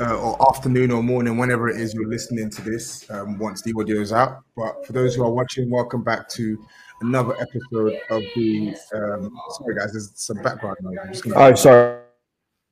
uh, 0.00 0.18
or 0.18 0.50
afternoon 0.50 0.90
or 0.90 1.02
morning, 1.02 1.38
whenever 1.38 1.68
it 1.68 1.80
is 1.80 1.94
you're 1.94 2.08
listening 2.08 2.50
to 2.50 2.62
this, 2.62 3.08
um, 3.10 3.38
once 3.38 3.62
the 3.62 3.72
audio 3.78 4.00
is 4.00 4.12
out. 4.12 4.42
But 4.56 4.84
for 4.86 4.92
those 4.92 5.14
who 5.14 5.24
are 5.24 5.30
watching, 5.30 5.70
welcome 5.70 6.02
back 6.02 6.28
to 6.30 6.58
another 7.00 7.34
episode 7.40 7.98
of 8.10 8.22
the. 8.34 8.76
Um, 8.94 9.30
sorry, 9.58 9.76
guys, 9.76 9.92
there's 9.92 10.12
some 10.14 10.38
background 10.38 10.78
noise. 10.82 10.98
I'm 11.00 11.12
just 11.12 11.24
gonna- 11.24 11.36
Oh, 11.36 11.54
sorry. 11.54 12.00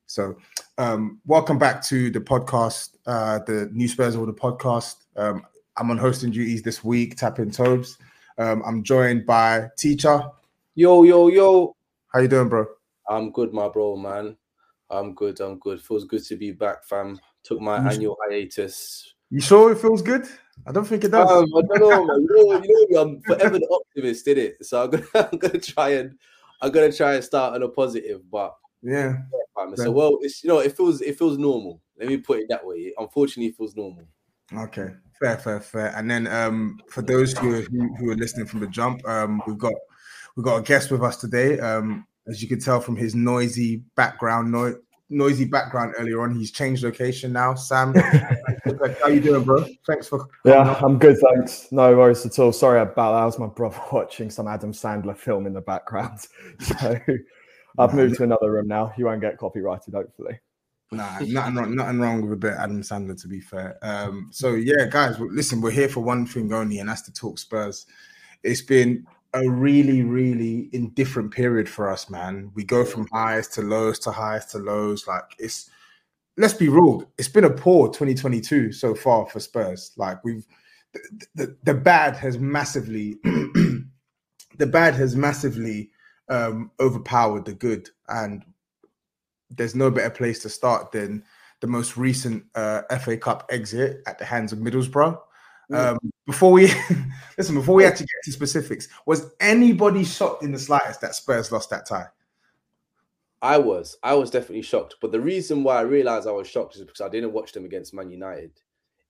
So, 0.05 0.35
um, 0.77 1.21
welcome 1.25 1.57
back 1.57 1.81
to 1.85 2.09
the 2.11 2.19
podcast, 2.19 2.97
uh, 3.05 3.39
the 3.47 3.69
New 3.71 3.87
Spurs 3.87 4.15
of 4.15 4.25
the 4.27 4.33
podcast. 4.33 4.95
Um, 5.15 5.45
I'm 5.77 5.89
on 5.89 5.97
hosting 5.97 6.31
duties 6.31 6.61
this 6.61 6.83
week, 6.83 7.15
tapping 7.15 7.51
Tobes. 7.51 7.97
Um, 8.37 8.61
I'm 8.65 8.83
joined 8.83 9.25
by 9.25 9.69
Teacher. 9.77 10.21
Yo, 10.75 11.03
yo, 11.03 11.29
yo. 11.29 11.75
How 12.13 12.19
you 12.19 12.27
doing, 12.27 12.49
bro? 12.49 12.65
I'm 13.09 13.31
good, 13.31 13.53
my 13.53 13.69
bro, 13.69 13.95
man. 13.95 14.35
I'm 14.93 15.13
good. 15.13 15.39
I'm 15.39 15.59
good. 15.59 15.81
Feels 15.81 16.05
good 16.05 16.23
to 16.25 16.35
be 16.35 16.51
back, 16.51 16.85
fam. 16.85 17.19
Took 17.43 17.61
my 17.61 17.81
You- 17.81 17.89
annual 17.89 18.17
hiatus. 18.27 19.13
You 19.29 19.41
sure 19.41 19.71
it 19.71 19.79
feels 19.79 20.01
good? 20.01 20.27
I 20.67 20.71
don't 20.71 20.85
think 20.85 21.03
it 21.03 21.09
does. 21.09 21.29
Um, 21.29 21.49
I 21.55 21.61
don't 21.61 21.79
know. 21.79 22.15
you, 22.15 22.27
know 22.29 22.61
you 22.63 22.87
know, 22.91 23.01
I'm 23.01 23.21
forever 23.21 23.57
the 23.57 23.67
optimist, 23.71 24.25
did 24.25 24.37
it? 24.37 24.63
So 24.63 24.83
I'm 24.83 24.91
gonna, 24.91 25.05
I'm 25.31 25.39
gonna 25.39 25.59
try 25.59 25.89
and, 25.89 26.15
I'm 26.61 26.71
gonna 26.71 26.91
try 26.91 27.15
and 27.15 27.23
start 27.23 27.55
on 27.55 27.63
a 27.63 27.67
positive. 27.67 28.21
But 28.29 28.55
yeah. 28.83 29.17
fam, 29.57 29.75
so 29.75 29.89
well, 29.91 30.19
it's 30.21 30.43
you 30.43 30.49
know, 30.49 30.59
it 30.59 30.77
feels, 30.77 31.01
it 31.01 31.17
feels 31.17 31.37
normal. 31.39 31.81
Let 31.97 32.07
me 32.07 32.17
put 32.17 32.39
it 32.39 32.47
that 32.49 32.65
way. 32.65 32.93
Unfortunately, 32.97 33.47
it 33.47 33.57
feels 33.57 33.75
normal. 33.75 34.03
Okay, 34.55 34.89
fair, 35.19 35.37
fair, 35.37 35.59
fair. 35.59 35.93
And 35.95 36.09
then 36.09 36.27
um, 36.27 36.79
for 36.89 37.01
those 37.01 37.35
who 37.35 37.55
are, 37.55 37.61
who, 37.61 37.95
who 37.95 38.11
are 38.11 38.15
listening 38.15 38.45
from 38.45 38.59
the 38.59 38.67
jump, 38.67 39.03
um, 39.07 39.41
we've 39.47 39.57
got 39.57 39.73
we've 40.35 40.45
got 40.45 40.57
a 40.57 40.61
guest 40.61 40.91
with 40.91 41.01
us 41.01 41.17
today. 41.17 41.59
Um, 41.59 42.05
as 42.27 42.41
you 42.41 42.47
can 42.47 42.59
tell 42.59 42.79
from 42.79 42.95
his 42.95 43.15
noisy 43.15 43.77
background, 43.95 44.51
no, 44.51 44.75
noisy 45.09 45.45
background 45.45 45.93
earlier 45.97 46.21
on, 46.21 46.35
he's 46.35 46.51
changed 46.51 46.83
location 46.83 47.33
now. 47.33 47.53
Sam, 47.53 47.93
how 49.01 49.07
you 49.07 49.19
doing, 49.19 49.43
bro? 49.43 49.65
Thanks 49.87 50.07
for 50.07 50.27
Yeah. 50.45 50.79
I'm 50.81 50.97
good, 50.97 51.17
thanks. 51.19 51.71
No 51.71 51.95
worries 51.95 52.25
at 52.25 52.37
all. 52.39 52.51
Sorry 52.51 52.81
about 52.81 53.13
that. 53.13 53.19
That 53.19 53.25
was 53.25 53.39
my 53.39 53.47
brother 53.47 53.81
watching 53.91 54.29
some 54.29 54.47
Adam 54.47 54.71
Sandler 54.71 55.17
film 55.17 55.45
in 55.45 55.53
the 55.53 55.61
background. 55.61 56.19
So 56.59 56.97
I've 57.77 57.95
moved 57.95 58.17
to 58.17 58.23
another 58.23 58.51
room 58.51 58.67
now. 58.67 58.93
You 58.97 59.05
won't 59.05 59.21
get 59.21 59.37
copyrighted, 59.37 59.95
hopefully. 59.95 60.39
Nah, 60.91 61.19
nothing 61.21 61.55
wrong, 61.55 61.75
nothing 61.75 61.99
wrong 61.99 62.21
with 62.21 62.33
a 62.33 62.35
bit 62.35 62.53
of 62.53 62.59
Adam 62.59 62.81
Sandler, 62.83 63.19
to 63.19 63.27
be 63.27 63.39
fair. 63.39 63.79
Um, 63.81 64.29
so 64.31 64.53
yeah, 64.53 64.85
guys, 64.85 65.19
listen, 65.19 65.59
we're 65.59 65.71
here 65.71 65.89
for 65.89 66.01
one 66.01 66.27
thing 66.27 66.53
only, 66.53 66.77
and 66.79 66.87
that's 66.87 67.01
to 67.03 67.13
talk 67.13 67.39
Spurs. 67.39 67.87
It's 68.43 68.61
been 68.61 69.07
a 69.33 69.49
really, 69.49 70.03
really 70.03 70.69
indifferent 70.73 71.31
period 71.31 71.67
for 71.67 71.89
us, 71.89 72.09
man. 72.09 72.51
We 72.53 72.63
go 72.63 72.85
from 72.85 73.07
highs 73.11 73.47
to 73.49 73.61
lows 73.61 73.99
to 73.99 74.11
highs 74.11 74.45
to 74.47 74.59
lows. 74.59 75.07
Like 75.07 75.35
it's 75.39 75.69
let's 76.37 76.53
be 76.53 76.69
real, 76.69 77.09
it's 77.17 77.27
been 77.27 77.43
a 77.43 77.49
poor 77.49 77.87
2022 77.87 78.71
so 78.71 78.93
far 78.93 79.25
for 79.25 79.39
Spurs. 79.39 79.91
Like 79.97 80.23
we've 80.23 80.45
the, 80.93 81.27
the, 81.35 81.57
the 81.63 81.73
bad 81.73 82.15
has 82.15 82.37
massively 82.37 83.17
the 83.23 84.67
bad 84.67 84.93
has 84.93 85.15
massively 85.15 85.89
um 86.29 86.71
overpowered 86.79 87.45
the 87.45 87.53
good 87.53 87.89
and 88.07 88.45
there's 89.49 89.75
no 89.75 89.89
better 89.91 90.09
place 90.09 90.39
to 90.39 90.49
start 90.49 90.91
than 90.91 91.23
the 91.61 91.67
most 91.67 91.95
recent 91.95 92.43
uh, 92.55 92.81
FA 92.99 93.15
Cup 93.15 93.45
exit 93.49 94.01
at 94.05 94.19
the 94.19 94.25
hands 94.25 94.51
of 94.51 94.59
Middlesbrough. 94.59 95.17
Um, 95.71 95.97
before 96.25 96.51
we 96.51 96.71
listen, 97.37 97.55
before 97.55 97.75
we 97.75 97.85
actually 97.85 98.07
get 98.07 98.23
to 98.25 98.31
specifics, 98.31 98.87
was 99.05 99.31
anybody 99.39 100.03
shocked 100.03 100.43
in 100.43 100.51
the 100.51 100.59
slightest 100.59 101.01
that 101.01 101.15
Spurs 101.15 101.51
lost 101.51 101.69
that 101.69 101.85
tie? 101.85 102.07
I 103.41 103.57
was, 103.57 103.97
I 104.01 104.13
was 104.13 104.31
definitely 104.31 104.61
shocked. 104.61 104.95
But 105.01 105.11
the 105.11 105.19
reason 105.19 105.63
why 105.63 105.77
I 105.77 105.81
realized 105.81 106.27
I 106.27 106.31
was 106.31 106.47
shocked 106.47 106.77
is 106.77 106.81
because 106.81 107.01
I 107.01 107.09
didn't 107.09 107.33
watch 107.33 107.51
them 107.51 107.65
against 107.65 107.93
Man 107.93 108.09
United. 108.09 108.51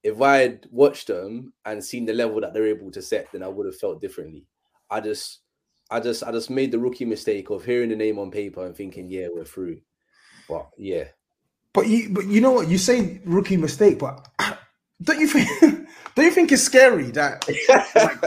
If 0.01 0.21
I 0.21 0.37
had 0.37 0.67
watched 0.71 1.07
them 1.07 1.53
and 1.65 1.83
seen 1.83 2.05
the 2.05 2.13
level 2.13 2.41
that 2.41 2.51
they're 2.51 2.67
able 2.67 2.89
to 2.91 3.01
set, 3.01 3.31
then 3.31 3.43
I 3.43 3.47
would 3.47 3.67
have 3.67 3.77
felt 3.77 4.01
differently. 4.01 4.47
I 4.89 5.01
just, 5.01 5.41
I 5.91 5.99
just, 5.99 6.23
I 6.23 6.31
just 6.31 6.49
made 6.49 6.71
the 6.71 6.79
rookie 6.79 7.05
mistake 7.05 7.51
of 7.51 7.63
hearing 7.63 7.89
the 7.89 7.95
name 7.95 8.17
on 8.17 8.31
paper 8.31 8.65
and 8.65 8.75
thinking, 8.75 9.07
yeah, 9.07 9.27
we're 9.31 9.45
through. 9.45 9.81
But 10.49 10.67
yeah, 10.77 11.05
But 11.73 11.87
you, 11.87 12.09
but 12.09 12.25
you 12.25 12.41
know 12.41 12.51
what? 12.51 12.67
You 12.67 12.79
say 12.79 13.21
rookie 13.25 13.55
mistake, 13.55 13.99
but 13.99 14.27
don't 15.03 15.19
you 15.19 15.27
think? 15.27 15.82
don't 16.15 16.25
you 16.25 16.31
think 16.31 16.51
it's 16.51 16.63
scary 16.63 17.11
that 17.11 17.47
like, 17.95 18.21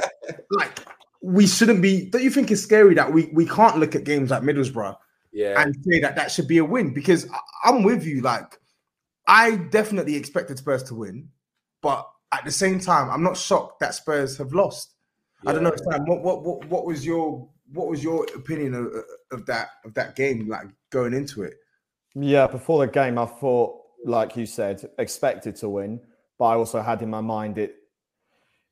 like 0.50 0.79
we 1.23 1.47
shouldn't 1.47 1.83
be? 1.83 2.09
Don't 2.11 2.23
you 2.23 2.31
think 2.31 2.50
it's 2.50 2.62
scary 2.62 2.94
that 2.94 3.12
we 3.12 3.31
we 3.33 3.47
can't 3.47 3.79
look 3.79 3.94
at 3.94 4.05
games 4.05 4.31
like 4.31 4.43
Middlesbrough 4.43 4.97
yeah, 5.33 5.61
and 5.61 5.75
say 5.85 6.00
that 6.00 6.17
that 6.17 6.31
should 6.31 6.49
be 6.49 6.59
a 6.59 6.65
win? 6.65 6.93
Because 6.93 7.29
I, 7.31 7.38
I'm 7.65 7.83
with 7.83 8.05
you. 8.05 8.23
Like 8.23 8.59
I 9.29 9.56
definitely 9.56 10.17
expected 10.17 10.59
Spurs 10.59 10.83
to 10.85 10.94
win, 10.94 11.29
but 11.83 12.09
at 12.33 12.44
the 12.44 12.53
same 12.53 12.81
time, 12.81 13.11
I'm 13.11 13.23
not 13.23 13.37
shocked 13.37 13.81
that 13.81 13.94
Spurs 13.94 14.37
have 14.39 14.53
lost. 14.53 14.94
I 15.47 15.53
don't 15.53 15.62
know. 15.62 15.75
Sam. 15.91 16.05
What 16.06 16.23
what 16.23 16.43
what, 16.43 16.65
what 16.67 16.87
was 16.87 17.05
your 17.05 17.49
what 17.73 17.89
was 17.89 18.03
your 18.03 18.27
opinion 18.35 18.75
of, 18.75 18.93
of 19.31 19.47
that 19.47 19.69
of 19.85 19.94
that 19.94 20.17
game? 20.17 20.49
Like 20.49 20.67
going 20.91 21.15
into 21.15 21.43
it. 21.43 21.55
Yeah, 22.15 22.47
before 22.47 22.87
the 22.87 22.91
game, 22.91 23.19
I 23.19 23.27
thought 23.27 23.82
like 24.06 24.37
you 24.37 24.47
said, 24.47 24.89
expected 24.99 25.56
to 25.56 25.69
win, 25.69 26.00
but 26.38 26.47
I 26.47 26.55
also 26.55 26.83
had 26.83 27.03
in 27.03 27.11
my 27.11 27.21
mind 27.21 27.59
it 27.59 27.77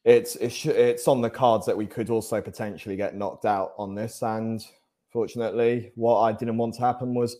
it's 0.04 0.36
it's 0.36 1.08
on 1.08 1.22
the 1.22 1.30
cards 1.30 1.64
that 1.66 1.76
we 1.76 1.86
could 1.86 2.10
also 2.10 2.40
potentially 2.40 2.96
get 2.96 3.16
knocked 3.16 3.46
out 3.46 3.72
on 3.78 3.94
this. 3.94 4.22
And 4.22 4.64
fortunately, 5.10 5.92
what 5.94 6.20
I 6.20 6.32
didn't 6.32 6.58
want 6.58 6.74
to 6.74 6.80
happen 6.80 7.14
was 7.14 7.36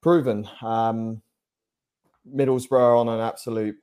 proven. 0.00 0.48
Um, 0.62 1.20
Middlesbrough 2.32 3.00
on 3.00 3.08
an 3.08 3.20
absolute 3.20 3.76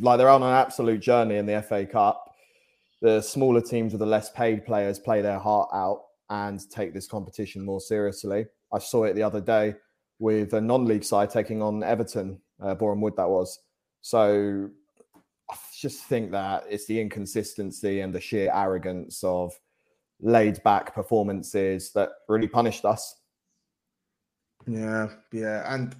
like 0.00 0.18
they're 0.18 0.28
on 0.28 0.42
an 0.42 0.52
absolute 0.52 1.00
journey 1.00 1.36
in 1.36 1.46
the 1.46 1.62
FA 1.62 1.86
Cup. 1.86 2.34
The 3.00 3.20
smaller 3.20 3.60
teams 3.60 3.92
with 3.92 4.00
the 4.00 4.06
less 4.06 4.30
paid 4.30 4.64
players 4.64 4.98
play 4.98 5.22
their 5.22 5.38
heart 5.38 5.68
out 5.72 6.02
and 6.28 6.60
take 6.70 6.92
this 6.92 7.06
competition 7.06 7.64
more 7.64 7.80
seriously. 7.80 8.46
I 8.72 8.78
saw 8.78 9.04
it 9.04 9.14
the 9.14 9.22
other 9.22 9.40
day 9.40 9.74
with 10.18 10.54
a 10.54 10.60
non-league 10.60 11.04
side 11.04 11.30
taking 11.30 11.62
on 11.62 11.82
Everton, 11.82 12.40
uh, 12.60 12.74
Boreham 12.74 13.00
Wood 13.00 13.16
that 13.16 13.28
was. 13.28 13.60
So 14.06 14.70
I 15.50 15.56
just 15.76 16.04
think 16.04 16.30
that 16.30 16.62
it's 16.70 16.86
the 16.86 17.00
inconsistency 17.00 18.02
and 18.02 18.14
the 18.14 18.20
sheer 18.20 18.52
arrogance 18.54 19.24
of 19.24 19.52
laid 20.20 20.62
back 20.62 20.94
performances 20.94 21.90
that 21.94 22.10
really 22.28 22.46
punished 22.46 22.84
us. 22.84 23.16
Yeah, 24.64 25.08
yeah, 25.32 25.74
and 25.74 25.96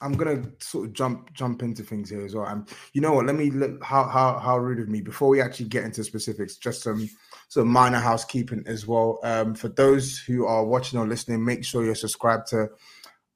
I'm 0.00 0.14
gonna 0.14 0.42
sort 0.58 0.86
of 0.86 0.94
jump 0.94 1.34
jump 1.34 1.62
into 1.62 1.82
things 1.82 2.08
here 2.08 2.24
as 2.24 2.34
well. 2.34 2.46
And 2.46 2.66
you 2.94 3.02
know 3.02 3.12
what? 3.12 3.26
Let 3.26 3.36
me 3.36 3.50
look 3.50 3.84
how 3.84 4.04
how 4.04 4.38
how 4.38 4.56
rude 4.56 4.80
of 4.80 4.88
me 4.88 5.02
before 5.02 5.28
we 5.28 5.42
actually 5.42 5.68
get 5.68 5.84
into 5.84 6.02
specifics. 6.02 6.56
Just 6.56 6.82
some 6.82 7.06
some 7.48 7.68
minor 7.68 8.00
housekeeping 8.00 8.64
as 8.66 8.86
well. 8.86 9.18
Um, 9.22 9.54
for 9.54 9.68
those 9.68 10.18
who 10.18 10.46
are 10.46 10.64
watching 10.64 10.98
or 10.98 11.06
listening, 11.06 11.44
make 11.44 11.62
sure 11.62 11.84
you're 11.84 11.94
subscribed 11.94 12.46
to 12.48 12.70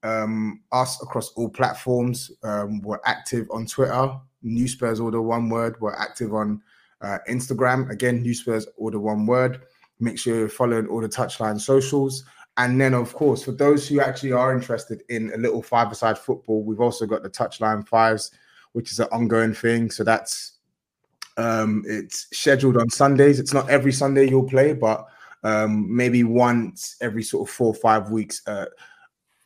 um, 0.03 0.61
us 0.73 1.03
across 1.03 1.31
all 1.33 1.49
platforms. 1.49 2.31
Um, 2.43 2.81
we're 2.83 3.00
active 3.05 3.47
on 3.50 3.67
Twitter, 3.67 4.12
New 4.43 4.69
Spurs 4.69 5.00
Order 5.00 5.23
One 5.23 5.49
Word. 5.49 5.81
We're 5.81 5.97
active 5.97 6.35
on 6.35 6.62
uh, 7.00 7.19
Instagram, 7.29 7.91
again, 7.91 8.23
New 8.23 8.35
Spurs 8.35 8.67
Order 8.77 9.00
One 9.00 9.27
Word. 9.27 9.62
Make 10.00 10.19
sure 10.19 10.37
you're 10.37 10.49
following 10.49 10.87
all 10.87 11.00
the 11.00 11.09
touchline 11.09 11.61
socials. 11.61 12.25
And 12.56 12.81
then, 12.81 12.93
of 12.95 13.15
course, 13.15 13.45
for 13.45 13.53
those 13.53 13.87
who 13.87 14.00
actually 14.00 14.33
are 14.33 14.53
interested 14.53 15.03
in 15.09 15.33
a 15.33 15.37
little 15.37 15.62
five-a-side 15.62 16.19
football, 16.19 16.65
we've 16.65 16.81
also 16.81 17.06
got 17.06 17.23
the 17.23 17.31
touchline 17.31 17.87
fives, 17.87 18.33
which 18.73 18.91
is 18.91 18.99
an 18.99 19.06
ongoing 19.12 19.55
thing. 19.55 19.91
So 19.91 20.03
that's 20.03 20.59
um, 21.37 21.85
it's 21.87 22.27
scheduled 22.37 22.77
on 22.77 22.91
Sundays. 22.91 23.39
It's 23.39 23.55
not 23.55 23.71
every 23.71 23.93
Sunday 23.93 24.29
you'll 24.29 24.49
play, 24.49 24.73
but 24.73 25.06
um, 25.44 25.94
maybe 25.94 26.25
once 26.25 26.97
every 27.01 27.23
sort 27.23 27.49
of 27.49 27.55
four 27.55 27.69
or 27.69 27.75
five 27.75 28.11
weeks. 28.11 28.43
Uh, 28.44 28.67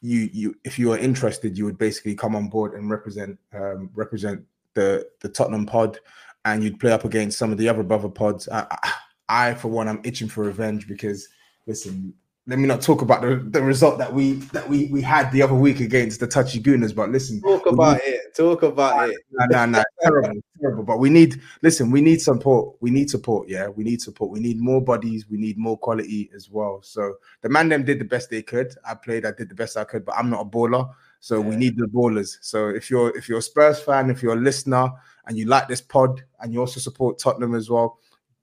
you 0.03 0.29
you 0.33 0.55
if 0.65 0.79
you 0.79 0.93
are 0.93 0.99
interested, 0.99 1.57
you 1.57 1.65
would 1.65 1.79
basically 1.79 2.15
come 2.15 2.37
on 2.37 2.49
board 2.49 2.75
and 2.75 2.91
represent 2.91 3.39
um, 3.55 3.89
represent 3.95 4.45
the 4.75 5.09
the 5.21 5.29
Tottenham 5.29 5.65
pod, 5.65 6.01
and 6.45 6.63
you'd 6.63 6.81
play 6.81 6.93
up 6.93 7.05
against 7.05 7.39
some 7.39 7.53
of 7.53 7.59
the 7.59 7.69
other 7.69 7.85
brother 7.85 8.09
pods. 8.09 8.49
I, 8.49 8.67
I, 8.71 8.93
I 9.29 9.55
for 9.55 9.69
one, 9.69 9.89
I'm 9.89 10.01
itching 10.05 10.29
for 10.29 10.45
revenge 10.45 10.89
because 10.89 11.29
listen, 11.67 12.13
let 12.47 12.59
me 12.59 12.67
not 12.67 12.83
talk 12.83 13.03
about 13.03 13.23
the, 13.23 13.37
the 13.37 13.63
result 13.63 13.99
that 13.99 14.13
we 14.13 14.33
that 14.53 14.69
we 14.69 14.87
we 14.87 15.01
had 15.01 15.31
the 15.31 15.41
other 15.43 15.55
week 15.55 15.79
against 15.79 16.19
the 16.19 16.27
touchy 16.27 16.61
gooners. 16.61 16.95
But 16.95 17.11
listen, 17.11 17.41
talk 17.41 17.67
about 17.67 17.99
need, 17.99 18.15
it. 18.15 18.35
Talk 18.37 18.63
about 18.65 19.11
it. 19.11 19.17
No, 19.31 19.47
no, 19.47 19.67
no, 19.67 19.85
terrible, 20.03 20.41
terrible. 20.61 20.83
But 20.83 20.99
we 20.99 21.09
need 21.09 21.41
listen. 21.63 21.93
We 21.93 22.01
need 22.01 22.21
support. 22.21 22.77
We 22.81 22.91
need 22.91 23.11
support. 23.11 23.49
Yeah, 23.49 23.69
we 23.69 23.85
need 23.85 24.03
support. 24.03 24.33
We 24.33 24.41
need 24.41 24.61
more 24.61 24.83
bodies. 24.83 25.29
We 25.31 25.39
need 25.39 25.57
more 25.57 25.79
quality 25.79 26.31
as 26.35 26.51
well. 26.51 26.81
So 26.83 27.15
the 27.43 27.49
man 27.49 27.69
them 27.69 27.85
did 27.85 28.01
the 28.01 28.05
best 28.05 28.29
they 28.29 28.43
could. 28.43 28.75
I 28.85 28.95
played. 28.95 29.25
I 29.25 29.31
did 29.31 29.49
the 29.49 29.55
best 29.55 29.77
I 29.77 29.85
could. 29.85 30.05
But 30.05 30.17
I'm 30.17 30.29
not 30.29 30.41
a 30.41 30.45
baller. 30.45 30.93
So 31.21 31.41
yeah. 31.41 31.49
we 31.49 31.55
need 31.55 31.77
the 31.77 31.87
ballers. 31.87 32.39
So 32.41 32.71
if 32.71 32.91
you're 32.91 33.17
if 33.17 33.29
you're 33.29 33.39
a 33.39 33.43
Spurs 33.43 33.79
fan, 33.81 34.11
if 34.11 34.21
you're 34.21 34.35
a 34.35 34.41
listener, 34.41 34.91
and 35.27 35.39
you 35.39 35.47
like 35.47 35.69
this 35.69 35.81
pod, 35.81 36.25
and 36.41 36.53
you 36.53 36.59
also 36.59 36.81
support 36.81 37.21
Tottenham 37.21 37.55
as 37.55 37.71
well 37.71 38.01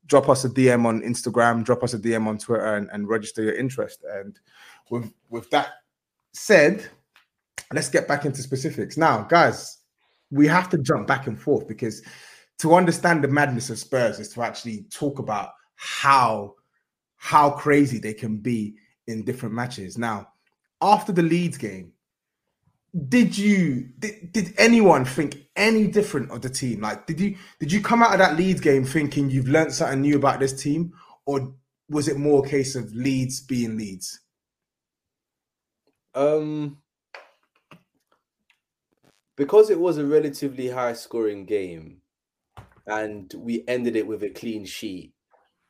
drop 0.09 0.27
us 0.27 0.43
a 0.43 0.49
DM 0.49 0.85
on 0.85 1.01
Instagram, 1.01 1.63
drop 1.63 1.83
us 1.83 1.93
a 1.93 1.99
DM 1.99 2.27
on 2.27 2.37
Twitter, 2.37 2.75
and, 2.75 2.89
and 2.91 3.07
register 3.07 3.43
your 3.43 3.53
interest. 3.53 4.03
And 4.11 4.37
with 4.89 5.13
with 5.29 5.49
that 5.51 5.69
said, 6.33 6.85
let's 7.71 7.89
get 7.89 8.07
back 8.07 8.25
into 8.25 8.41
specifics 8.41 8.97
now, 8.97 9.21
guys. 9.21 9.77
We 10.31 10.47
have 10.47 10.69
to 10.71 10.77
jump 10.79 11.07
back 11.07 11.27
and 11.27 11.39
forth 11.39 11.67
because 11.67 12.03
to 12.59 12.75
understand 12.75 13.23
the 13.23 13.27
madness 13.27 13.69
of 13.69 13.79
Spurs 13.79 14.19
is 14.19 14.29
to 14.33 14.43
actually 14.43 14.85
talk 14.91 15.19
about 15.19 15.51
how 15.75 16.55
how 17.17 17.51
crazy 17.51 17.99
they 17.99 18.13
can 18.13 18.37
be 18.37 18.75
in 19.07 19.23
different 19.23 19.55
matches. 19.55 19.97
Now, 19.97 20.29
after 20.81 21.11
the 21.11 21.23
Leeds 21.23 21.57
game, 21.57 21.91
did 23.07 23.37
you 23.37 23.89
did, 23.99 24.31
did 24.31 24.53
anyone 24.57 25.05
think 25.05 25.37
any 25.55 25.87
different 25.87 26.31
of 26.31 26.41
the 26.41 26.49
team? 26.49 26.81
Like 26.81 27.05
did 27.05 27.19
you 27.19 27.35
did 27.59 27.71
you 27.71 27.81
come 27.81 28.01
out 28.01 28.13
of 28.13 28.19
that 28.19 28.35
leeds 28.37 28.61
game 28.61 28.85
thinking 28.85 29.29
you've 29.29 29.47
learned 29.47 29.73
something 29.73 30.01
new 30.01 30.17
about 30.17 30.39
this 30.39 30.61
team? 30.61 30.93
Or 31.25 31.53
was 31.89 32.07
it 32.07 32.17
more 32.17 32.45
a 32.45 32.49
case 32.49 32.75
of 32.75 32.93
leeds 32.93 33.41
being 33.41 33.77
leeds? 33.77 34.19
Um 36.15 36.77
because 39.35 39.69
it 39.69 39.79
was 39.79 39.97
a 39.97 40.05
relatively 40.05 40.69
high 40.69 40.93
scoring 40.93 41.45
game 41.45 42.01
and 42.85 43.33
we 43.37 43.63
ended 43.67 43.95
it 43.95 44.05
with 44.05 44.21
a 44.23 44.29
clean 44.29 44.65
sheet 44.65 45.13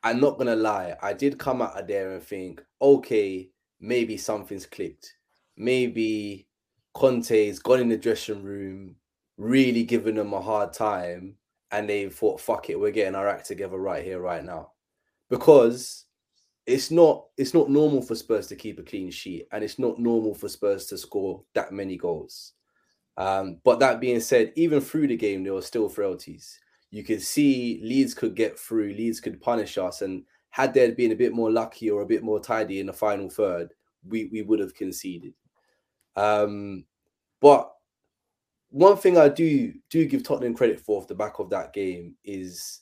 i'm 0.02 0.18
not 0.18 0.38
gonna 0.38 0.56
lie 0.56 0.96
i 1.02 1.12
did 1.12 1.38
come 1.38 1.62
out 1.62 1.78
of 1.78 1.86
there 1.86 2.10
and 2.12 2.22
think 2.22 2.64
okay 2.82 3.50
maybe 3.80 4.16
something's 4.16 4.66
clicked. 4.66 5.14
Maybe 5.56 6.46
Conte's 6.94 7.58
gone 7.58 7.80
in 7.80 7.88
the 7.88 7.96
dressing 7.96 8.42
room, 8.42 8.96
really 9.36 9.84
giving 9.84 10.16
them 10.16 10.32
a 10.32 10.40
hard 10.40 10.72
time, 10.72 11.36
and 11.70 11.88
they 11.88 12.08
thought, 12.08 12.40
"Fuck 12.40 12.70
it, 12.70 12.78
we're 12.78 12.90
getting 12.90 13.14
our 13.14 13.28
act 13.28 13.46
together 13.46 13.78
right 13.78 14.04
here, 14.04 14.20
right 14.20 14.44
now," 14.44 14.72
because 15.28 16.06
it's 16.66 16.90
not 16.90 17.26
it's 17.36 17.54
not 17.54 17.70
normal 17.70 18.02
for 18.02 18.14
Spurs 18.14 18.46
to 18.48 18.56
keep 18.56 18.78
a 18.78 18.82
clean 18.82 19.10
sheet, 19.10 19.48
and 19.52 19.64
it's 19.64 19.78
not 19.78 19.98
normal 19.98 20.34
for 20.34 20.48
Spurs 20.48 20.86
to 20.86 20.98
score 20.98 21.44
that 21.54 21.72
many 21.72 21.96
goals. 21.96 22.54
Um, 23.16 23.60
but 23.64 23.80
that 23.80 24.00
being 24.00 24.20
said, 24.20 24.52
even 24.56 24.80
through 24.80 25.08
the 25.08 25.16
game, 25.16 25.44
there 25.44 25.54
were 25.54 25.62
still 25.62 25.88
frailties. 25.88 26.58
You 26.90 27.04
could 27.04 27.22
see 27.22 27.80
Leeds 27.82 28.14
could 28.14 28.34
get 28.34 28.58
through, 28.58 28.94
Leeds 28.94 29.20
could 29.20 29.40
punish 29.40 29.78
us, 29.78 30.02
and 30.02 30.24
had 30.50 30.74
there 30.74 30.92
been 30.92 31.12
a 31.12 31.16
bit 31.16 31.32
more 31.32 31.50
lucky 31.50 31.90
or 31.90 32.02
a 32.02 32.06
bit 32.06 32.22
more 32.22 32.40
tidy 32.40 32.80
in 32.80 32.86
the 32.86 32.92
final 32.92 33.28
third, 33.30 33.74
we 34.06 34.28
we 34.32 34.42
would 34.42 34.60
have 34.60 34.74
conceded. 34.74 35.34
Um, 36.16 36.84
but 37.40 37.72
one 38.70 38.96
thing 38.96 39.18
I 39.18 39.28
do 39.28 39.72
do 39.90 40.06
give 40.06 40.22
Tottenham 40.22 40.54
credit 40.54 40.80
for 40.80 41.00
off 41.00 41.08
the 41.08 41.14
back 41.14 41.38
of 41.38 41.50
that 41.50 41.72
game 41.72 42.14
is 42.24 42.80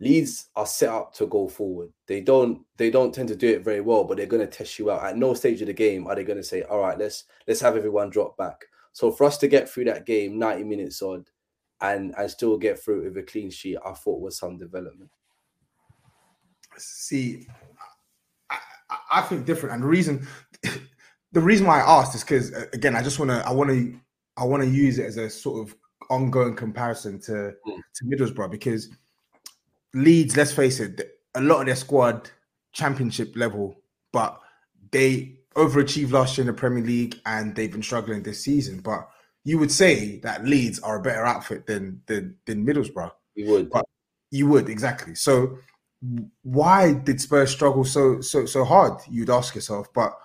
Leeds 0.00 0.48
are 0.56 0.66
set 0.66 0.88
up 0.88 1.14
to 1.14 1.26
go 1.26 1.48
forward. 1.48 1.92
They 2.06 2.20
don't 2.20 2.62
they 2.76 2.90
don't 2.90 3.14
tend 3.14 3.28
to 3.28 3.36
do 3.36 3.48
it 3.48 3.64
very 3.64 3.80
well, 3.80 4.04
but 4.04 4.16
they're 4.16 4.26
going 4.26 4.44
to 4.44 4.52
test 4.52 4.78
you 4.78 4.90
out. 4.90 5.04
At 5.04 5.16
no 5.16 5.34
stage 5.34 5.60
of 5.60 5.68
the 5.68 5.72
game 5.72 6.06
are 6.06 6.14
they 6.16 6.24
going 6.24 6.38
to 6.38 6.42
say, 6.42 6.62
"All 6.62 6.80
right, 6.80 6.98
let's 6.98 7.24
let's 7.46 7.60
have 7.60 7.76
everyone 7.76 8.10
drop 8.10 8.36
back." 8.36 8.64
So 8.92 9.10
for 9.10 9.24
us 9.24 9.38
to 9.38 9.48
get 9.48 9.68
through 9.68 9.84
that 9.84 10.04
game, 10.04 10.38
ninety 10.38 10.64
minutes 10.64 11.00
odd, 11.00 11.30
and 11.80 12.12
and 12.18 12.30
still 12.30 12.58
get 12.58 12.78
through 12.82 13.04
with 13.04 13.16
a 13.16 13.22
clean 13.22 13.50
sheet, 13.50 13.78
I 13.84 13.92
thought 13.92 14.20
was 14.20 14.36
some 14.36 14.58
development. 14.58 15.10
See, 16.76 17.46
I, 18.50 18.58
I 19.12 19.20
think 19.22 19.46
different, 19.46 19.76
and 19.76 19.84
the 19.84 19.88
reason 19.88 20.26
the 21.34 21.40
reason 21.40 21.66
why 21.66 21.80
I 21.80 21.98
asked 22.00 22.14
is 22.14 22.22
because 22.22 22.52
uh, 22.52 22.66
again, 22.72 22.96
I 22.96 23.02
just 23.02 23.18
want 23.18 23.30
to, 23.30 23.46
I 23.46 23.52
want 23.52 23.70
to, 23.70 23.94
I 24.36 24.44
want 24.44 24.62
to 24.62 24.68
use 24.68 24.98
it 24.98 25.06
as 25.06 25.16
a 25.16 25.28
sort 25.28 25.68
of 25.68 25.76
ongoing 26.08 26.54
comparison 26.54 27.20
to 27.22 27.32
mm. 27.66 27.78
to 27.94 28.04
Middlesbrough 28.04 28.50
because 28.50 28.88
Leeds, 29.92 30.36
let's 30.36 30.52
face 30.52 30.80
it, 30.80 31.18
a 31.34 31.40
lot 31.40 31.60
of 31.60 31.66
their 31.66 31.76
squad 31.76 32.30
championship 32.72 33.36
level, 33.36 33.80
but 34.12 34.40
they 34.92 35.36
overachieved 35.56 36.12
last 36.12 36.38
year 36.38 36.42
in 36.42 36.46
the 36.46 36.58
Premier 36.58 36.82
League 36.84 37.20
and 37.26 37.54
they've 37.54 37.70
been 37.70 37.82
struggling 37.82 38.22
this 38.22 38.42
season. 38.42 38.80
But 38.80 39.08
you 39.44 39.58
would 39.58 39.70
say 39.70 40.20
that 40.20 40.44
Leeds 40.44 40.78
are 40.80 40.98
a 40.98 41.02
better 41.02 41.26
outfit 41.26 41.66
than 41.66 42.00
than, 42.06 42.36
than 42.46 42.64
Middlesbrough. 42.64 43.10
You 43.34 43.50
would, 43.50 43.70
but 43.70 43.84
you 44.30 44.46
would 44.46 44.68
exactly. 44.68 45.16
So 45.16 45.58
why 46.42 46.92
did 46.92 47.20
Spurs 47.20 47.50
struggle 47.50 47.84
so 47.84 48.20
so 48.20 48.46
so 48.46 48.64
hard? 48.64 49.00
You'd 49.10 49.30
ask 49.30 49.56
yourself, 49.56 49.92
but 49.92 50.16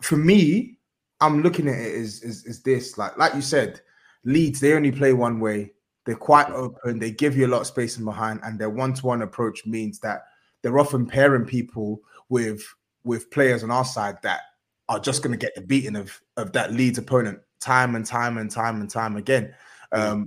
for 0.00 0.16
me, 0.16 0.78
I'm 1.20 1.42
looking 1.42 1.68
at 1.68 1.78
it 1.78 1.94
as, 1.94 2.22
as, 2.22 2.44
as 2.48 2.62
this 2.62 2.96
like 2.96 3.16
like 3.18 3.34
you 3.34 3.42
said, 3.42 3.80
Leeds 4.24 4.60
they 4.60 4.74
only 4.74 4.92
play 4.92 5.12
one 5.12 5.40
way. 5.40 5.72
They're 6.06 6.16
quite 6.16 6.48
open. 6.50 6.98
They 6.98 7.10
give 7.10 7.36
you 7.36 7.46
a 7.46 7.48
lot 7.48 7.60
of 7.60 7.66
space 7.66 7.98
in 7.98 8.04
behind, 8.04 8.40
and 8.42 8.58
their 8.58 8.70
one-to-one 8.70 9.22
approach 9.22 9.66
means 9.66 10.00
that 10.00 10.24
they're 10.62 10.78
often 10.78 11.06
pairing 11.06 11.44
people 11.44 12.00
with 12.28 12.62
with 13.04 13.30
players 13.30 13.62
on 13.62 13.70
our 13.70 13.84
side 13.84 14.16
that 14.22 14.40
are 14.88 14.98
just 14.98 15.22
going 15.22 15.32
to 15.32 15.38
get 15.38 15.54
the 15.54 15.60
beating 15.60 15.96
of 15.96 16.20
of 16.36 16.52
that 16.52 16.72
Leeds 16.72 16.98
opponent 16.98 17.38
time 17.60 17.94
and 17.94 18.06
time 18.06 18.38
and 18.38 18.50
time 18.50 18.80
and 18.80 18.90
time 18.90 19.16
again. 19.16 19.54
Um, 19.92 20.26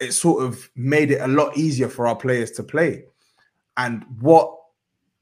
it 0.00 0.12
sort 0.12 0.42
of 0.42 0.68
made 0.74 1.12
it 1.12 1.20
a 1.20 1.28
lot 1.28 1.56
easier 1.56 1.88
for 1.88 2.08
our 2.08 2.16
players 2.16 2.50
to 2.52 2.62
play. 2.64 3.04
And 3.76 4.04
what 4.20 4.58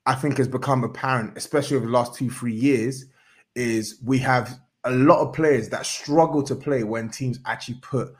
I 0.06 0.14
think 0.14 0.38
has 0.38 0.48
become 0.48 0.82
apparent, 0.84 1.36
especially 1.36 1.76
over 1.76 1.86
the 1.86 1.92
last 1.92 2.14
two, 2.14 2.30
three 2.30 2.54
years, 2.54 3.04
is 3.54 4.00
we 4.04 4.18
have 4.18 4.58
a 4.84 4.90
lot 4.90 5.20
of 5.20 5.34
players 5.34 5.68
that 5.70 5.86
struggle 5.86 6.42
to 6.42 6.54
play 6.54 6.84
when 6.84 7.10
teams 7.10 7.38
actually 7.46 7.78
put 7.82 8.14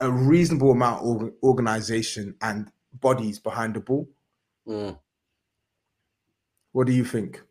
a 0.00 0.10
reasonable 0.10 0.72
amount 0.72 1.04
of 1.04 1.32
organization 1.42 2.34
and 2.42 2.70
bodies 2.94 3.38
behind 3.38 3.74
the 3.74 3.80
ball. 3.80 4.08
Mm. 4.66 4.98
What 6.72 6.86
do 6.86 6.92
you 6.92 7.04
think? 7.04 7.42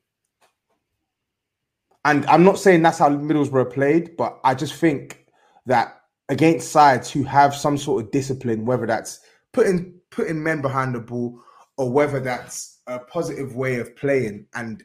And 2.06 2.26
I'm 2.26 2.44
not 2.44 2.58
saying 2.58 2.82
that's 2.82 2.98
how 2.98 3.10
Middlesbrough 3.10 3.74
played, 3.74 4.18
but 4.18 4.40
I 4.44 4.56
just 4.56 4.76
think 4.76 5.26
that 5.66 6.02
against 6.30 6.72
sides 6.72 7.12
who 7.12 7.24
have 7.24 7.54
some 7.54 7.78
sort 7.78 8.04
of 8.04 8.12
discipline, 8.12 8.66
whether 8.66 8.88
that's 8.88 9.20
putting 9.52 9.94
putting 10.10 10.42
men 10.42 10.62
behind 10.62 10.96
the 10.96 11.00
ball 11.00 11.40
or 11.78 11.92
whether 11.92 12.20
that's 12.20 12.80
a 12.88 13.00
positive 13.00 13.56
way 13.56 13.80
of 13.80 13.96
playing 13.96 14.46
and 14.56 14.84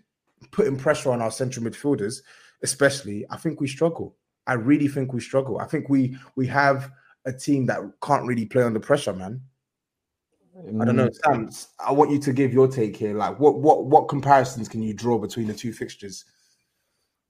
putting 0.51 0.77
pressure 0.77 1.11
on 1.11 1.23
our 1.23 1.31
central 1.31 1.65
midfielders, 1.65 2.23
especially, 2.63 3.25
I 3.31 3.37
think 3.37 3.61
we 3.61 3.69
struggle. 3.69 4.17
I 4.47 4.55
really 4.55 4.89
think 4.89 5.13
we 5.13 5.21
struggle. 5.21 5.59
I 5.59 5.67
think 5.67 5.89
we 5.89 6.17
we 6.37 6.47
have 6.49 6.91
a 7.25 7.33
team 7.33 7.67
that 7.67 7.81
can't 8.03 8.27
really 8.27 8.47
play 8.47 8.63
under 8.63 8.81
pressure, 8.81 9.13
man. 9.13 9.41
I 10.57 10.85
don't 10.85 10.97
know, 10.97 11.09
Mm. 11.09 11.53
Sam. 11.53 11.73
I 11.85 11.93
want 11.93 12.11
you 12.11 12.19
to 12.21 12.33
give 12.33 12.53
your 12.53 12.69
take 12.69 12.97
here. 12.97 13.17
Like, 13.17 13.41
what 13.41 13.61
what 13.61 13.87
what 13.87 14.09
comparisons 14.09 14.69
can 14.69 14.83
you 14.83 14.95
draw 14.95 15.19
between 15.19 15.47
the 15.47 15.55
two 15.55 15.73
fixtures? 15.73 16.25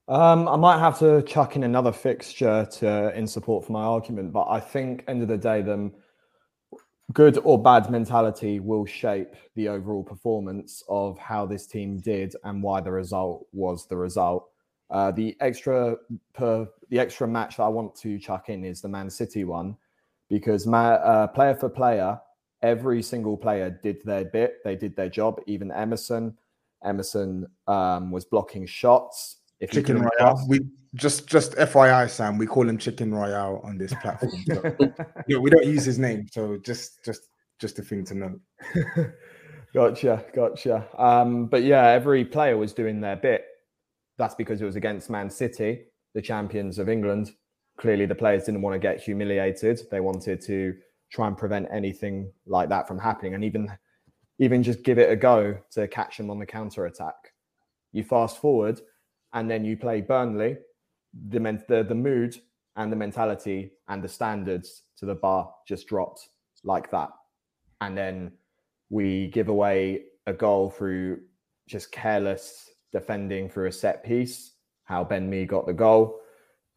Um, 0.06 0.46
I 0.48 0.56
might 0.56 0.78
have 0.78 0.98
to 0.98 1.22
chuck 1.22 1.56
in 1.56 1.64
another 1.64 1.92
fixture 1.92 2.68
to 2.72 3.16
in 3.16 3.26
support 3.26 3.64
for 3.64 3.72
my 3.72 3.82
argument, 3.82 4.32
but 4.32 4.46
I 4.48 4.60
think 4.60 5.04
end 5.08 5.22
of 5.22 5.28
the 5.28 5.38
day, 5.38 5.62
them 5.62 5.94
good 7.12 7.38
or 7.44 7.60
bad 7.62 7.90
mentality 7.90 8.60
will 8.60 8.86
shape 8.86 9.34
the 9.54 9.68
overall 9.68 10.02
performance 10.02 10.82
of 10.88 11.18
how 11.18 11.44
this 11.46 11.66
team 11.66 11.98
did 11.98 12.34
and 12.44 12.62
why 12.62 12.80
the 12.80 12.90
result 12.90 13.46
was 13.52 13.86
the 13.86 13.96
result. 13.96 14.48
Uh, 14.90 15.10
the 15.10 15.36
extra 15.40 15.96
per 16.34 16.66
the 16.90 16.98
extra 16.98 17.26
match 17.26 17.56
that 17.56 17.64
I 17.64 17.68
want 17.68 17.94
to 17.96 18.18
chuck 18.18 18.48
in 18.48 18.64
is 18.64 18.80
the 18.80 18.88
Man 18.88 19.10
City 19.10 19.44
one 19.44 19.76
because 20.28 20.66
ma- 20.66 20.94
uh, 20.94 21.26
player 21.28 21.54
for 21.54 21.68
player, 21.68 22.18
every 22.62 23.02
single 23.02 23.36
player 23.36 23.70
did 23.82 23.98
their 24.04 24.24
bit. 24.24 24.58
They 24.64 24.76
did 24.76 24.94
their 24.96 25.08
job. 25.08 25.40
Even 25.46 25.70
Emerson, 25.72 26.36
Emerson 26.82 27.46
um, 27.66 28.10
was 28.10 28.24
blocking 28.24 28.66
shots. 28.66 29.38
If 29.60 29.70
Chicken 29.70 29.98
Royale. 30.00 30.10
cross- 30.18 30.48
We 30.48 30.60
just 30.94 31.26
just 31.26 31.52
FYI, 31.52 32.08
Sam. 32.08 32.38
We 32.38 32.46
call 32.46 32.68
him 32.68 32.78
Chicken 32.78 33.12
Royale 33.12 33.60
on 33.64 33.78
this 33.78 33.92
platform. 33.94 34.32
So, 34.46 34.74
yeah, 35.28 35.38
we 35.38 35.50
don't 35.50 35.66
use 35.66 35.84
his 35.84 35.98
name, 35.98 36.26
so 36.30 36.56
just 36.58 37.04
just 37.04 37.28
just 37.60 37.78
a 37.78 37.82
thing 37.82 38.04
to 38.06 38.14
note. 38.14 38.40
gotcha, 39.74 40.24
gotcha. 40.34 40.86
Um, 40.96 41.46
but 41.46 41.64
yeah, 41.64 41.88
every 41.88 42.24
player 42.24 42.56
was 42.56 42.72
doing 42.72 43.00
their 43.00 43.16
bit. 43.16 43.44
That's 44.18 44.34
because 44.34 44.60
it 44.60 44.64
was 44.64 44.76
against 44.76 45.10
Man 45.10 45.28
City, 45.28 45.86
the 46.14 46.22
champions 46.22 46.78
of 46.78 46.88
England. 46.88 47.32
Clearly, 47.76 48.06
the 48.06 48.14
players 48.14 48.44
didn't 48.44 48.62
want 48.62 48.74
to 48.74 48.78
get 48.78 49.00
humiliated. 49.00 49.80
They 49.90 50.00
wanted 50.00 50.40
to 50.42 50.74
try 51.10 51.26
and 51.26 51.36
prevent 51.36 51.66
anything 51.72 52.32
like 52.46 52.68
that 52.68 52.86
from 52.86 52.98
happening, 52.98 53.34
and 53.34 53.44
even 53.44 53.68
even 54.38 54.62
just 54.62 54.84
give 54.84 54.98
it 54.98 55.10
a 55.10 55.16
go 55.16 55.58
to 55.72 55.88
catch 55.88 56.16
them 56.18 56.30
on 56.30 56.38
the 56.38 56.46
counter 56.46 56.86
attack. 56.86 57.14
You 57.92 58.04
fast 58.04 58.38
forward, 58.38 58.80
and 59.32 59.50
then 59.50 59.64
you 59.64 59.76
play 59.76 60.00
Burnley. 60.00 60.56
The 61.30 61.40
men- 61.40 61.64
the 61.68 61.82
the 61.82 61.94
mood 61.94 62.36
and 62.76 62.90
the 62.90 62.96
mentality 62.96 63.72
and 63.88 64.02
the 64.02 64.08
standards 64.08 64.82
to 64.98 65.06
the 65.06 65.14
bar 65.14 65.52
just 65.66 65.86
dropped 65.86 66.28
like 66.64 66.90
that, 66.90 67.10
and 67.80 67.96
then 67.96 68.32
we 68.90 69.28
give 69.28 69.48
away 69.48 70.04
a 70.26 70.32
goal 70.32 70.70
through 70.70 71.20
just 71.68 71.92
careless 71.92 72.70
defending 72.92 73.48
through 73.48 73.66
a 73.66 73.72
set 73.72 74.04
piece. 74.04 74.52
How 74.84 75.04
Ben 75.04 75.28
Mee 75.30 75.46
got 75.46 75.66
the 75.66 75.72
goal, 75.72 76.20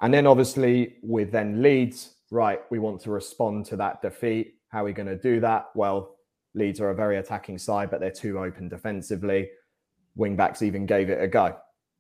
and 0.02 0.14
then 0.14 0.28
obviously 0.28 0.98
with 1.02 1.32
then 1.32 1.62
Leeds, 1.62 2.16
right? 2.32 2.62
We 2.70 2.80
want 2.80 3.02
to 3.02 3.12
respond 3.12 3.66
to 3.68 3.76
that 3.78 4.02
defeat. 4.02 4.56
How 4.70 4.82
are 4.82 4.86
we 4.86 4.94
going 4.94 5.08
to 5.08 5.18
do 5.18 5.40
that? 5.42 5.68
Well, 5.76 6.18
Leeds 6.54 6.80
are 6.80 6.92
a 6.92 6.96
very 6.96 7.18
attacking 7.18 7.58
side, 7.58 7.90
but 7.90 8.00
they're 8.00 8.12
too 8.12 8.40
open 8.40 8.70
defensively. 8.70 9.50
Wing 10.16 10.36
backs 10.36 10.62
even 10.62 10.86
gave 10.86 11.10
it 11.10 11.22
a 11.22 11.28
go, 11.28 11.56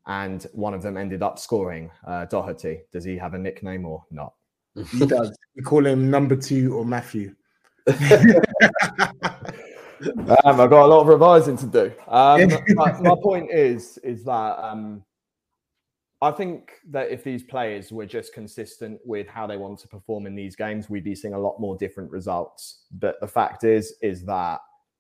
and 0.08 0.48
one 0.54 0.74
of 0.74 0.82
them 0.82 0.98
ended 0.98 1.22
up 1.22 1.38
scoring. 1.38 1.92
Uh, 2.06 2.26
Doherty. 2.26 2.82
Does 2.92 3.04
he 3.04 3.18
have 3.18 3.34
a 3.34 3.38
nickname 3.38 3.86
or 3.86 4.04
not? 4.10 4.34
He 4.92 5.06
does. 5.06 5.36
We 5.56 5.64
call 5.64 5.88
him 5.88 6.12
number 6.12 6.36
two 6.36 6.76
or 6.76 6.86
Matthew. 6.86 7.34
um, 7.88 7.98
I've 10.46 10.70
got 10.70 10.86
a 10.86 10.86
lot 10.86 11.02
of 11.02 11.08
revising 11.08 11.58
to 11.58 11.66
do. 11.66 11.92
Um, 12.08 12.52
my, 12.76 12.92
my 13.02 13.16
point 13.24 13.50
is, 13.52 13.98
is 14.04 14.24
that 14.26 14.64
um, 14.64 15.04
I 16.22 16.30
think 16.30 16.74
that 16.92 17.10
if 17.10 17.24
these 17.24 17.42
players 17.42 17.92
were 17.92 18.06
just 18.06 18.36
consistent 18.36 19.00
with 19.04 19.28
how 19.28 19.48
they 19.48 19.58
want 19.58 19.80
to 19.80 19.88
perform 19.88 20.28
in 20.28 20.36
these 20.36 20.56
games, 20.56 20.92
we'd 20.92 21.04
be 21.04 21.16
seeing 21.16 21.34
a 21.34 21.40
lot 21.40 21.60
more 21.60 21.76
different 21.76 22.12
results. 22.12 22.84
But 22.92 23.20
the 23.20 23.28
fact 23.28 23.64
is, 23.64 23.96
is 24.04 24.26
that 24.26 24.60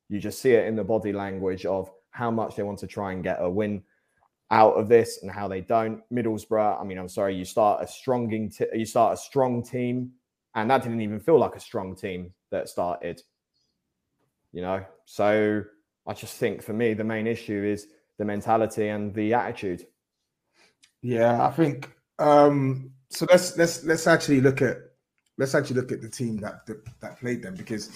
you 0.09 0.19
just 0.19 0.39
see 0.39 0.53
it 0.53 0.65
in 0.65 0.75
the 0.75 0.83
body 0.83 1.13
language 1.13 1.67
of 1.67 1.91
how 2.09 2.31
much 2.31 2.55
they 2.55 2.63
want 2.63 2.79
to 2.79 2.87
try 2.87 3.11
and 3.11 3.23
get 3.23 3.37
a 3.39 3.47
win 3.47 3.83
out 4.49 4.73
of 4.73 4.87
this 4.87 5.19
and 5.21 5.31
how 5.31 5.47
they 5.47 5.61
don't. 5.61 6.01
Middlesbrough, 6.11 6.79
I 6.79 6.83
mean, 6.83 6.97
I'm 6.97 7.09
sorry, 7.09 7.35
you 7.35 7.45
start 7.45 7.83
a 7.83 7.87
strong, 7.87 8.29
t- 8.49 8.65
you 8.73 8.85
start 8.85 9.13
a 9.13 9.17
strong 9.17 9.63
team, 9.63 10.11
and 10.55 10.69
that 10.71 10.83
didn't 10.83 11.01
even 11.01 11.19
feel 11.19 11.39
like 11.39 11.55
a 11.55 11.59
strong 11.59 11.95
team 11.95 12.33
that 12.51 12.69
started 12.69 13.21
you 14.51 14.61
know 14.61 14.83
so 15.05 15.63
i 16.07 16.13
just 16.13 16.37
think 16.37 16.61
for 16.61 16.73
me 16.73 16.93
the 16.93 17.03
main 17.03 17.27
issue 17.27 17.63
is 17.63 17.87
the 18.17 18.25
mentality 18.25 18.87
and 18.87 19.13
the 19.13 19.33
attitude 19.33 19.85
Yeah, 21.01 21.45
I 21.45 21.51
think 21.51 21.91
um 22.19 22.91
so 23.09 23.27
let's 23.29 23.55
let's 23.57 23.83
let's 23.83 24.07
actually 24.07 24.41
look 24.41 24.61
at 24.61 24.77
let's 25.37 25.53
actually 25.53 25.75
look 25.75 25.91
at 25.91 26.01
the 26.01 26.09
team 26.09 26.37
that 26.37 26.65
that, 26.65 26.77
that 27.01 27.19
played 27.19 27.43
them 27.43 27.53
because 27.55 27.91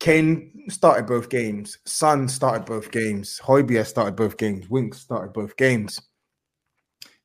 Kane 0.00 0.64
started 0.68 1.06
both 1.06 1.28
games, 1.28 1.78
Son 1.84 2.28
started 2.28 2.64
both 2.64 2.90
games, 2.90 3.40
Højbjerg 3.42 3.86
started 3.86 4.16
both 4.16 4.36
games, 4.36 4.68
Winks 4.68 4.98
started 4.98 5.32
both 5.32 5.56
games. 5.56 6.00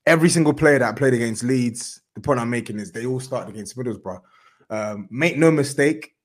Every 0.05 0.29
single 0.29 0.53
player 0.53 0.79
that 0.79 0.95
played 0.95 1.13
against 1.13 1.43
Leeds, 1.43 2.01
the 2.15 2.21
point 2.21 2.39
I'm 2.39 2.49
making 2.49 2.79
is 2.79 2.91
they 2.91 3.05
all 3.05 3.19
started 3.19 3.49
against 3.53 3.77
Middlesbrough. 3.77 4.21
Um, 4.69 5.07
make 5.11 5.37
no 5.37 5.51
mistake, 5.51 6.15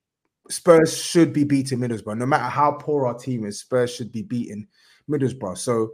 Spurs 0.49 0.97
should 0.97 1.33
be 1.33 1.45
beating 1.45 1.79
Middlesbrough. 1.79 2.17
No 2.17 2.27
matter 2.27 2.45
how 2.45 2.73
poor 2.73 3.07
our 3.07 3.15
team 3.15 3.45
is, 3.45 3.61
Spurs 3.61 3.95
should 3.95 4.11
be 4.11 4.23
beating 4.23 4.67
Middlesbrough. 5.09 5.59
So 5.59 5.91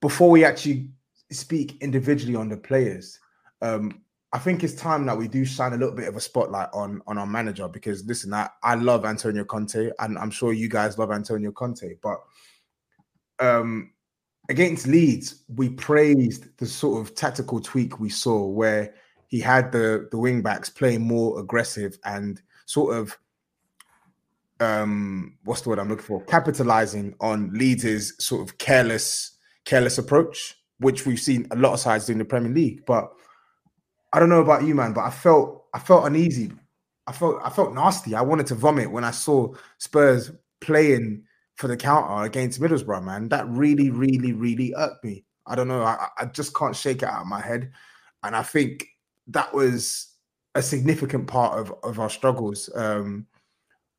before 0.00 0.30
we 0.30 0.44
actually 0.44 0.88
speak 1.30 1.80
individually 1.80 2.36
on 2.36 2.48
the 2.48 2.56
players, 2.56 3.18
um, 3.62 4.02
I 4.34 4.38
think 4.38 4.64
it's 4.64 4.74
time 4.74 5.06
that 5.06 5.16
we 5.16 5.28
do 5.28 5.44
shine 5.44 5.74
a 5.74 5.76
little 5.76 5.94
bit 5.94 6.08
of 6.08 6.16
a 6.16 6.20
spotlight 6.20 6.68
on 6.74 7.00
on 7.06 7.18
our 7.18 7.26
manager 7.26 7.68
because 7.68 8.04
listen, 8.04 8.34
I, 8.34 8.50
I 8.64 8.74
love 8.74 9.04
Antonio 9.04 9.44
Conte 9.44 9.92
and 10.00 10.18
I'm 10.18 10.32
sure 10.32 10.52
you 10.52 10.68
guys 10.68 10.98
love 10.98 11.12
Antonio 11.12 11.52
Conte, 11.52 11.94
but 12.02 12.18
um 13.38 13.92
against 14.50 14.88
Leeds, 14.88 15.44
we 15.54 15.68
praised 15.70 16.48
the 16.58 16.66
sort 16.66 17.00
of 17.00 17.14
tactical 17.14 17.60
tweak 17.60 18.00
we 18.00 18.10
saw 18.10 18.44
where 18.44 18.94
he 19.28 19.38
had 19.38 19.70
the 19.70 20.08
the 20.10 20.18
wing 20.18 20.42
backs 20.42 20.68
playing 20.68 21.02
more 21.02 21.38
aggressive 21.38 21.96
and 22.04 22.42
sort 22.66 22.96
of 22.96 23.16
um 24.58 25.38
what's 25.44 25.60
the 25.60 25.68
word 25.68 25.78
I'm 25.78 25.88
looking 25.88 26.06
for? 26.06 26.24
Capitalizing 26.24 27.14
on 27.20 27.52
Leeds' 27.52 28.14
sort 28.18 28.42
of 28.42 28.58
careless, 28.58 29.38
careless 29.64 29.96
approach, 29.96 30.56
which 30.78 31.06
we've 31.06 31.20
seen 31.20 31.46
a 31.52 31.56
lot 31.56 31.72
of 31.74 31.78
sides 31.78 32.06
do 32.06 32.12
in 32.12 32.18
the 32.18 32.24
Premier 32.24 32.52
League. 32.52 32.84
But 32.84 33.12
I 34.14 34.20
don't 34.20 34.28
know 34.28 34.40
about 34.40 34.64
you, 34.64 34.76
man, 34.76 34.92
but 34.92 35.00
I 35.00 35.10
felt 35.10 35.64
I 35.74 35.80
felt 35.80 36.06
uneasy. 36.06 36.52
I 37.08 37.12
felt 37.12 37.40
I 37.42 37.50
felt 37.50 37.74
nasty. 37.74 38.14
I 38.14 38.22
wanted 38.22 38.46
to 38.46 38.54
vomit 38.54 38.90
when 38.90 39.02
I 39.02 39.10
saw 39.10 39.52
Spurs 39.78 40.30
playing 40.60 41.24
for 41.56 41.66
the 41.66 41.76
counter 41.76 42.24
against 42.24 42.60
Middlesbrough, 42.60 43.04
man. 43.04 43.28
That 43.28 43.48
really, 43.48 43.90
really, 43.90 44.32
really 44.32 44.72
irked 44.76 45.04
me. 45.04 45.24
I 45.46 45.56
don't 45.56 45.68
know. 45.68 45.82
I, 45.82 46.06
I 46.16 46.26
just 46.26 46.54
can't 46.56 46.76
shake 46.76 47.02
it 47.02 47.08
out 47.08 47.22
of 47.22 47.26
my 47.26 47.40
head. 47.40 47.72
And 48.22 48.36
I 48.36 48.42
think 48.44 48.86
that 49.26 49.52
was 49.52 50.12
a 50.54 50.62
significant 50.62 51.26
part 51.26 51.58
of, 51.58 51.74
of 51.82 51.98
our 51.98 52.08
struggles 52.08 52.70
um, 52.76 53.26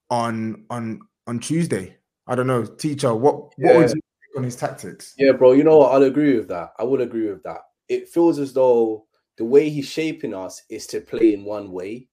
on 0.10 0.64
on 0.70 1.02
on 1.28 1.40
Tuesday. 1.40 1.98
I 2.28 2.36
don't 2.36 2.48
know, 2.48 2.66
teacher. 2.66 3.14
What 3.14 3.36
what 3.36 3.74
Yeah. 3.74 3.78
was 3.80 3.92
your 3.94 4.02
take 4.02 4.38
on 4.38 4.44
his 4.44 4.56
tactics? 4.56 5.14
Yeah, 5.18 5.34
bro. 5.34 5.52
You 5.52 5.66
know 5.66 5.78
what? 5.78 5.92
I'll 5.92 6.04
agree 6.04 6.38
with 6.38 6.48
that. 6.48 6.72
I 6.80 6.84
would 6.86 7.02
agree 7.02 7.30
with 7.30 7.44
that. 7.44 7.60
It 7.90 8.08
feels 8.08 8.40
as 8.40 8.54
though 8.54 9.05
the 9.38 9.46
way 9.46 9.70
he's 9.70 9.88
shaping 9.88 10.34
us 10.34 10.64
is 10.70 10.88
to 10.88 11.02
play 11.02 11.34
in 11.34 11.44
one 11.44 11.72
way, 11.72 12.08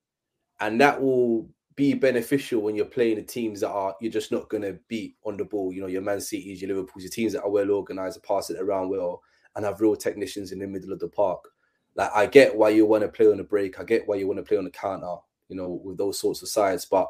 and 0.60 0.80
that 0.80 1.00
will 1.00 1.48
be 1.74 1.94
beneficial 1.94 2.60
when 2.60 2.76
you're 2.76 2.84
playing 2.84 3.16
the 3.16 3.22
teams 3.22 3.60
that 3.60 3.70
are 3.70 3.94
you're 4.00 4.12
just 4.12 4.30
not 4.32 4.48
going 4.48 4.62
to 4.62 4.78
beat 4.88 5.16
on 5.24 5.36
the 5.36 5.44
ball. 5.44 5.72
You 5.72 5.82
know, 5.82 5.86
your 5.86 6.02
Man 6.02 6.20
Cities, 6.20 6.60
your 6.60 6.68
Liverpool's, 6.68 7.04
your 7.04 7.10
teams 7.10 7.32
that 7.32 7.42
are 7.42 7.50
well 7.50 7.70
organized, 7.70 8.22
pass 8.22 8.50
it 8.50 8.60
around 8.60 8.90
well, 8.90 9.22
and 9.56 9.64
have 9.64 9.80
real 9.80 9.96
technicians 9.96 10.52
in 10.52 10.58
the 10.58 10.66
middle 10.66 10.92
of 10.92 10.98
the 10.98 11.08
park. 11.08 11.48
Like 11.94 12.10
I 12.14 12.26
get 12.26 12.56
why 12.56 12.70
you 12.70 12.86
want 12.86 13.02
to 13.02 13.08
play 13.08 13.26
on 13.26 13.36
the 13.36 13.44
break. 13.44 13.78
I 13.78 13.84
get 13.84 14.06
why 14.06 14.16
you 14.16 14.26
want 14.26 14.38
to 14.38 14.44
play 14.44 14.56
on 14.56 14.64
the 14.64 14.70
counter. 14.70 15.16
You 15.48 15.56
know, 15.56 15.80
with 15.84 15.98
those 15.98 16.18
sorts 16.18 16.40
of 16.42 16.48
sides, 16.48 16.86
but 16.86 17.08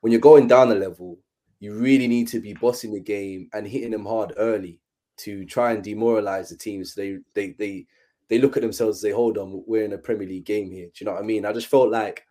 when 0.00 0.10
you're 0.10 0.20
going 0.20 0.48
down 0.48 0.72
a 0.72 0.74
level, 0.74 1.18
you 1.60 1.74
really 1.74 2.06
need 2.06 2.28
to 2.28 2.40
be 2.40 2.54
bossing 2.54 2.92
the 2.92 3.00
game 3.00 3.48
and 3.52 3.66
hitting 3.66 3.90
them 3.90 4.06
hard 4.06 4.32
early 4.38 4.80
to 5.16 5.44
try 5.44 5.72
and 5.72 5.84
demoralize 5.84 6.48
the 6.48 6.56
team 6.56 6.84
so 6.84 7.00
they 7.00 7.18
they 7.34 7.52
they 7.58 7.86
they 8.28 8.38
look 8.38 8.56
at 8.56 8.62
themselves 8.62 8.98
and 8.98 9.10
say, 9.10 9.14
"Hold 9.14 9.38
on, 9.38 9.62
we're 9.66 9.84
in 9.84 9.92
a 9.92 9.98
Premier 9.98 10.26
League 10.28 10.46
game 10.46 10.70
here." 10.70 10.86
Do 10.86 10.92
you 10.96 11.06
know 11.06 11.12
what 11.12 11.22
I 11.22 11.26
mean? 11.26 11.44
I 11.44 11.52
just 11.52 11.66
felt 11.66 11.90
like 11.90 12.24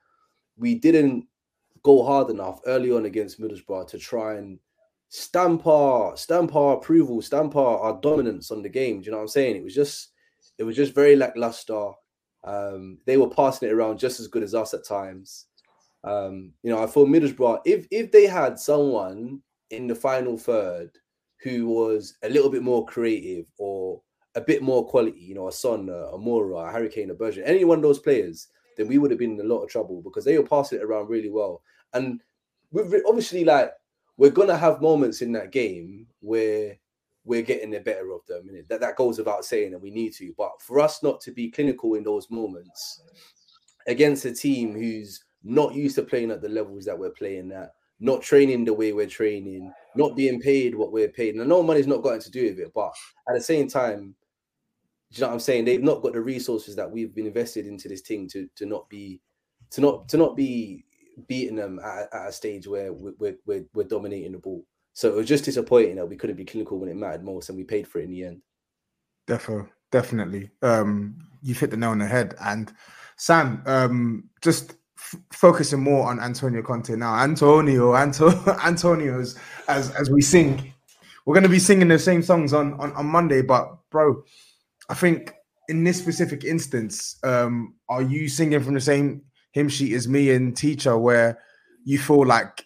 we 0.58 0.76
didn't 0.76 1.28
go 1.84 2.04
hard 2.04 2.30
enough 2.30 2.62
early 2.66 2.92
on 2.92 3.06
against 3.06 3.40
Middlesbrough 3.40 3.88
to 3.90 3.98
try 3.98 4.36
and 4.36 4.60
stamp 5.10 5.68
our 5.68 6.18
stamp 6.18 6.56
our 6.56 6.76
approval, 6.76 7.22
stamp 7.22 7.56
our, 7.56 7.78
our 7.80 8.00
dominance 8.02 8.52
on 8.52 8.62
the 8.62 8.70
game. 8.70 9.00
Do 9.00 9.06
you 9.06 9.12
know 9.12 9.18
what 9.18 9.24
I'm 9.24 9.30
saying? 9.30 9.56
It 9.56 9.64
was 9.64 9.76
just 9.76 10.12
it 10.58 10.64
was 10.64 10.76
just 10.76 10.96
very 10.96 11.16
lackluster. 11.16 11.92
Um, 12.44 12.98
they 13.06 13.18
were 13.18 13.30
passing 13.30 13.70
it 13.70 13.74
around 13.74 14.00
just 14.00 14.20
as 14.20 14.28
good 14.28 14.44
as 14.44 14.56
us 14.56 14.74
at 14.74 14.86
times. 14.86 15.46
Um, 16.04 16.52
you 16.64 16.72
know, 16.72 16.84
I 16.84 16.88
thought 16.88 17.08
Middlesbrough, 17.08 17.62
if 17.66 17.88
if 17.92 18.12
they 18.12 18.26
had 18.26 18.60
someone 18.60 19.42
in 19.70 19.88
the 19.88 19.96
final 19.96 20.38
third 20.38 20.92
who 21.42 21.68
was 21.68 22.16
a 22.24 22.30
little 22.30 22.50
bit 22.50 22.64
more 22.64 22.86
creative 22.86 23.52
or 23.58 24.02
a 24.36 24.42
bit 24.42 24.62
more 24.62 24.88
quality, 24.88 25.20
you 25.20 25.36
know, 25.36 25.48
a 25.48 25.52
Son, 25.52 25.90
a 25.90 26.18
Moura, 26.18 26.68
a 26.68 26.72
Hurricane, 26.72 27.12
a 27.12 27.16
Bergwijn, 27.16 27.44
any 27.46 27.64
one 27.64 27.80
of 27.80 27.84
those 27.84 28.00
players, 28.00 28.48
then 28.78 28.88
we 28.88 28.98
would 28.98 29.12
have 29.12 29.20
been 29.20 29.40
in 29.40 29.46
a 29.46 29.54
lot 29.54 29.62
of 29.62 29.70
trouble 29.70 30.02
because 30.02 30.26
they 30.26 30.38
were 30.38 30.48
passing 30.48 30.80
it 30.80 30.84
around 30.84 31.10
really 31.10 31.30
well. 31.30 31.62
And 31.94 32.22
we've 32.72 33.02
obviously 33.08 33.44
like 33.44 33.72
we're 34.18 34.32
gonna 34.32 34.58
have 34.58 34.82
moments 34.82 35.22
in 35.22 35.32
that 35.34 35.52
game 35.52 36.08
where 36.22 36.78
we're 37.26 37.42
getting 37.42 37.72
the 37.72 37.80
better 37.80 38.12
of 38.12 38.26
them. 38.28 38.50
And 38.50 38.68
that, 38.68 38.82
that 38.82 38.96
goes 38.96 39.18
without 39.18 39.46
saying, 39.46 39.74
and 39.74 39.82
we 39.82 39.92
need 39.92 40.14
to. 40.14 40.34
But 40.38 40.62
for 40.62 40.80
us 40.80 41.04
not 41.04 41.22
to 41.22 41.32
be 41.32 41.52
clinical 41.52 41.96
in 41.96 42.04
those 42.04 42.30
moments 42.30 43.02
against 43.88 44.26
a 44.26 44.34
team 44.34 44.74
who's 44.74 45.24
not 45.44 45.74
used 45.74 45.96
to 45.96 46.04
playing 46.04 46.32
at 46.32 46.42
the 46.42 46.50
levels 46.50 46.86
that 46.86 46.98
we're 46.98 47.12
playing 47.12 47.52
at, 47.52 47.74
not 48.00 48.22
training 48.22 48.66
the 48.66 48.74
way 48.74 48.92
we're 48.92 49.08
training, 49.08 49.72
not 49.96 50.16
being 50.16 50.42
paid 50.42 50.76
what 50.76 50.92
we're 50.92 51.10
paid. 51.10 51.36
And 51.36 51.44
I 51.44 51.46
know 51.46 51.64
money's 51.64 51.88
not 51.88 52.02
got 52.02 52.20
to 52.22 52.32
do 52.32 52.50
with 52.50 52.60
it, 52.60 52.72
but 52.74 52.94
at 53.30 53.36
the 53.36 53.42
same 53.42 53.68
time, 53.68 54.16
you 55.16 55.22
know 55.22 55.28
what 55.28 55.34
I'm 55.34 55.40
saying? 55.40 55.66
They've 55.66 55.84
not 55.84 56.02
got 56.02 56.14
the 56.14 56.22
resources 56.22 56.76
that 56.76 56.90
we've 56.90 57.14
been 57.14 57.28
invested 57.28 57.68
into 57.68 57.88
this 57.88 58.02
thing 58.02 58.28
to 58.30 58.48
to 58.56 58.66
not 58.66 58.90
be 58.90 59.22
to 59.72 59.82
not 59.82 60.10
to 60.10 60.18
not 60.18 60.36
be 60.36 60.86
beating 61.28 61.56
them 61.56 61.80
at, 61.80 62.14
at 62.14 62.30
a 62.30 62.32
stage 62.32 62.68
where 62.68 62.92
we're, 62.92 63.36
we're, 63.46 63.66
we're 63.74 63.84
dominating 63.84 64.32
the 64.32 64.38
ball. 64.38 64.66
So 64.94 65.10
it 65.10 65.16
was 65.16 65.28
just 65.28 65.46
disappointing 65.46 65.96
that 65.96 66.06
we 66.08 66.16
couldn't 66.16 66.36
be 66.36 66.46
clinical 66.46 66.80
when 66.80 66.90
it 66.90 66.96
mattered 66.96 67.24
most, 67.24 67.50
and 67.50 67.58
we 67.58 67.64
paid 67.64 67.88
for 67.88 68.00
it 68.00 68.06
in 68.06 68.12
the 68.12 68.26
end. 68.26 68.42
Definitely, 69.26 69.72
definitely. 69.92 70.52
Um, 70.62 71.18
you've 71.42 71.60
hit 71.60 71.72
the 71.72 71.78
nail 71.78 71.92
on 71.92 72.00
the 72.00 72.08
head. 72.08 72.36
And 72.42 72.72
Sam, 73.16 73.64
um, 73.66 74.30
just 74.42 74.76
f- 74.98 75.20
focusing 75.32 75.80
more 75.82 76.08
on 76.08 76.20
Antonio 76.20 76.62
Conte 76.62 76.96
now. 76.96 77.16
Antonio, 77.16 77.96
Anto, 77.96 78.30
Antonio's 78.64 79.38
as 79.68 79.92
as 79.92 80.10
we 80.12 80.22
sing. 80.22 80.74
We're 81.26 81.36
going 81.36 81.44
to 81.44 81.50
be 81.50 81.60
singing 81.60 81.88
the 81.88 81.98
same 81.98 82.22
songs 82.22 82.54
on, 82.54 82.74
on 82.80 82.92
on 82.94 83.06
Monday, 83.08 83.42
but 83.42 83.78
bro, 83.90 84.24
I 84.90 84.94
think 84.94 85.34
in 85.70 85.84
this 85.84 85.98
specific 85.98 86.44
instance, 86.44 87.18
um, 87.24 87.76
are 87.90 88.02
you 88.02 88.28
singing 88.28 88.62
from 88.62 88.74
the 88.74 88.82
same 88.82 89.22
hymn 89.52 89.70
sheet 89.70 89.94
as 89.94 90.08
me 90.08 90.32
and 90.32 90.56
teacher, 90.56 90.98
where 90.98 91.40
you 91.86 91.98
feel 91.98 92.26
like 92.26 92.66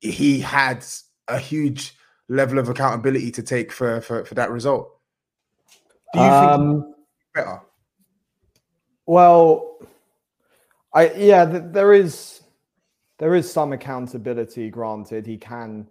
he 0.00 0.40
had 0.40 0.84
a 1.28 1.38
huge 1.38 1.94
level 2.28 2.58
of 2.58 2.68
accountability 2.68 3.30
to 3.32 3.42
take 3.42 3.72
for 3.72 4.00
for, 4.00 4.24
for 4.24 4.34
that 4.34 4.50
result? 4.50 4.90
Do 6.12 6.20
you 6.20 6.26
um, 6.26 6.82
think 6.82 6.94
better? 7.34 7.60
Well, 9.06 9.78
I 10.92 11.12
yeah, 11.12 11.44
th- 11.44 11.64
there 11.68 11.92
is 11.92 12.42
there 13.18 13.34
is 13.34 13.50
some 13.50 13.72
accountability 13.72 14.70
granted. 14.70 15.26
He 15.26 15.38
can 15.38 15.88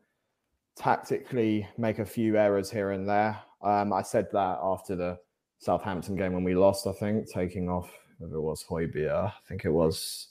tactically 0.76 1.68
make 1.78 2.00
a 2.00 2.06
few 2.06 2.38
errors 2.38 2.70
here 2.70 2.92
and 2.92 3.08
there. 3.08 3.40
Um, 3.64 3.94
I 3.94 4.02
said 4.02 4.28
that 4.32 4.60
after 4.62 4.96
the 4.96 5.18
Southampton 5.60 6.16
game 6.16 6.34
when 6.34 6.44
we 6.44 6.56
lost, 6.56 6.88
I 6.88 6.94
think, 6.94 7.32
taking 7.32 7.70
off 7.70 7.92
if 8.20 8.32
it 8.32 8.40
was 8.40 8.64
Højbjerg, 8.64 9.28
I 9.28 9.34
think 9.48 9.66
it 9.66 9.72
was 9.72 10.30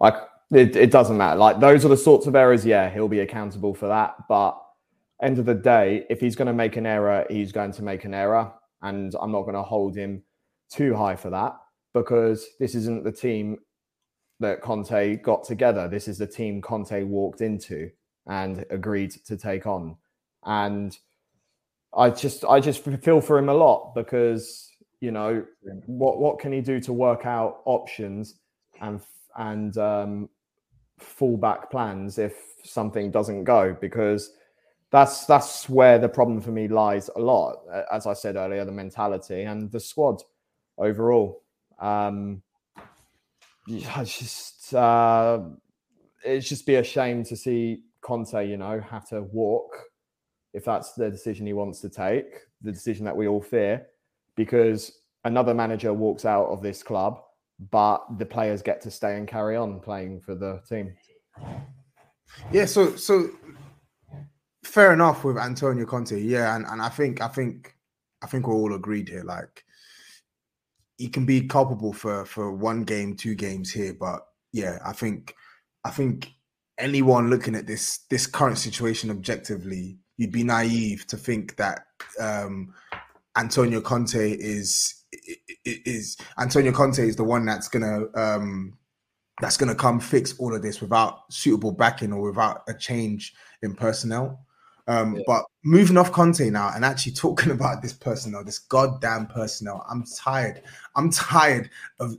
like 0.00 0.14
it, 0.52 0.76
it 0.76 0.90
doesn't 0.90 1.16
matter. 1.16 1.38
Like 1.38 1.60
those 1.60 1.84
are 1.84 1.88
the 1.88 1.96
sorts 1.96 2.26
of 2.26 2.34
errors, 2.34 2.64
yeah, 2.64 2.90
he'll 2.90 3.08
be 3.08 3.20
accountable 3.20 3.74
for 3.74 3.88
that. 3.88 4.14
But 4.28 4.60
end 5.22 5.38
of 5.38 5.46
the 5.46 5.54
day, 5.54 6.06
if 6.10 6.20
he's 6.20 6.36
going 6.36 6.46
to 6.46 6.52
make 6.52 6.76
an 6.76 6.86
error, 6.86 7.26
he's 7.30 7.52
going 7.52 7.72
to 7.72 7.82
make 7.82 8.04
an 8.04 8.14
error. 8.14 8.52
And 8.82 9.14
I'm 9.20 9.32
not 9.32 9.42
going 9.42 9.54
to 9.54 9.62
hold 9.62 9.96
him 9.96 10.22
too 10.70 10.94
high 10.94 11.16
for 11.16 11.30
that 11.30 11.56
because 11.94 12.46
this 12.60 12.74
isn't 12.74 13.04
the 13.04 13.12
team 13.12 13.58
that 14.40 14.60
Conte 14.60 15.16
got 15.16 15.44
together. 15.44 15.88
This 15.88 16.08
is 16.08 16.18
the 16.18 16.26
team 16.26 16.60
Conte 16.60 17.02
walked 17.04 17.40
into 17.40 17.90
and 18.26 18.64
agreed 18.70 19.12
to 19.26 19.36
take 19.36 19.66
on. 19.66 19.96
And 20.44 20.96
I 21.96 22.10
just 22.10 22.44
I 22.44 22.60
just 22.60 22.84
feel 22.84 23.20
for 23.20 23.38
him 23.38 23.48
a 23.48 23.54
lot 23.54 23.94
because 23.94 24.70
you 25.00 25.10
know 25.10 25.44
what 25.86 26.18
what 26.18 26.38
can 26.38 26.52
he 26.52 26.60
do 26.60 26.80
to 26.80 26.92
work 26.92 27.26
out 27.26 27.62
options 27.64 28.36
and 28.80 29.00
and 29.38 29.76
um, 29.78 30.28
fallback 31.00 31.70
plans 31.70 32.18
if 32.18 32.34
something 32.64 33.10
doesn't 33.10 33.44
go? 33.44 33.76
Because 33.80 34.32
that's 34.90 35.26
that's 35.26 35.68
where 35.68 35.98
the 35.98 36.08
problem 36.08 36.40
for 36.40 36.52
me 36.52 36.68
lies 36.68 37.10
a 37.16 37.18
lot 37.18 37.56
as 37.92 38.06
i 38.06 38.12
said 38.12 38.36
earlier 38.36 38.64
the 38.64 38.72
mentality 38.72 39.42
and 39.42 39.70
the 39.72 39.80
squad 39.80 40.22
overall. 40.78 41.42
Um 41.80 42.42
I 43.68 44.04
just 44.04 44.72
uh 44.72 45.40
it's 46.24 46.48
just 46.48 46.66
be 46.66 46.76
a 46.76 46.84
shame 46.84 47.24
to 47.24 47.36
see 47.36 47.82
conte 48.00 48.48
you 48.48 48.56
know 48.56 48.80
have 48.80 49.08
to 49.08 49.22
walk 49.22 49.76
if 50.56 50.64
that's 50.64 50.92
the 50.94 51.10
decision 51.10 51.46
he 51.46 51.52
wants 51.52 51.80
to 51.80 51.88
take 51.88 52.40
the 52.62 52.72
decision 52.72 53.04
that 53.04 53.16
we 53.16 53.28
all 53.28 53.42
fear 53.42 53.86
because 54.34 55.00
another 55.24 55.54
manager 55.54 55.92
walks 55.92 56.24
out 56.24 56.46
of 56.46 56.62
this 56.62 56.82
club 56.82 57.20
but 57.70 58.04
the 58.18 58.26
players 58.26 58.62
get 58.62 58.80
to 58.82 58.90
stay 58.90 59.16
and 59.16 59.28
carry 59.28 59.56
on 59.56 59.80
playing 59.80 60.20
for 60.20 60.34
the 60.34 60.60
team. 60.68 60.94
Yeah, 62.52 62.66
so 62.66 62.96
so 62.96 63.30
fair 64.64 64.92
enough 64.92 65.24
with 65.24 65.38
Antonio 65.38 65.86
Conte. 65.86 66.20
Yeah, 66.20 66.54
and, 66.54 66.66
and 66.66 66.82
I 66.82 66.88
think 66.88 67.20
I 67.20 67.28
think 67.28 67.74
I 68.22 68.26
think 68.26 68.46
we're 68.46 68.54
all 68.54 68.74
agreed 68.74 69.08
here. 69.08 69.24
Like 69.24 69.64
he 70.98 71.08
can 71.08 71.24
be 71.24 71.46
culpable 71.46 71.92
for 71.92 72.24
for 72.26 72.52
one 72.52 72.84
game, 72.84 73.16
two 73.16 73.34
games 73.34 73.70
here, 73.70 73.94
but 73.98 74.20
yeah, 74.52 74.78
I 74.84 74.92
think 74.92 75.34
I 75.84 75.90
think 75.90 76.30
anyone 76.78 77.30
looking 77.30 77.54
at 77.54 77.66
this 77.66 78.00
this 78.10 78.26
current 78.26 78.58
situation 78.58 79.10
objectively, 79.10 79.98
you'd 80.16 80.32
be 80.32 80.44
naive 80.44 81.06
to 81.06 81.16
think 81.16 81.56
that 81.56 81.86
um 82.20 82.72
Antonio 83.36 83.80
Conte 83.80 84.32
is 84.32 85.04
is 85.64 86.16
Antonio 86.38 86.72
Conte 86.72 86.98
is 86.98 87.16
the 87.16 87.24
one 87.24 87.44
that's 87.44 87.68
gonna 87.68 88.06
um, 88.14 88.76
that's 89.40 89.56
gonna 89.56 89.74
come 89.74 90.00
fix 90.00 90.38
all 90.38 90.54
of 90.54 90.62
this 90.62 90.80
without 90.80 91.30
suitable 91.32 91.72
backing 91.72 92.12
or 92.12 92.30
without 92.30 92.62
a 92.68 92.74
change 92.74 93.34
in 93.62 93.74
personnel. 93.74 94.40
Um, 94.88 95.16
yeah. 95.16 95.22
But 95.26 95.44
moving 95.64 95.96
off 95.96 96.12
Conte 96.12 96.48
now 96.48 96.70
and 96.74 96.84
actually 96.84 97.12
talking 97.12 97.50
about 97.52 97.82
this 97.82 97.92
personnel, 97.92 98.44
this 98.44 98.60
goddamn 98.60 99.26
personnel, 99.26 99.84
I'm 99.90 100.04
tired. 100.04 100.62
I'm 100.94 101.10
tired 101.10 101.70
of 102.00 102.16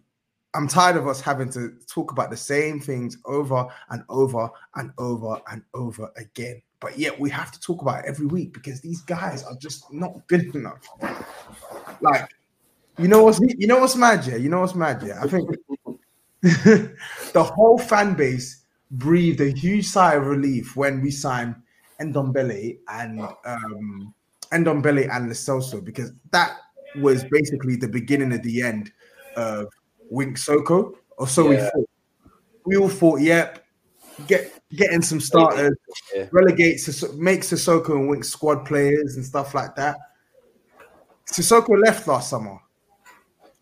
I'm 0.54 0.68
tired 0.68 0.98
of 0.98 1.08
us 1.08 1.22
having 1.22 1.50
to 1.52 1.74
talk 1.88 2.12
about 2.12 2.30
the 2.30 2.38
same 2.38 2.80
things 2.80 3.18
over 3.26 3.68
and 3.90 4.04
over 4.10 4.50
and 4.76 4.92
over 4.98 5.40
and 5.52 5.64
over 5.74 6.12
again. 6.16 6.62
But 6.80 6.98
yet 6.98 7.20
we 7.20 7.30
have 7.32 7.52
to 7.52 7.60
talk 7.60 7.82
about 7.82 8.04
it 8.04 8.06
every 8.08 8.28
week 8.28 8.54
because 8.54 8.82
these 8.82 9.02
guys 9.02 9.44
are 9.44 9.56
just 9.56 9.92
not 9.92 10.28
good 10.28 10.54
enough. 10.56 10.88
Like 12.02 12.30
you 13.00 13.08
know 13.08 13.24
what's 13.24 13.40
you 13.40 13.68
know 13.68 13.80
what's 13.80 13.96
mad, 13.96 14.26
yeah? 14.26 14.36
You 14.36 14.50
know 14.50 14.62
what's 14.62 14.76
mad, 14.76 15.02
yeah? 15.04 15.20
I 15.22 15.28
think 15.28 15.50
the 16.42 17.44
whole 17.44 17.78
fan 17.78 18.14
base 18.14 18.64
breathed 18.92 19.42
a 19.42 19.50
huge 19.50 19.86
sigh 19.86 20.16
of 20.16 20.26
relief 20.28 20.76
when 20.76 21.02
we 21.02 21.12
signed 21.12 21.56
Ndombele 22.00 22.78
and 22.90 23.22
um 23.46 24.14
Ndombele 24.52 25.10
and 25.12 25.74
Lo 25.74 25.82
because 25.82 26.12
that 26.32 26.58
was 26.96 27.24
basically 27.26 27.76
the 27.76 27.88
beginning 27.88 28.34
of 28.34 28.44
the 28.44 28.62
end 28.62 28.92
of 29.36 29.68
Wink 30.10 30.38
Soko, 30.38 30.98
or 31.18 31.28
so 31.28 31.44
yeah. 31.44 31.50
we 31.50 31.58
thought. 31.58 31.90
We 32.66 32.76
all 32.76 32.90
thought, 32.90 33.22
yep, 33.22 33.66
get 34.26 34.52
getting 34.76 35.02
some 35.02 35.20
starters, 35.20 35.76
yeah. 36.16 36.28
relegates, 36.32 37.14
makes 37.14 37.52
Sissoko 37.52 37.92
and 37.92 38.10
Wink 38.10 38.24
squad 38.24 38.66
players 38.66 39.16
and 39.16 39.26
stuff 39.26 39.54
like 39.54 39.76
that. 39.76 39.98
Sissoko 41.32 41.80
left 41.84 42.08
last 42.08 42.30
summer. 42.30 42.60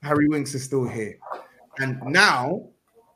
Harry 0.02 0.28
Winks 0.28 0.54
is 0.54 0.64
still 0.64 0.88
here. 0.88 1.18
And 1.80 2.02
now 2.04 2.70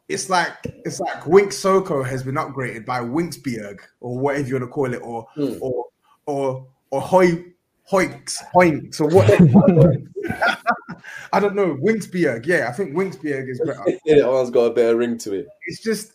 it's 0.09 0.29
like 0.29 0.51
it's 0.85 0.99
like 0.99 1.25
Winks 1.25 1.57
Soko 1.57 2.03
has 2.03 2.23
been 2.23 2.35
upgraded 2.35 2.85
by 2.85 2.99
Winksberg 2.99 3.79
or 4.01 4.17
whatever 4.17 4.47
you 4.47 4.53
want 4.55 4.63
to 4.63 4.67
call 4.67 4.93
it, 4.93 4.97
or 4.97 5.27
mm. 5.37 5.57
or 5.61 5.85
or 6.25 6.67
or 6.89 7.01
Hoy 7.01 7.45
Hoiks 7.89 8.37
Hoinks 8.53 8.99
or 8.99 9.07
what 9.07 9.29
I 11.33 11.39
don't 11.39 11.55
know. 11.55 11.75
Winksberg, 11.75 12.45
yeah, 12.45 12.67
I 12.69 12.71
think 12.71 12.93
Winksberg 12.93 13.49
is 13.49 13.61
better. 13.63 13.83
yeah, 14.05 14.21
that 14.21 14.31
one's 14.31 14.49
got 14.49 14.65
a 14.65 14.73
better 14.73 14.97
ring 14.97 15.17
to 15.19 15.33
it. 15.33 15.47
It's 15.67 15.81
just 15.81 16.13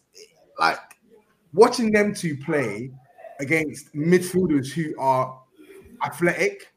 like 0.58 0.78
watching 1.54 1.90
them 1.90 2.12
two 2.12 2.36
play 2.36 2.90
against 3.40 3.94
midfielders 3.94 4.70
who 4.70 4.94
are 4.98 5.40
athletic, 6.04 6.72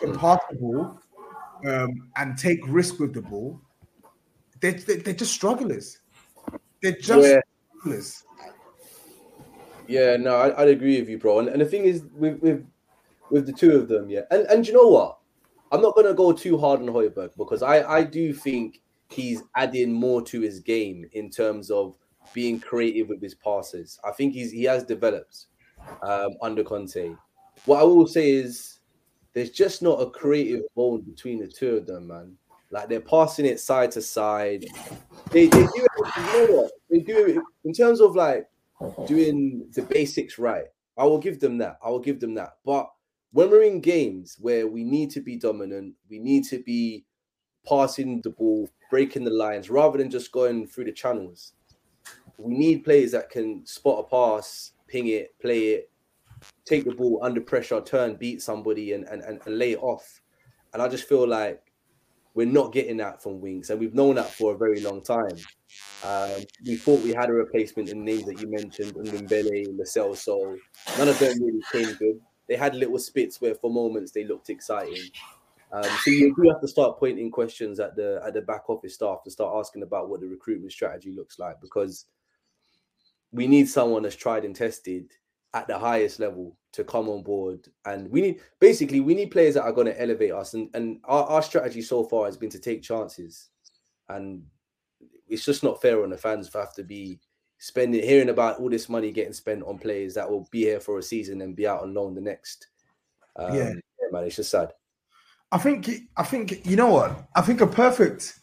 can 0.00 0.16
pass 0.16 0.40
the 0.50 0.56
ball, 0.56 0.98
um, 1.66 2.08
and 2.16 2.36
take 2.36 2.58
risk 2.66 2.98
with 2.98 3.14
the 3.14 3.22
ball, 3.22 3.60
they're, 4.60 4.72
they're, 4.72 5.14
just 5.14 5.32
strugglers. 5.32 6.00
They're 6.82 6.92
just 6.92 7.28
yeah. 7.28 7.40
strugglers. 7.78 8.24
Yeah, 9.86 10.16
no, 10.16 10.36
I, 10.36 10.64
would 10.64 10.74
agree 10.74 10.98
with 11.00 11.08
you, 11.08 11.18
bro. 11.18 11.40
And, 11.40 11.48
and 11.48 11.60
the 11.60 11.66
thing 11.66 11.84
is, 11.84 12.04
with, 12.14 12.40
with 12.40 12.66
with 13.30 13.46
the 13.46 13.52
two 13.52 13.72
of 13.72 13.88
them, 13.88 14.10
yeah. 14.10 14.20
And 14.30 14.46
and 14.46 14.66
you 14.66 14.74
know 14.74 14.88
what? 14.88 15.18
I'm 15.72 15.80
not 15.80 15.96
gonna 15.96 16.14
go 16.14 16.32
too 16.32 16.58
hard 16.58 16.80
on 16.80 16.86
Højbjerg 16.86 17.30
because 17.36 17.62
I 17.62 17.82
I 17.82 18.04
do 18.04 18.32
think 18.32 18.80
he's 19.08 19.42
adding 19.56 19.92
more 19.92 20.22
to 20.22 20.40
his 20.40 20.60
game 20.60 21.06
in 21.12 21.30
terms 21.30 21.70
of 21.70 21.96
being 22.32 22.60
creative 22.60 23.08
with 23.08 23.22
his 23.22 23.34
passes. 23.34 23.98
I 24.04 24.10
think 24.12 24.34
he's 24.34 24.50
he 24.52 24.64
has 24.64 24.84
developed 24.84 25.46
um, 26.02 26.30
under 26.40 26.64
Conte. 26.64 27.14
What 27.66 27.80
I 27.80 27.84
will 27.84 28.06
say 28.06 28.30
is 28.30 28.78
there's 29.32 29.50
just 29.50 29.82
not 29.82 30.00
a 30.00 30.10
creative 30.10 30.62
bond 30.74 31.06
between 31.06 31.38
the 31.40 31.48
two 31.48 31.76
of 31.76 31.86
them, 31.86 32.08
man. 32.08 32.36
Like 32.70 32.88
they're 32.88 33.00
passing 33.00 33.46
it 33.46 33.60
side 33.60 33.90
to 33.92 34.02
side. 34.02 34.64
They, 35.30 35.46
they 35.46 35.62
do 35.66 35.86
it, 35.86 36.16
you 36.16 36.22
know 36.22 36.46
what? 36.54 36.72
They 36.90 37.00
do 37.00 37.26
it 37.26 37.38
in 37.64 37.72
terms 37.72 38.00
of 38.00 38.16
like 38.16 38.48
doing 39.06 39.66
the 39.74 39.82
basics 39.82 40.38
right. 40.38 40.64
I 40.96 41.04
will 41.04 41.18
give 41.18 41.40
them 41.40 41.58
that. 41.58 41.78
I 41.84 41.90
will 41.90 42.00
give 42.00 42.20
them 42.20 42.34
that. 42.34 42.56
But 42.64 42.90
when 43.32 43.50
we're 43.50 43.62
in 43.62 43.80
games 43.80 44.36
where 44.40 44.66
we 44.66 44.84
need 44.84 45.10
to 45.12 45.20
be 45.20 45.36
dominant, 45.36 45.94
we 46.10 46.18
need 46.18 46.44
to 46.44 46.62
be 46.62 47.04
passing 47.66 48.20
the 48.22 48.30
ball, 48.30 48.68
breaking 48.90 49.24
the 49.24 49.30
lines, 49.30 49.70
rather 49.70 49.98
than 49.98 50.10
just 50.10 50.32
going 50.32 50.66
through 50.66 50.84
the 50.84 50.92
channels. 50.92 51.52
We 52.42 52.54
need 52.54 52.84
players 52.84 53.12
that 53.12 53.30
can 53.30 53.64
spot 53.66 54.04
a 54.06 54.08
pass, 54.10 54.72
ping 54.86 55.08
it, 55.08 55.38
play 55.40 55.68
it, 55.68 55.90
take 56.64 56.84
the 56.84 56.94
ball 56.94 57.20
under 57.22 57.40
pressure, 57.40 57.80
turn, 57.80 58.16
beat 58.16 58.42
somebody, 58.42 58.92
and 58.92 59.04
and, 59.04 59.22
and, 59.22 59.40
and 59.46 59.58
lay 59.58 59.72
it 59.72 59.82
off. 59.82 60.20
And 60.72 60.82
I 60.82 60.88
just 60.88 61.08
feel 61.08 61.26
like 61.26 61.62
we're 62.34 62.46
not 62.46 62.72
getting 62.72 62.96
that 62.98 63.22
from 63.22 63.40
Winks, 63.40 63.70
and 63.70 63.78
we've 63.78 63.94
known 63.94 64.16
that 64.16 64.30
for 64.30 64.54
a 64.54 64.58
very 64.58 64.80
long 64.80 65.02
time. 65.02 65.36
Um, 66.04 66.42
we 66.64 66.76
thought 66.76 67.02
we 67.02 67.12
had 67.12 67.28
a 67.28 67.32
replacement 67.32 67.90
in 67.90 68.04
names 68.04 68.24
that 68.24 68.40
you 68.40 68.50
mentioned, 68.50 68.94
Ndombele, 68.94 69.66
Lo 69.68 69.84
Celso, 69.84 70.16
so 70.16 70.58
none 70.98 71.08
of 71.08 71.18
them 71.18 71.42
really 71.42 71.62
came 71.70 71.94
good. 71.96 72.20
They 72.48 72.56
had 72.56 72.74
little 72.74 72.98
spits 72.98 73.40
where, 73.40 73.54
for 73.54 73.70
moments, 73.70 74.12
they 74.12 74.24
looked 74.24 74.50
exciting. 74.50 75.02
Um, 75.72 75.84
so 75.84 76.10
you 76.10 76.34
do 76.34 76.48
have 76.50 76.60
to 76.60 76.68
start 76.68 76.98
pointing 76.98 77.30
questions 77.30 77.80
at 77.80 77.96
the 77.96 78.20
at 78.24 78.34
the 78.34 78.42
back 78.42 78.68
office 78.68 78.94
staff 78.94 79.22
to 79.24 79.30
start 79.30 79.54
asking 79.56 79.82
about 79.82 80.10
what 80.10 80.20
the 80.20 80.26
recruitment 80.28 80.70
strategy 80.70 81.12
looks 81.12 81.38
like 81.38 81.60
because 81.62 82.06
we 83.32 83.46
need 83.46 83.68
someone 83.68 84.02
that's 84.02 84.16
tried 84.16 84.44
and 84.44 84.54
tested 84.54 85.10
at 85.54 85.66
the 85.66 85.78
highest 85.78 86.20
level 86.20 86.56
to 86.72 86.84
come 86.84 87.08
on 87.08 87.22
board. 87.22 87.66
And 87.84 88.10
we 88.10 88.20
need 88.20 88.40
basically 88.60 89.00
we 89.00 89.14
need 89.14 89.30
players 89.30 89.54
that 89.54 89.64
are 89.64 89.72
going 89.72 89.86
to 89.86 90.00
elevate 90.00 90.32
us. 90.32 90.54
And 90.54 90.70
and 90.74 91.00
our, 91.04 91.24
our 91.24 91.42
strategy 91.42 91.82
so 91.82 92.04
far 92.04 92.26
has 92.26 92.36
been 92.36 92.50
to 92.50 92.58
take 92.58 92.82
chances. 92.82 93.48
And 94.08 94.44
it's 95.28 95.44
just 95.44 95.62
not 95.62 95.80
fair 95.80 96.02
on 96.02 96.10
the 96.10 96.18
fans 96.18 96.50
to 96.50 96.58
have 96.58 96.74
to 96.74 96.84
be 96.84 97.20
spending 97.58 98.02
hearing 98.02 98.28
about 98.28 98.58
all 98.58 98.68
this 98.68 98.88
money 98.88 99.12
getting 99.12 99.32
spent 99.32 99.62
on 99.62 99.78
players 99.78 100.14
that 100.14 100.28
will 100.28 100.48
be 100.50 100.62
here 100.62 100.80
for 100.80 100.98
a 100.98 101.02
season 101.02 101.40
and 101.42 101.56
be 101.56 101.66
out 101.66 101.82
on 101.82 101.94
loan 101.94 102.14
the 102.14 102.20
next. 102.20 102.66
Um, 103.36 103.54
yeah. 103.54 103.68
yeah, 103.70 104.08
man, 104.10 104.24
it's 104.24 104.36
just 104.36 104.50
sad. 104.50 104.72
I 105.50 105.58
think 105.58 105.88
I 106.16 106.22
think 106.22 106.66
you 106.66 106.76
know 106.76 106.88
what? 106.88 107.28
I 107.34 107.42
think 107.42 107.60
a 107.60 107.66
perfect 107.66 108.38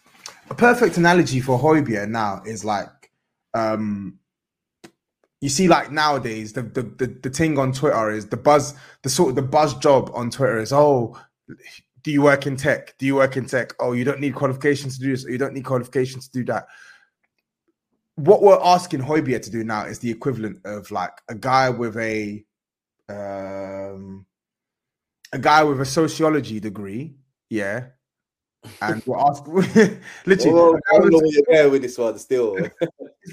a 0.50 0.56
perfect 0.56 0.98
analogy 0.98 1.42
for 1.42 1.60
Højbjerg 1.60 2.10
now 2.10 2.42
is 2.46 2.64
like 2.64 3.12
um 3.56 4.19
you 5.42 5.50
see 5.50 5.68
like 5.68 5.92
nowadays 5.92 6.54
the, 6.54 6.62
the 6.62 6.84
the 6.84 7.08
the 7.24 7.30
thing 7.30 7.58
on 7.58 7.72
Twitter 7.72 8.12
is 8.12 8.28
the 8.28 8.38
buzz 8.38 8.74
the 9.04 9.10
sort 9.10 9.30
of 9.30 9.36
the 9.36 9.42
buzz 9.42 9.74
job 9.76 10.12
on 10.14 10.30
Twitter 10.30 10.60
is 10.60 10.74
oh 10.74 11.18
do 12.04 12.12
you 12.12 12.22
work 12.22 12.48
in 12.48 12.56
tech? 12.56 12.98
Do 12.98 13.06
you 13.06 13.16
work 13.16 13.38
in 13.38 13.46
tech? 13.46 13.74
Oh, 13.80 13.92
you 13.92 14.04
don't 14.04 14.20
need 14.20 14.36
qualifications 14.36 14.98
to 14.98 15.04
do 15.04 15.12
this. 15.12 15.26
Or 15.26 15.32
you 15.32 15.38
don't 15.38 15.54
need 15.54 15.66
qualifications 15.66 16.28
to 16.30 16.40
do 16.40 16.46
that. 16.46 16.68
What 18.16 18.42
we're 18.42 18.60
asking 18.62 19.02
Højbjerg 19.02 19.44
to 19.44 19.52
do 19.52 19.64
now 19.64 19.84
is 19.86 20.00
the 20.00 20.12
equivalent 20.12 20.60
of 20.66 20.92
like 20.92 21.14
a 21.30 21.36
guy 21.36 21.70
with 21.70 21.96
a 21.98 22.44
um 23.08 24.26
a 25.32 25.40
guy 25.40 25.64
with 25.64 25.80
a 25.80 25.86
sociology 25.86 26.60
degree, 26.60 27.16
yeah, 27.50 27.88
and 28.82 29.02
we're 29.06 29.18
asking 29.20 29.54
literally. 30.26 30.54
Well, 30.54 30.80
I 30.92 30.98
don't 30.98 31.12
know 31.12 31.20
where 31.48 31.62
you're 31.62 31.70
with 31.70 31.82
this 31.82 31.98
one 31.98 32.18
still. 32.20 32.58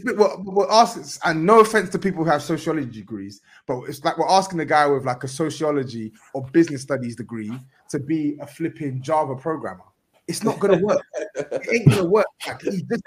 We're, 0.04 0.36
we're 0.38 0.70
asking, 0.70 1.04
and 1.24 1.44
no 1.44 1.60
offense 1.60 1.90
to 1.90 1.98
people 1.98 2.24
who 2.24 2.30
have 2.30 2.42
sociology 2.42 2.90
degrees, 3.00 3.40
but 3.66 3.82
it's 3.82 4.04
like 4.04 4.18
we're 4.18 4.28
asking 4.28 4.60
a 4.60 4.64
guy 4.64 4.86
with 4.86 5.04
like 5.04 5.24
a 5.24 5.28
sociology 5.28 6.12
or 6.34 6.42
business 6.52 6.82
studies 6.82 7.16
degree 7.16 7.52
to 7.90 7.98
be 7.98 8.36
a 8.40 8.46
flipping 8.46 9.02
Java 9.02 9.36
programmer. 9.36 9.84
It's 10.28 10.42
not 10.42 10.58
gonna 10.58 10.78
work. 10.78 11.02
it 11.34 11.68
ain't 11.72 11.88
gonna 11.88 12.04
work. 12.04 12.26
Like, 12.46 12.62
he, 12.62 12.82
just, 12.82 13.02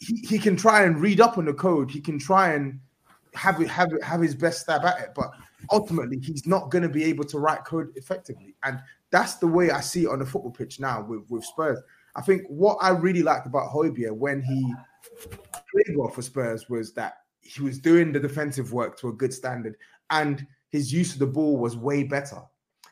he, 0.00 0.14
he 0.26 0.38
can 0.38 0.56
try 0.56 0.84
and 0.84 1.00
read 1.00 1.20
up 1.20 1.38
on 1.38 1.46
the 1.46 1.54
code. 1.54 1.90
He 1.90 2.00
can 2.00 2.18
try 2.18 2.52
and 2.54 2.78
have 3.34 3.60
it, 3.60 3.68
have 3.68 3.92
it, 3.92 4.02
have 4.02 4.20
his 4.20 4.34
best 4.34 4.60
stab 4.60 4.84
at 4.84 5.00
it, 5.00 5.10
but 5.14 5.30
ultimately 5.70 6.18
he's 6.18 6.46
not 6.46 6.70
going 6.70 6.82
to 6.82 6.88
be 6.88 7.04
able 7.04 7.24
to 7.24 7.38
write 7.38 7.64
code 7.64 7.88
effectively. 7.96 8.54
And 8.64 8.80
that's 9.10 9.34
the 9.36 9.46
way 9.46 9.70
I 9.70 9.80
see 9.80 10.04
it 10.04 10.08
on 10.08 10.18
the 10.18 10.26
football 10.26 10.50
pitch 10.50 10.80
now 10.80 11.02
with, 11.02 11.22
with 11.28 11.44
Spurs. 11.44 11.80
I 12.16 12.22
think 12.22 12.42
what 12.48 12.76
I 12.80 12.90
really 12.90 13.22
liked 13.22 13.46
about 13.46 13.70
Højbjerg 13.70 14.16
when 14.16 14.42
he 14.42 14.74
played 15.72 15.96
well 15.96 16.08
for 16.08 16.22
Spurs 16.22 16.68
was 16.68 16.92
that 16.94 17.14
he 17.40 17.62
was 17.62 17.78
doing 17.78 18.12
the 18.12 18.20
defensive 18.20 18.72
work 18.72 18.98
to 18.98 19.08
a 19.08 19.12
good 19.12 19.32
standard 19.32 19.76
and 20.10 20.46
his 20.70 20.92
use 20.92 21.12
of 21.12 21.18
the 21.18 21.26
ball 21.26 21.56
was 21.56 21.76
way 21.76 22.02
better. 22.02 22.40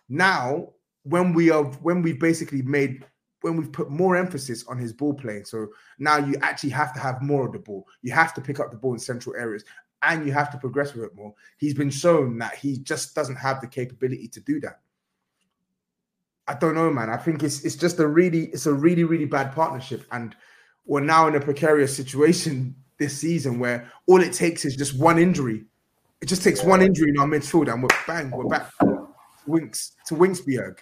Now, 0.09 0.71
when 1.05 1.33
we 1.33 1.51
are 1.51 1.64
when 1.64 2.03
we've 2.03 2.21
basically 2.21 2.62
made 2.62 3.05
when 3.43 3.57
we've 3.57 3.71
put 3.71 3.88
more 3.88 4.17
emphasis 4.17 4.67
on 4.67 4.79
his 4.79 4.93
ball 4.93 5.14
playing, 5.14 5.45
so 5.45 5.69
now 5.99 6.17
you 6.19 6.35
actually 6.43 6.71
have 6.71 6.93
to 6.95 7.01
have 7.01 7.23
more 7.23 7.47
of 7.47 7.53
the 7.53 7.59
ball. 7.59 7.87
You 8.03 8.12
have 8.12 8.35
to 8.35 8.41
pick 8.41 8.59
up 8.59 8.71
the 8.71 8.77
ball 8.77 8.95
in 8.95 8.99
central 8.99 9.37
areas 9.37 9.64
and 10.03 10.27
you 10.27 10.33
have 10.33 10.51
to 10.51 10.59
progress 10.59 10.95
with 10.95 11.05
it 11.05 11.14
more. 11.14 11.35
He's 11.57 11.75
been 11.75 11.91
shown 11.91 12.38
that 12.38 12.55
he 12.55 12.79
just 12.79 13.14
doesn't 13.14 13.37
have 13.37 13.61
the 13.61 13.67
capability 13.67 14.29
to 14.29 14.41
do 14.41 14.61
that. 14.61 14.81
I 16.47 16.55
don't 16.55 16.75
know, 16.75 16.91
man. 16.91 17.11
I 17.11 17.17
think 17.17 17.43
it's 17.43 17.64
it's 17.64 17.77
just 17.77 17.99
a 17.99 18.07
really 18.07 18.47
it's 18.47 18.67
a 18.67 18.73
really 18.73 19.05
really 19.05 19.27
bad 19.27 19.53
partnership, 19.53 20.05
and 20.12 20.35
we're 20.88 21.01
now 21.01 21.29
in 21.29 21.37
a 21.37 21.40
precarious 21.40 21.94
situation 21.94 22.74
this 22.98 23.16
season 23.16 23.61
where 23.61 23.92
all 24.07 24.20
it 24.20 24.33
takes 24.33 24.64
is 24.64 24.74
just 24.74 24.98
one 24.98 25.18
injury. 25.18 25.64
It 26.20 26.27
just 26.27 26.42
takes 26.42 26.64
one 26.64 26.83
injury 26.83 27.11
in 27.11 27.18
our 27.20 27.27
midfield, 27.27 27.72
and 27.72 27.81
we're 27.81 27.88
bang, 28.07 28.31
we're 28.33 28.48
back 28.48 28.70
to 28.81 29.07
Winks 29.46 29.94
to 30.07 30.14
Winksbjerg. 30.14 30.79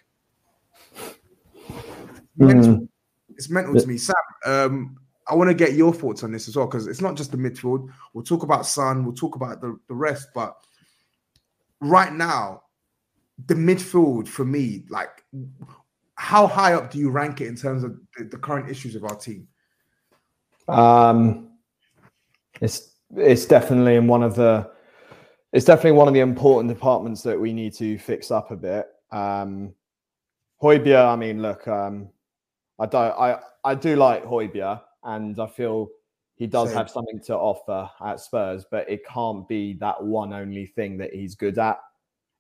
Mm. 2.40 2.88
It's 3.30 3.50
mental 3.50 3.74
to 3.74 3.86
me, 3.86 3.98
Sam. 3.98 4.14
Um, 4.46 4.96
I 5.28 5.34
want 5.34 5.48
to 5.50 5.54
get 5.54 5.74
your 5.74 5.92
thoughts 5.92 6.22
on 6.22 6.32
this 6.32 6.48
as 6.48 6.56
well 6.56 6.66
because 6.66 6.86
it's 6.86 7.00
not 7.00 7.16
just 7.16 7.32
the 7.32 7.36
midfield. 7.36 7.88
We'll 8.14 8.24
talk 8.24 8.44
about 8.44 8.64
Son, 8.64 9.04
we'll 9.04 9.14
talk 9.14 9.34
about 9.34 9.60
the, 9.60 9.76
the 9.88 9.94
rest, 9.94 10.28
but 10.34 10.56
right 11.80 12.12
now, 12.12 12.62
the 13.46 13.54
midfield 13.54 14.28
for 14.28 14.44
me, 14.44 14.84
like, 14.88 15.24
how 16.14 16.46
high 16.46 16.74
up 16.74 16.90
do 16.90 16.98
you 16.98 17.10
rank 17.10 17.40
it 17.40 17.48
in 17.48 17.56
terms 17.56 17.82
of 17.82 17.98
the, 18.16 18.24
the 18.24 18.38
current 18.38 18.70
issues 18.70 18.94
of 18.94 19.04
our 19.04 19.16
team? 19.16 19.48
Um, 20.68 21.50
it's 22.61 22.94
it's 23.16 23.46
definitely 23.46 23.96
in 23.96 24.07
one 24.07 24.22
of 24.22 24.35
the 24.35 24.70
it's 25.52 25.64
definitely 25.64 25.92
one 25.92 26.09
of 26.09 26.14
the 26.14 26.20
important 26.20 26.72
departments 26.72 27.22
that 27.22 27.38
we 27.38 27.52
need 27.52 27.72
to 27.74 27.98
fix 27.98 28.31
up 28.31 28.50
a 28.50 28.57
bit. 28.57 28.87
Um, 29.12 29.74
I 30.62 31.16
mean, 31.16 31.40
look, 31.40 31.68
um, 31.68 32.09
I 32.79 32.87
don't, 32.87 33.12
I 33.12 33.38
I 33.64 33.74
do 33.74 33.96
like 33.96 34.24
Højbjerg 34.24 34.81
and 35.05 35.38
I 35.38 35.46
feel 35.46 35.88
he 36.35 36.46
does 36.46 36.72
have 36.72 36.90
something 36.90 37.20
to 37.20 37.37
offer 37.37 37.88
at 38.05 38.20
Spurs, 38.20 38.66
but 38.70 38.88
it 38.90 39.07
can't 39.07 39.48
be 39.48 39.74
that 39.74 40.02
one 40.02 40.35
only 40.35 40.66
thing 40.66 40.98
that 40.98 41.14
he's 41.14 41.35
good 41.35 41.59
at 41.59 41.79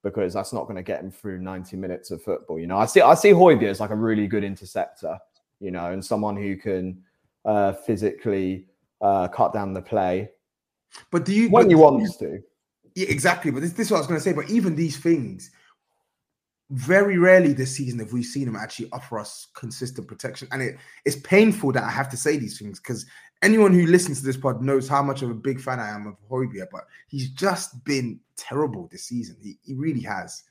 because 0.02 0.34
that's 0.34 0.52
not 0.52 0.64
going 0.64 0.76
to 0.76 0.82
get 0.82 1.00
him 1.00 1.10
through 1.10 1.40
90 1.40 1.76
minutes 1.76 2.10
of 2.10 2.22
football. 2.22 2.58
You 2.58 2.66
know, 2.66 2.76
I 2.76 2.86
see 2.86 3.00
I 3.00 3.14
see 3.14 3.30
Højbjerg 3.30 3.70
as 3.70 3.80
like 3.80 3.90
a 3.90 3.96
really 3.96 4.26
good 4.26 4.44
interceptor, 4.44 5.18
you 5.60 5.70
know, 5.70 5.92
and 5.92 6.04
someone 6.04 6.36
who 6.36 6.56
can 6.56 7.02
uh, 7.46 7.72
physically 7.72 8.66
uh, 9.00 9.28
cut 9.28 9.54
down 9.54 9.72
the 9.72 9.82
play. 9.82 10.28
But 11.10 11.24
do 11.24 11.32
you 11.32 11.48
when 11.48 11.70
you 11.70 11.78
want 11.78 12.06
to? 12.18 12.40
Yeah, 12.94 13.06
exactly. 13.08 13.50
But 13.50 13.60
this, 13.60 13.72
this 13.72 13.86
is 13.86 13.90
what 13.90 13.98
I 13.98 14.00
was 14.00 14.06
going 14.06 14.20
to 14.20 14.24
say. 14.24 14.32
But 14.32 14.50
even 14.50 14.74
these 14.74 14.96
things, 14.96 15.50
very 16.70 17.18
rarely 17.18 17.52
this 17.52 17.76
season 17.76 17.98
have 18.00 18.12
we 18.12 18.22
seen 18.22 18.48
him 18.48 18.56
actually 18.56 18.88
offer 18.92 19.18
us 19.18 19.48
consistent 19.54 20.08
protection. 20.08 20.48
And 20.50 20.62
it, 20.62 20.76
it's 21.04 21.16
painful 21.16 21.72
that 21.72 21.84
I 21.84 21.90
have 21.90 22.08
to 22.10 22.16
say 22.16 22.36
these 22.36 22.58
things 22.58 22.80
because 22.80 23.06
anyone 23.42 23.72
who 23.72 23.86
listens 23.86 24.20
to 24.20 24.26
this 24.26 24.36
pod 24.36 24.62
knows 24.62 24.88
how 24.88 25.02
much 25.02 25.22
of 25.22 25.30
a 25.30 25.34
big 25.34 25.60
fan 25.60 25.78
I 25.78 25.90
am 25.90 26.06
of 26.06 26.16
Højbjerg, 26.30 26.68
but 26.72 26.84
he's 27.08 27.30
just 27.30 27.84
been 27.84 28.18
terrible 28.36 28.88
this 28.90 29.04
season. 29.04 29.36
He, 29.42 29.58
he 29.62 29.74
really 29.74 30.02
has. 30.02 30.42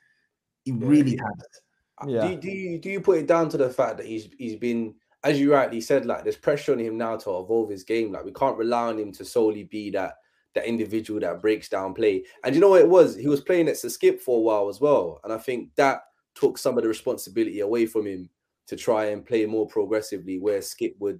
He 0.64 0.72
really 0.72 1.18
has. 1.18 2.08
Yeah. 2.08 2.28
Do, 2.28 2.38
do 2.38 2.50
you 2.50 2.80
do 2.80 2.90
you 2.90 3.00
put 3.00 3.20
it 3.20 3.28
down 3.28 3.50
to 3.50 3.58
the 3.58 3.70
fact 3.70 3.98
that 3.98 4.06
he's 4.06 4.28
he's 4.38 4.58
been 4.58 4.96
as 5.26 5.40
you 5.40 5.52
rightly 5.52 5.82
said, 5.82 6.06
like 6.06 6.24
there's 6.24 6.38
pressure 6.38 6.72
on 6.72 6.80
him 6.80 6.98
now 6.98 7.18
to 7.18 7.30
evolve 7.40 7.70
his 7.70 7.84
game. 7.84 8.12
Like 8.12 8.24
we 8.24 8.32
can't 8.32 8.58
rely 8.58 8.88
on 8.90 9.00
him 9.00 9.12
to 9.14 9.26
solely 9.26 9.64
be 9.64 9.90
that 9.92 10.18
that 10.54 10.66
individual 10.66 11.20
that 11.20 11.42
breaks 11.42 11.68
down 11.68 11.94
play. 11.94 12.24
And 12.44 12.56
you 12.56 12.62
know 12.62 12.70
what 12.70 12.82
it 12.82 12.88
was? 12.88 13.16
He 13.16 13.28
was 13.28 13.42
playing 13.42 13.68
at 13.68 13.78
skip 13.78 14.22
for 14.22 14.38
a 14.38 14.42
while 14.42 14.70
as 14.70 14.80
well. 14.80 15.20
And 15.24 15.34
I 15.34 15.38
think 15.38 15.76
that 15.76 16.02
took 16.36 16.58
some 16.58 16.78
of 16.78 16.84
the 16.84 16.88
responsibility 16.88 17.60
away 17.60 17.86
from 17.88 18.08
him 18.08 18.30
to 18.68 18.76
try 18.76 19.06
and 19.06 19.26
play 19.26 19.46
more 19.46 19.68
progressively, 19.68 20.40
where 20.40 20.62
Skip 20.62 20.96
would 21.00 21.20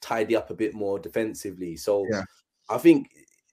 tidy 0.00 0.36
up 0.36 0.50
a 0.50 0.54
bit 0.54 0.74
more 0.74 0.98
defensively. 0.98 1.76
So 1.76 2.06
Yeah. 2.10 2.22
I 2.68 2.78
think 2.78 3.10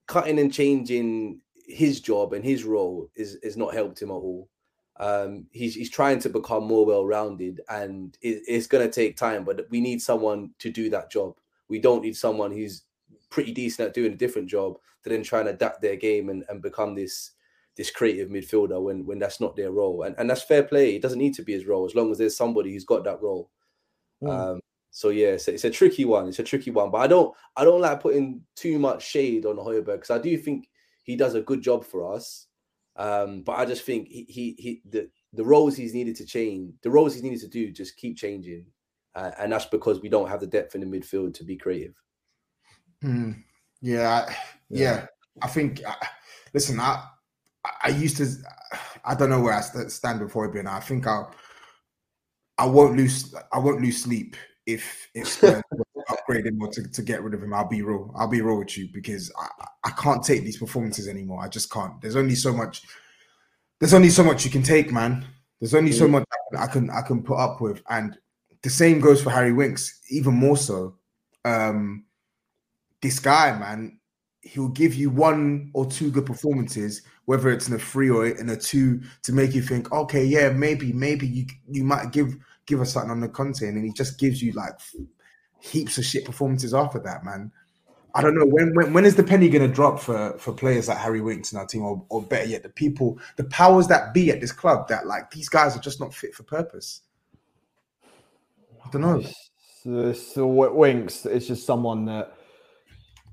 cutting 0.08 0.40
and 0.40 0.54
changing 0.54 1.42
his 1.68 2.00
job 2.00 2.34
and 2.34 2.44
his 2.44 2.64
role 2.64 3.10
is 3.16 3.36
is 3.38 3.58
not 3.58 3.74
helped 3.74 4.02
him 4.02 4.10
at 4.10 4.14
all. 4.14 4.50
Um, 4.98 5.48
he's 5.52 5.76
he's 5.76 5.90
trying 5.90 6.20
to 6.20 6.30
become 6.30 6.64
more 6.66 6.86
well 6.86 7.06
rounded, 7.06 7.62
and 7.70 8.18
it, 8.22 8.44
it's 8.48 8.68
going 8.68 8.86
to 8.86 8.92
take 8.92 9.18
time. 9.18 9.44
But 9.44 9.68
we 9.70 9.82
need 9.82 10.02
someone 10.02 10.52
to 10.60 10.72
do 10.72 10.90
that 10.92 11.12
job. 11.12 11.38
We 11.68 11.80
don't 11.80 12.04
need 12.04 12.16
someone 12.16 12.52
who's 12.52 12.84
pretty 13.30 13.52
decent 13.52 13.90
at 13.90 13.94
doing 13.94 14.14
a 14.14 14.18
different 14.18 14.50
job 14.50 14.78
to 15.04 15.10
then 15.10 15.24
try 15.24 15.42
and 15.42 15.50
adapt 15.50 15.82
their 15.82 15.96
game 15.96 16.30
and, 16.30 16.44
and 16.50 16.62
become 16.62 16.96
this 16.96 17.32
this 17.76 17.92
creative 17.92 18.30
midfielder 18.30 18.82
when 18.82 19.06
when 19.06 19.20
that's 19.20 19.42
not 19.42 19.56
their 19.56 19.72
role. 19.72 20.04
And 20.04 20.16
and 20.18 20.30
that's 20.30 20.44
fair 20.44 20.64
play. 20.64 20.96
It 20.96 21.02
doesn't 21.02 21.20
need 21.20 21.34
to 21.36 21.44
be 21.44 21.54
his 21.54 21.66
role 21.66 21.86
as 21.86 21.96
long 21.96 22.12
as 22.12 22.18
there's 22.18 22.38
somebody 22.38 22.72
who's 22.72 22.86
got 22.86 23.04
that 23.04 23.22
role. 23.22 23.50
Mm. 24.24 24.30
Um, 24.30 24.60
so 24.92 25.10
yeah, 25.10 25.30
it's 25.30 25.50
a, 25.50 25.54
it's 25.54 25.66
a 25.66 25.70
tricky 25.70 26.06
one. 26.06 26.30
It's 26.30 26.40
a 26.40 26.44
tricky 26.44 26.72
one, 26.72 26.90
but 26.90 27.00
I 27.00 27.08
don't 27.08 27.36
I 27.58 27.66
don't 27.66 27.82
like 27.82 28.00
putting 28.00 28.42
too 28.56 28.80
much 28.80 29.06
shade 29.06 29.46
on 29.46 29.58
Højbjerg 29.58 29.86
because 29.86 30.10
I 30.10 30.20
do 30.20 30.38
think 30.38 30.70
he 31.04 31.18
does 31.18 31.36
a 31.36 31.42
good 31.42 31.62
job 31.62 31.84
for 31.84 32.16
us. 32.16 32.48
Um, 32.98 33.42
but 33.42 33.60
I 33.60 33.66
just 33.66 33.84
think 33.84 34.08
he, 34.08 34.26
he 34.30 34.56
he 34.58 34.82
the 34.90 35.10
the 35.34 35.44
roles 35.44 35.76
he's 35.76 35.94
needed 35.94 36.16
to 36.18 36.26
change, 36.26 36.74
the 36.82 36.90
roles 36.90 37.14
he's 37.14 37.24
needed 37.24 37.42
to 37.42 37.48
do, 37.48 37.72
just 37.72 37.98
keep 37.98 38.16
changing, 38.18 38.66
uh, 39.16 39.32
and 39.38 39.52
that's 39.52 39.66
because 39.66 40.02
we 40.02 40.10
don't 40.10 40.30
have 40.30 40.40
the 40.40 40.48
depth 40.48 40.76
in 40.76 40.82
the 40.82 40.88
midfield 41.00 41.34
to 41.36 41.44
be 41.44 41.58
creative. 41.58 41.94
Hmm. 43.02 43.32
Yeah, 43.82 44.26
I- 44.28 44.36
yeah. 44.70 45.08
I 45.42 45.48
think. 45.48 45.82
Uh, 45.86 45.94
listen, 46.54 46.80
I 46.80 47.06
I 47.84 47.90
used 47.90 48.18
to. 48.18 48.28
I 49.04 49.14
don't 49.16 49.30
know 49.30 49.42
where 49.42 49.54
I 49.54 49.62
stand 49.88 50.20
before 50.20 50.48
Højbjerg. 50.50 50.68
I 50.68 50.80
think 50.80 51.06
I'll. 51.06 51.36
I 52.58 52.66
won't 52.66 52.96
lose. 52.96 53.36
I 53.52 53.60
won't 53.60 53.82
lose 53.82 54.02
sleep 54.02 54.38
if 54.66 55.10
if 55.14 55.28
Spurs 55.34 55.62
upgrade 56.26 56.46
him 56.46 56.62
or 56.62 56.70
to, 56.70 56.84
to 56.84 57.02
get 57.02 57.24
rid 57.24 57.34
of 57.34 57.44
him. 57.44 57.54
I'll 57.54 57.68
be 57.68 57.82
real. 57.82 58.12
I'll 58.16 58.28
be 58.28 58.42
real 58.42 58.58
with 58.58 58.78
you 58.78 58.90
because 58.94 59.32
I, 59.40 59.48
I 59.86 59.90
can't 59.92 60.24
take 60.24 60.44
these 60.44 60.58
performances 60.58 61.08
anymore. 61.08 61.44
I 61.44 61.48
just 61.48 61.72
can't. 61.72 62.00
There's 62.02 62.16
only 62.16 62.36
so 62.36 62.54
much. 62.54 62.84
There's 63.80 63.94
only 63.94 64.10
so 64.10 64.24
much 64.24 64.46
you 64.46 64.52
can 64.52 64.64
take, 64.64 64.92
man. 64.92 65.26
There's 65.60 65.76
only 65.76 65.92
so 65.92 66.08
Mm. 66.08 66.12
much 66.12 66.26
I 66.58 66.68
can 66.68 66.90
I 66.90 67.02
can 67.02 67.24
put 67.24 67.38
up 67.38 67.62
with, 67.62 67.82
and 67.90 68.18
the 68.62 68.70
same 68.70 69.00
goes 69.00 69.22
for 69.22 69.30
Harry 69.30 69.54
Winks. 69.54 70.02
Even 70.10 70.34
more 70.34 70.58
so. 70.58 70.98
Um, 71.44 72.06
this 73.02 73.20
guy, 73.20 73.58
man, 73.58 74.00
he'll 74.42 74.70
give 74.70 74.96
you 74.96 75.10
one 75.10 75.70
or 75.74 75.86
two 75.86 76.10
good 76.12 76.26
performances, 76.26 77.04
whether 77.26 77.50
it's 77.50 77.68
in 77.68 77.76
a 77.76 77.80
three 77.80 78.10
or 78.10 78.28
in 78.28 78.50
a 78.50 78.56
two, 78.58 79.02
to 79.24 79.34
make 79.34 79.54
you 79.54 79.62
think, 79.62 79.92
okay, 79.92 80.24
yeah, 80.26 80.50
maybe, 80.50 80.92
maybe 80.94 81.28
you 81.28 81.46
you 81.70 81.84
might 81.84 82.12
give 82.12 82.36
give 82.66 82.82
us 82.82 82.94
something 82.94 83.12
on 83.12 83.20
the 83.22 83.30
content, 83.30 83.76
and 83.76 83.86
he 83.86 83.92
just 83.92 84.20
gives 84.20 84.42
you 84.42 84.52
like 84.54 84.74
heaps 85.60 85.98
of 85.98 86.06
shit 86.06 86.26
performances 86.26 86.74
after 86.74 87.00
that, 87.00 87.24
man. 87.24 87.52
I 88.14 88.22
don't 88.22 88.34
know 88.34 88.46
when 88.46 88.74
when, 88.76 88.94
when 88.94 89.06
is 89.06 89.16
the 89.16 89.24
penny 89.24 89.50
gonna 89.50 89.68
drop 89.68 90.00
for 90.00 90.38
for 90.38 90.54
players 90.54 90.88
like 90.88 90.98
Harry 90.98 91.22
Winks 91.22 91.52
in 91.52 91.60
our 91.60 91.66
team, 91.66 91.84
or, 91.84 92.06
or 92.10 92.22
better 92.22 92.48
yet, 92.48 92.64
the 92.64 92.70
people, 92.70 93.20
the 93.36 93.44
powers 93.46 93.88
that 93.88 94.14
be 94.14 94.32
at 94.32 94.40
this 94.40 94.54
club 94.54 94.88
that 94.88 95.06
like 95.06 95.30
these 95.32 95.50
guys 95.50 95.76
are 95.76 95.82
just 95.82 96.00
not 96.00 96.14
fit 96.14 96.34
for 96.34 96.44
purpose. 96.44 97.02
I 98.86 98.90
don't 98.90 99.02
know. 99.02 99.24
So, 99.84 100.14
so 100.14 100.42
Wi- 100.42 100.72
Winks 100.72 101.26
is 101.26 101.48
just 101.48 101.66
someone 101.66 102.06
that 102.06 102.38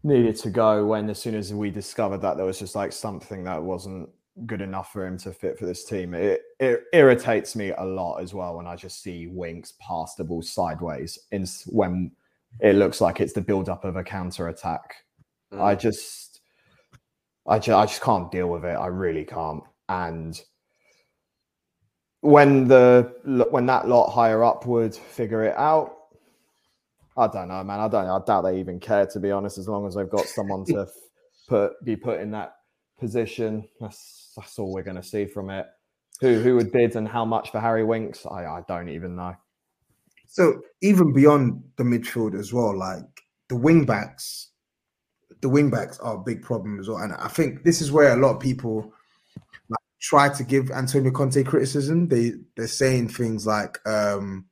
needed 0.03 0.37
to 0.37 0.51
go 0.51 0.85
when 0.85 1.09
as 1.11 1.21
soon 1.21 1.35
as 1.35 1.55
we 1.55 1.71
discovered 1.71 2.19
that 2.19 2.37
there 2.37 2.47
was 2.47 2.59
just 2.59 2.75
like 2.75 2.93
something 2.93 3.45
that 3.45 3.63
wasn't 3.63 4.09
good 4.47 4.61
enough 4.61 4.93
for 4.93 5.07
him 5.07 5.17
to 5.19 5.33
fit 5.33 5.59
for 5.59 5.67
this 5.67 5.85
team. 5.85 6.15
It, 6.15 6.43
it 6.63 6.85
irritates 6.93 7.57
me 7.57 7.73
a 7.77 7.85
lot 7.85 8.19
as 8.19 8.33
well 8.33 8.57
when 8.57 8.69
I 8.69 8.77
just 8.77 9.03
see 9.03 9.27
Winks 9.27 9.73
pass 9.81 10.15
the 10.15 10.23
ball 10.23 10.43
sideways 10.43 11.19
in 11.33 11.45
when 11.67 12.13
it 12.61 12.77
looks 12.77 13.01
like 13.01 13.21
it's 13.21 13.33
the 13.33 13.41
build 13.41 13.69
up 13.69 13.85
of 13.85 13.97
a 13.97 14.05
counter 14.05 14.47
attack. 14.47 14.95
I 15.51 15.75
mm. 15.75 15.81
just 15.81 16.41
I 17.49 17.59
just 17.59 17.77
I 17.77 17.85
just 17.85 18.01
can't 18.01 18.31
deal 18.31 18.47
with 18.47 18.65
it. 18.65 18.77
I 18.77 18.87
really 18.87 19.25
can't. 19.25 19.65
And 19.89 20.41
when 22.21 22.69
the 22.69 23.13
when 23.51 23.67
that 23.67 23.89
lot 23.89 24.13
higher 24.13 24.45
up 24.45 24.65
would 24.65 24.95
figure 24.95 25.43
it 25.43 25.57
out, 25.57 25.97
I 27.17 27.27
don't 27.27 27.49
know, 27.49 27.65
man. 27.65 27.81
I 27.81 27.89
don't. 27.89 28.07
I 28.07 28.21
doubt 28.25 28.43
they 28.43 28.61
even 28.61 28.79
care, 28.79 29.07
to 29.07 29.19
be 29.19 29.33
honest. 29.33 29.59
As 29.59 29.67
long 29.67 29.85
as 29.85 29.97
they've 29.97 30.09
got 30.09 30.27
someone 30.27 30.65
to 30.67 30.87
put 31.49 31.73
be 31.85 31.97
put 31.97 32.21
in 32.21 32.31
that 32.31 32.55
position, 33.01 33.69
that's 33.81 34.33
that's 34.37 34.61
all 34.61 34.73
we're 34.73 34.85
going 34.85 34.95
to 34.95 35.03
see 35.03 35.27
from 35.27 35.51
it. 35.51 35.67
Who 36.23 36.39
who 36.39 36.55
would 36.55 36.71
bid 36.71 36.95
and 36.95 37.09
how 37.09 37.25
much 37.25 37.51
for 37.51 37.59
Harry 37.59 37.85
Winks? 37.85 38.25
I 38.25 38.45
I 38.45 38.63
don't 38.69 38.89
even 38.89 39.17
know. 39.17 39.35
So 40.29 40.63
even 40.81 41.13
beyond 41.13 41.63
the 41.77 41.83
midfield 41.83 42.39
as 42.39 42.53
well, 42.53 42.79
like 42.79 43.03
the 43.49 43.57
wing 43.57 43.85
backs, 43.85 44.51
the 45.41 45.49
wing 45.49 45.69
backs 45.69 45.99
are 45.99 46.15
a 46.15 46.23
big 46.23 46.43
problem 46.43 46.79
as 46.79 46.89
well. 46.89 46.99
And 46.99 47.13
I 47.13 47.27
think 47.27 47.65
this 47.65 47.83
is 47.83 47.91
where 47.91 48.15
a 48.15 48.17
lot 48.17 48.37
of 48.37 48.41
people 48.41 48.95
like 49.69 49.79
try 50.01 50.29
to 50.29 50.45
give 50.45 50.71
Antonio 50.71 51.11
Conte 51.11 51.43
criticism. 51.43 52.07
They 52.07 52.35
they're 52.57 52.69
saying 52.69 53.09
things 53.09 53.45
like 53.45 53.81
um 53.85 54.47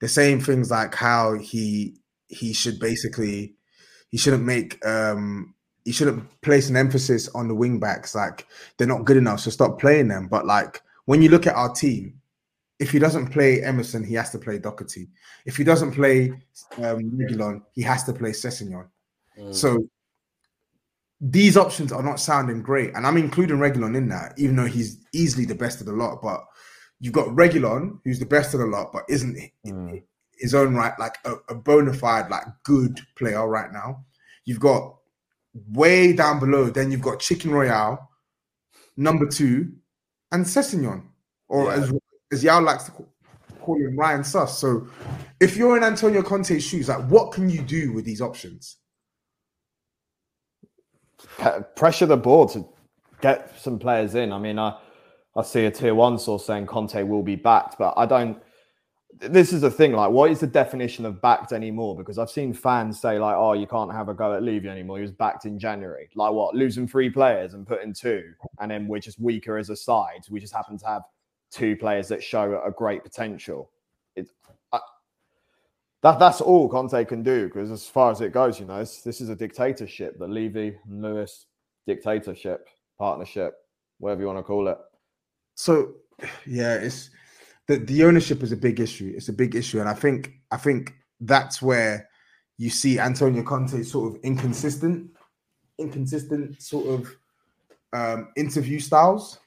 they're 0.00 0.08
saying 0.10 0.42
things 0.42 0.70
like 0.70 0.94
how 0.94 1.38
he 1.38 1.96
he 2.28 2.52
should 2.52 2.78
basically 2.78 3.54
he 4.10 4.18
shouldn't 4.18 4.44
make 4.44 4.84
um 4.84 5.54
he 5.86 5.92
shouldn't 5.92 6.42
place 6.42 6.68
an 6.68 6.76
emphasis 6.76 7.26
on 7.34 7.48
the 7.48 7.54
wing 7.54 7.80
backs 7.80 8.14
like 8.14 8.46
they're 8.76 8.86
not 8.86 9.06
good 9.06 9.16
enough 9.16 9.40
so 9.40 9.50
stop 9.50 9.80
playing 9.80 10.08
them 10.08 10.28
but 10.28 10.46
like 10.46 10.82
when 11.06 11.22
you 11.22 11.28
look 11.28 11.46
at 11.46 11.54
our 11.54 11.72
team 11.72 12.20
if 12.80 12.90
he 12.90 12.98
doesn't 12.98 13.26
play 13.26 13.62
Emerson, 13.62 14.02
he 14.02 14.14
has 14.14 14.30
to 14.30 14.38
play 14.38 14.58
Doherty. 14.58 15.08
If 15.44 15.58
he 15.58 15.64
doesn't 15.64 15.92
play 15.92 16.30
um, 16.78 17.10
Reguilon, 17.12 17.62
he 17.74 17.82
has 17.82 18.04
to 18.04 18.14
play 18.14 18.30
Sessegnon. 18.30 18.88
Mm. 19.38 19.54
So 19.54 19.86
these 21.20 21.58
options 21.58 21.92
are 21.92 22.02
not 22.02 22.18
sounding 22.18 22.62
great, 22.62 22.94
and 22.94 23.06
I'm 23.06 23.18
including 23.18 23.58
Reguilon 23.58 23.96
in 23.96 24.08
that, 24.08 24.32
even 24.38 24.56
though 24.56 24.64
he's 24.64 24.96
easily 25.12 25.44
the 25.44 25.54
best 25.54 25.80
of 25.80 25.86
the 25.86 25.92
lot. 25.92 26.22
But 26.22 26.42
you've 27.00 27.12
got 27.12 27.28
Reguilon, 27.28 28.00
who's 28.02 28.18
the 28.18 28.24
best 28.24 28.54
of 28.54 28.60
the 28.60 28.66
lot, 28.66 28.92
but 28.92 29.04
isn't 29.10 29.36
Mm. 29.66 30.02
his 30.38 30.54
own 30.54 30.74
right 30.74 30.98
like 30.98 31.18
a, 31.26 31.34
a 31.50 31.54
bona 31.54 31.92
fide 31.92 32.30
like 32.30 32.46
good 32.62 32.98
player 33.14 33.46
right 33.46 33.70
now. 33.72 34.06
You've 34.46 34.60
got 34.60 34.96
way 35.68 36.14
down 36.14 36.40
below, 36.40 36.70
then 36.70 36.90
you've 36.90 37.02
got 37.02 37.20
Chicken 37.20 37.50
Royale, 37.50 38.08
number 38.96 39.26
two, 39.26 39.74
and 40.32 40.44
Sessegnon, 40.44 41.02
or 41.48 41.64
Yeah. 41.64 41.82
as 41.82 41.92
as 42.32 42.44
Yao 42.44 42.60
likes 42.60 42.84
to 42.84 42.92
call, 42.92 43.08
call 43.60 43.76
him 43.76 43.96
Ryan 43.96 44.22
Suss. 44.22 44.56
So 44.58 44.86
if 45.40 45.56
you're 45.56 45.76
in 45.76 45.82
Antonio 45.82 46.22
Conte's 46.22 46.62
shoes, 46.64 46.88
like 46.88 47.04
what 47.08 47.32
can 47.32 47.50
you 47.50 47.60
do 47.62 47.92
with 47.92 48.04
these 48.04 48.20
options? 48.20 48.76
Pressure 51.76 52.06
the 52.06 52.16
board 52.16 52.50
to 52.50 52.64
get 53.20 53.58
some 53.58 53.78
players 53.78 54.14
in. 54.14 54.32
I 54.32 54.38
mean, 54.38 54.58
I 54.58 54.78
I 55.36 55.42
see 55.42 55.64
a 55.66 55.70
tier 55.70 55.94
one 55.94 56.18
source 56.18 56.44
saying 56.46 56.66
Conte 56.66 57.02
will 57.02 57.22
be 57.22 57.36
backed, 57.36 57.78
but 57.78 57.94
I 57.96 58.06
don't. 58.06 58.38
This 59.20 59.52
is 59.52 59.60
the 59.60 59.70
thing. 59.70 59.92
Like, 59.92 60.10
what 60.10 60.30
is 60.30 60.40
the 60.40 60.46
definition 60.46 61.04
of 61.04 61.20
backed 61.20 61.52
anymore? 61.52 61.94
Because 61.94 62.16
I've 62.16 62.30
seen 62.30 62.54
fans 62.54 63.00
say 63.00 63.18
like, 63.18 63.36
"Oh, 63.36 63.52
you 63.52 63.66
can't 63.66 63.92
have 63.92 64.08
a 64.08 64.14
go 64.14 64.34
at 64.34 64.42
Levy 64.42 64.68
anymore. 64.68 64.96
He 64.96 65.02
was 65.02 65.12
backed 65.12 65.44
in 65.44 65.58
January." 65.58 66.08
Like, 66.14 66.32
what? 66.32 66.54
Losing 66.54 66.88
three 66.88 67.10
players 67.10 67.52
and 67.52 67.66
putting 67.66 67.92
two, 67.92 68.32
and 68.60 68.70
then 68.70 68.88
we're 68.88 69.00
just 69.00 69.20
weaker 69.20 69.58
as 69.58 69.68
a 69.68 69.76
side. 69.76 70.22
We 70.30 70.40
just 70.40 70.54
happen 70.54 70.78
to 70.78 70.86
have 70.86 71.02
two 71.50 71.76
players 71.76 72.08
that 72.08 72.22
show 72.22 72.62
a 72.64 72.70
great 72.70 73.02
potential. 73.02 73.70
It, 74.16 74.30
I, 74.72 74.80
that 76.02 76.18
that's 76.18 76.40
all 76.40 76.68
Conte 76.68 77.04
can 77.04 77.22
do 77.22 77.46
because 77.46 77.70
as 77.70 77.86
far 77.86 78.10
as 78.10 78.22
it 78.22 78.32
goes, 78.32 78.58
you 78.58 78.66
know, 78.66 78.80
it's, 78.80 79.02
this 79.02 79.20
is 79.20 79.28
a 79.28 79.36
dictatorship. 79.36 80.18
The 80.18 80.26
Levy 80.26 80.78
and 80.88 81.02
Lewis 81.02 81.46
dictatorship 81.86 82.68
partnership, 82.98 83.54
whatever 83.98 84.22
you 84.22 84.26
want 84.28 84.38
to 84.38 84.42
call 84.42 84.68
it. 84.68 84.78
So 85.56 85.94
yeah, 86.46 86.74
it's 86.74 87.10
the, 87.70 87.76
the 87.76 88.04
ownership 88.04 88.42
is 88.42 88.50
a 88.50 88.56
big 88.56 88.80
issue. 88.80 89.12
It's 89.16 89.28
a 89.28 89.32
big 89.32 89.54
issue. 89.54 89.78
And 89.78 89.88
I 89.88 89.94
think 89.94 90.32
I 90.50 90.56
think 90.56 90.94
that's 91.20 91.62
where 91.62 92.08
you 92.58 92.68
see 92.68 92.98
Antonio 92.98 93.44
Conte 93.44 93.82
sort 93.84 94.12
of 94.12 94.20
inconsistent, 94.24 95.10
inconsistent 95.78 96.60
sort 96.60 96.88
of 96.88 97.16
um 97.92 98.28
interview 98.36 98.80
styles. 98.80 99.38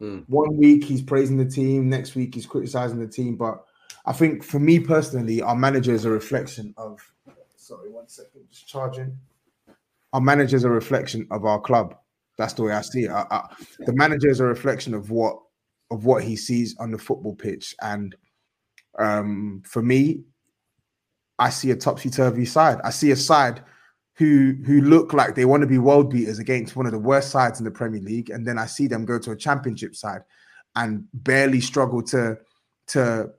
Mm. 0.00 0.24
One 0.28 0.56
week 0.56 0.84
he's 0.84 1.02
praising 1.02 1.36
the 1.36 1.44
team, 1.44 1.88
next 1.88 2.14
week 2.14 2.36
he's 2.36 2.46
criticizing 2.46 3.00
the 3.00 3.08
team. 3.08 3.36
But 3.36 3.64
I 4.06 4.12
think 4.12 4.44
for 4.44 4.60
me 4.60 4.78
personally, 4.78 5.42
our 5.42 5.56
manager 5.56 5.92
is 5.92 6.04
a 6.04 6.10
reflection 6.10 6.74
of 6.76 7.00
sorry, 7.56 7.90
one 7.90 8.08
second, 8.08 8.42
just 8.48 8.68
charging. 8.68 9.18
Our 10.12 10.20
manager 10.20 10.56
is 10.56 10.64
a 10.64 10.70
reflection 10.70 11.26
of 11.32 11.44
our 11.44 11.60
club. 11.60 11.96
That's 12.38 12.52
the 12.52 12.62
way 12.62 12.72
I 12.72 12.82
see 12.82 13.04
it. 13.04 13.10
I, 13.10 13.26
I, 13.30 13.54
the 13.80 13.92
manager 13.92 14.28
is 14.30 14.40
a 14.40 14.44
reflection 14.44 14.94
of 14.94 15.10
what 15.10 15.40
of 15.92 16.04
what 16.04 16.24
he 16.24 16.36
sees 16.36 16.74
on 16.78 16.90
the 16.90 16.98
football 16.98 17.34
pitch. 17.34 17.74
And 17.80 18.16
um, 18.98 19.62
for 19.66 19.82
me, 19.82 20.24
I 21.38 21.50
see 21.50 21.70
a 21.70 21.76
topsy 21.76 22.10
turvy 22.10 22.46
side. 22.46 22.78
I 22.84 22.90
see 22.90 23.10
a 23.10 23.16
side 23.16 23.62
who 24.14 24.54
who 24.64 24.80
look 24.80 25.12
like 25.12 25.34
they 25.34 25.44
want 25.44 25.62
to 25.62 25.66
be 25.66 25.78
world 25.78 26.10
beaters 26.10 26.38
against 26.38 26.76
one 26.76 26.86
of 26.86 26.92
the 26.92 26.98
worst 26.98 27.30
sides 27.30 27.58
in 27.58 27.64
the 27.64 27.70
Premier 27.70 28.00
League, 28.00 28.30
and 28.30 28.46
then 28.46 28.58
I 28.58 28.66
see 28.66 28.86
them 28.86 29.04
go 29.04 29.18
to 29.18 29.32
a 29.32 29.36
championship 29.36 29.94
side 29.94 30.22
and 30.76 31.06
barely 31.12 31.60
struggle 31.60 32.02
to 32.04 32.38
to 32.88 33.30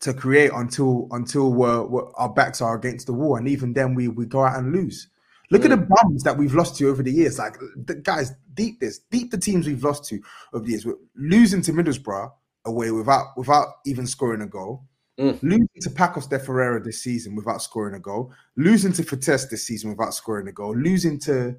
to 0.00 0.14
create 0.14 0.50
until 0.54 1.08
until 1.10 1.52
we're, 1.52 1.84
we're, 1.86 2.12
our 2.14 2.28
backs 2.28 2.60
are 2.60 2.76
against 2.76 3.06
the 3.06 3.12
wall, 3.12 3.36
and 3.36 3.48
even 3.48 3.72
then 3.72 3.94
we 3.94 4.08
we 4.08 4.26
go 4.26 4.44
out 4.44 4.58
and 4.58 4.72
lose. 4.72 5.08
Look 5.50 5.62
mm. 5.62 5.66
at 5.66 5.70
the 5.70 5.86
bums 5.86 6.22
that 6.24 6.36
we've 6.36 6.54
lost 6.54 6.76
to 6.78 6.88
over 6.88 7.02
the 7.02 7.12
years. 7.12 7.38
Like 7.38 7.56
the 7.76 7.94
guys, 7.94 8.32
deep 8.56 8.80
this, 8.80 8.98
deep 9.10 9.30
the 9.30 9.38
teams 9.38 9.66
we've 9.66 9.84
lost 9.84 10.04
to 10.06 10.20
over 10.52 10.64
the 10.64 10.70
years. 10.72 10.84
We're 10.84 10.96
losing 11.14 11.62
to 11.62 11.72
Middlesbrough 11.72 12.32
away 12.64 12.90
without 12.90 13.36
without 13.36 13.66
even 13.86 14.06
scoring 14.06 14.42
a 14.42 14.46
goal. 14.46 14.84
Mm. 15.18 15.42
Losing 15.42 15.68
to 15.80 15.90
Pacos 15.90 16.28
de 16.28 16.38
Ferreira 16.38 16.82
this 16.82 17.02
season 17.02 17.34
without 17.34 17.62
scoring 17.62 17.94
a 17.94 18.00
goal. 18.00 18.32
Losing 18.56 18.92
to 18.92 19.02
Vitesse 19.02 19.46
this 19.46 19.66
season 19.66 19.90
without 19.90 20.12
scoring 20.12 20.48
a 20.48 20.52
goal. 20.52 20.76
Losing 20.76 21.18
to 21.20 21.56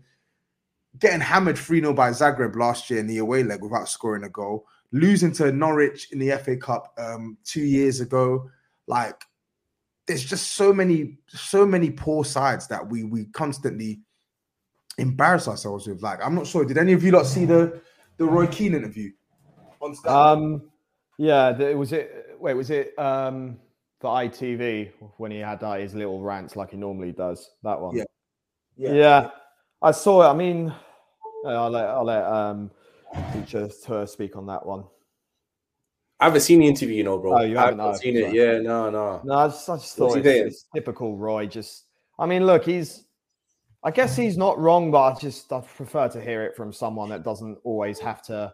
getting 0.99 1.21
hammered 1.21 1.57
3 1.57 1.79
0 1.79 1.93
by 1.93 2.11
Zagreb 2.11 2.55
last 2.55 2.89
year 2.89 2.99
in 2.99 3.07
the 3.07 3.17
away 3.17 3.43
leg 3.43 3.63
without 3.63 3.89
scoring 3.89 4.23
a 4.23 4.29
goal. 4.29 4.65
Losing 4.91 5.31
to 5.33 5.51
Norwich 5.51 6.11
in 6.11 6.19
the 6.19 6.37
FA 6.37 6.55
Cup 6.55 6.93
um, 6.97 7.37
two 7.43 7.61
years 7.61 7.99
ago. 7.99 8.49
Like, 8.87 9.21
there's 10.05 10.23
just 10.23 10.53
so 10.53 10.71
many, 10.71 11.17
so 11.27 11.65
many 11.65 11.89
poor 11.89 12.23
sides 12.23 12.67
that 12.67 12.87
we 12.87 13.03
we 13.03 13.25
constantly 13.25 14.01
embarrass 14.97 15.47
ourselves 15.47 15.87
with. 15.87 16.01
Like, 16.01 16.19
I'm 16.23 16.35
not 16.35 16.47
sure. 16.47 16.65
Did 16.65 16.77
any 16.77 16.93
of 16.93 17.03
you 17.03 17.11
lot 17.11 17.25
see 17.25 17.45
the 17.45 17.81
the 18.17 18.25
Roy 18.25 18.47
Keane 18.47 18.73
interview 18.73 19.11
on 19.79 19.95
Um, 20.05 20.69
yeah, 21.17 21.57
it 21.59 21.77
was 21.77 21.93
it. 21.93 22.35
Wait, 22.39 22.53
was 22.53 22.69
it 22.69 22.97
um 22.99 23.57
for 23.99 24.11
ITV 24.11 24.91
when 25.17 25.31
he 25.31 25.39
had 25.39 25.63
uh, 25.63 25.73
his 25.73 25.95
little 25.95 26.21
rants 26.21 26.55
like 26.55 26.71
he 26.71 26.77
normally 26.77 27.11
does? 27.11 27.49
That 27.63 27.79
one. 27.79 27.95
Yeah. 27.95 28.03
Yeah. 28.75 28.91
yeah. 28.93 29.29
I 29.81 29.91
saw 29.91 30.23
it. 30.23 30.31
I 30.31 30.33
mean, 30.33 30.73
I'll 31.45 31.69
let 31.69 31.85
I'll 31.89 32.05
let 32.05 32.23
um 32.25 32.71
teacher 33.33 33.69
to 33.85 34.07
speak 34.07 34.35
on 34.35 34.45
that 34.47 34.65
one. 34.65 34.83
I 36.19 36.25
haven't 36.25 36.41
seen 36.41 36.59
the 36.59 36.67
interview, 36.67 36.95
you 36.95 37.03
know, 37.03 37.19
bro. 37.19 37.37
Oh, 37.37 37.43
you 37.43 37.57
haven't, 37.57 37.79
I 37.79 37.85
haven't 37.85 38.01
seen 38.01 38.17
it. 38.17 38.33
Yeah, 38.33 38.59
no, 38.59 38.89
no. 38.89 39.21
No, 39.23 39.33
I 39.33 39.47
just, 39.49 39.69
I 39.69 39.75
just 39.75 39.95
thought 39.95 40.17
it's, 40.17 40.25
it's, 40.25 40.65
typical 40.73 41.15
Roy. 41.15 41.45
Just, 41.45 41.85
I 42.17 42.25
mean, 42.25 42.45
look, 42.45 42.65
he's. 42.65 43.03
I 43.87 43.91
guess 43.91 44.17
he's 44.17 44.37
not 44.37 44.59
wrong, 44.59 44.91
but 44.91 45.01
I 45.01 45.17
just 45.17 45.53
I 45.53 45.61
prefer 45.61 46.09
to 46.09 46.19
hear 46.19 46.43
it 46.43 46.57
from 46.57 46.73
someone 46.73 47.07
that 47.07 47.23
doesn't 47.23 47.57
always 47.63 47.99
have 47.99 48.21
to 48.23 48.53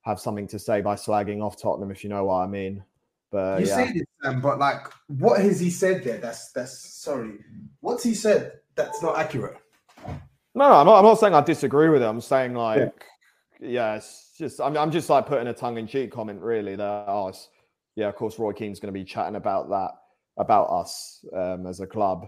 have 0.00 0.18
something 0.18 0.48
to 0.48 0.58
say 0.58 0.80
by 0.80 0.96
slagging 0.96 1.40
off 1.40 1.56
Tottenham, 1.56 1.92
if 1.92 2.02
you 2.02 2.10
know 2.10 2.24
what 2.24 2.38
I 2.38 2.48
mean. 2.48 2.82
But 3.30 3.60
you 3.60 3.68
yeah. 3.68 3.76
say 3.76 3.92
this, 3.92 4.02
Sam, 4.24 4.40
but 4.40 4.58
like, 4.58 4.88
what 5.06 5.40
has 5.40 5.60
he 5.60 5.70
said 5.70 6.02
there? 6.02 6.18
That's 6.18 6.50
that's 6.50 6.76
sorry. 6.76 7.38
What's 7.78 8.02
he 8.02 8.12
said 8.12 8.54
that's 8.74 9.00
not 9.00 9.16
accurate? 9.16 9.56
No, 10.04 10.68
no 10.68 10.72
I'm 10.72 10.86
not. 10.86 10.98
I'm 10.98 11.04
not 11.04 11.20
saying 11.20 11.34
I 11.34 11.42
disagree 11.42 11.88
with 11.88 12.02
it. 12.02 12.06
I'm 12.06 12.20
saying 12.20 12.54
like, 12.54 13.06
yeah, 13.60 13.68
yeah 13.68 13.94
it's 13.94 14.32
just 14.36 14.60
I'm, 14.60 14.76
I'm 14.76 14.90
just 14.90 15.08
like 15.08 15.26
putting 15.26 15.46
a 15.46 15.54
tongue 15.54 15.78
in 15.78 15.86
cheek 15.86 16.10
comment, 16.10 16.40
really. 16.40 16.74
That 16.74 17.04
oh, 17.06 17.32
yeah, 17.94 18.08
of 18.08 18.16
course, 18.16 18.36
Roy 18.36 18.52
Keane's 18.52 18.80
going 18.80 18.92
to 18.92 18.98
be 18.98 19.04
chatting 19.04 19.36
about 19.36 19.68
that 19.68 19.92
about 20.38 20.64
us 20.64 21.24
um, 21.32 21.68
as 21.68 21.78
a 21.78 21.86
club. 21.86 22.26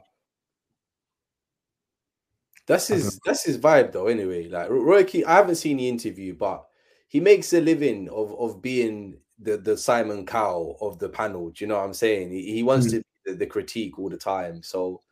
That's 2.67 2.89
his 2.89 3.21
that's 3.25 3.45
his 3.45 3.59
vibe 3.59 3.93
though. 3.93 4.07
Anyway, 4.07 4.49
like 4.49 4.71
Roy 4.71 5.05
Keane, 5.05 5.27
I 5.27 5.35
haven't 5.35 5.57
seen 5.57 5.77
the 5.77 5.89
interview, 5.89 6.35
but 6.35 6.65
he 7.09 7.21
makes 7.21 7.53
a 7.53 7.61
living 7.61 8.09
of 8.09 8.35
of 8.39 8.63
being 8.63 9.19
the 9.39 9.59
the 9.59 9.77
Simon 9.77 10.25
Cowell 10.25 10.79
of 10.81 10.99
the 10.99 11.09
panel. 11.09 11.51
Do 11.51 11.65
you 11.65 11.69
know 11.69 11.77
what 11.77 11.85
I'm 11.85 11.95
saying? 11.95 12.31
He, 12.31 12.55
he 12.55 12.63
wants 12.63 12.87
mm-hmm. 12.87 12.97
to 12.97 13.05
be 13.27 13.33
the, 13.33 13.39
the, 13.39 13.47
critique 13.47 13.99
all 13.99 14.09
the 14.09 14.17
time. 14.17 14.63
So 14.63 15.03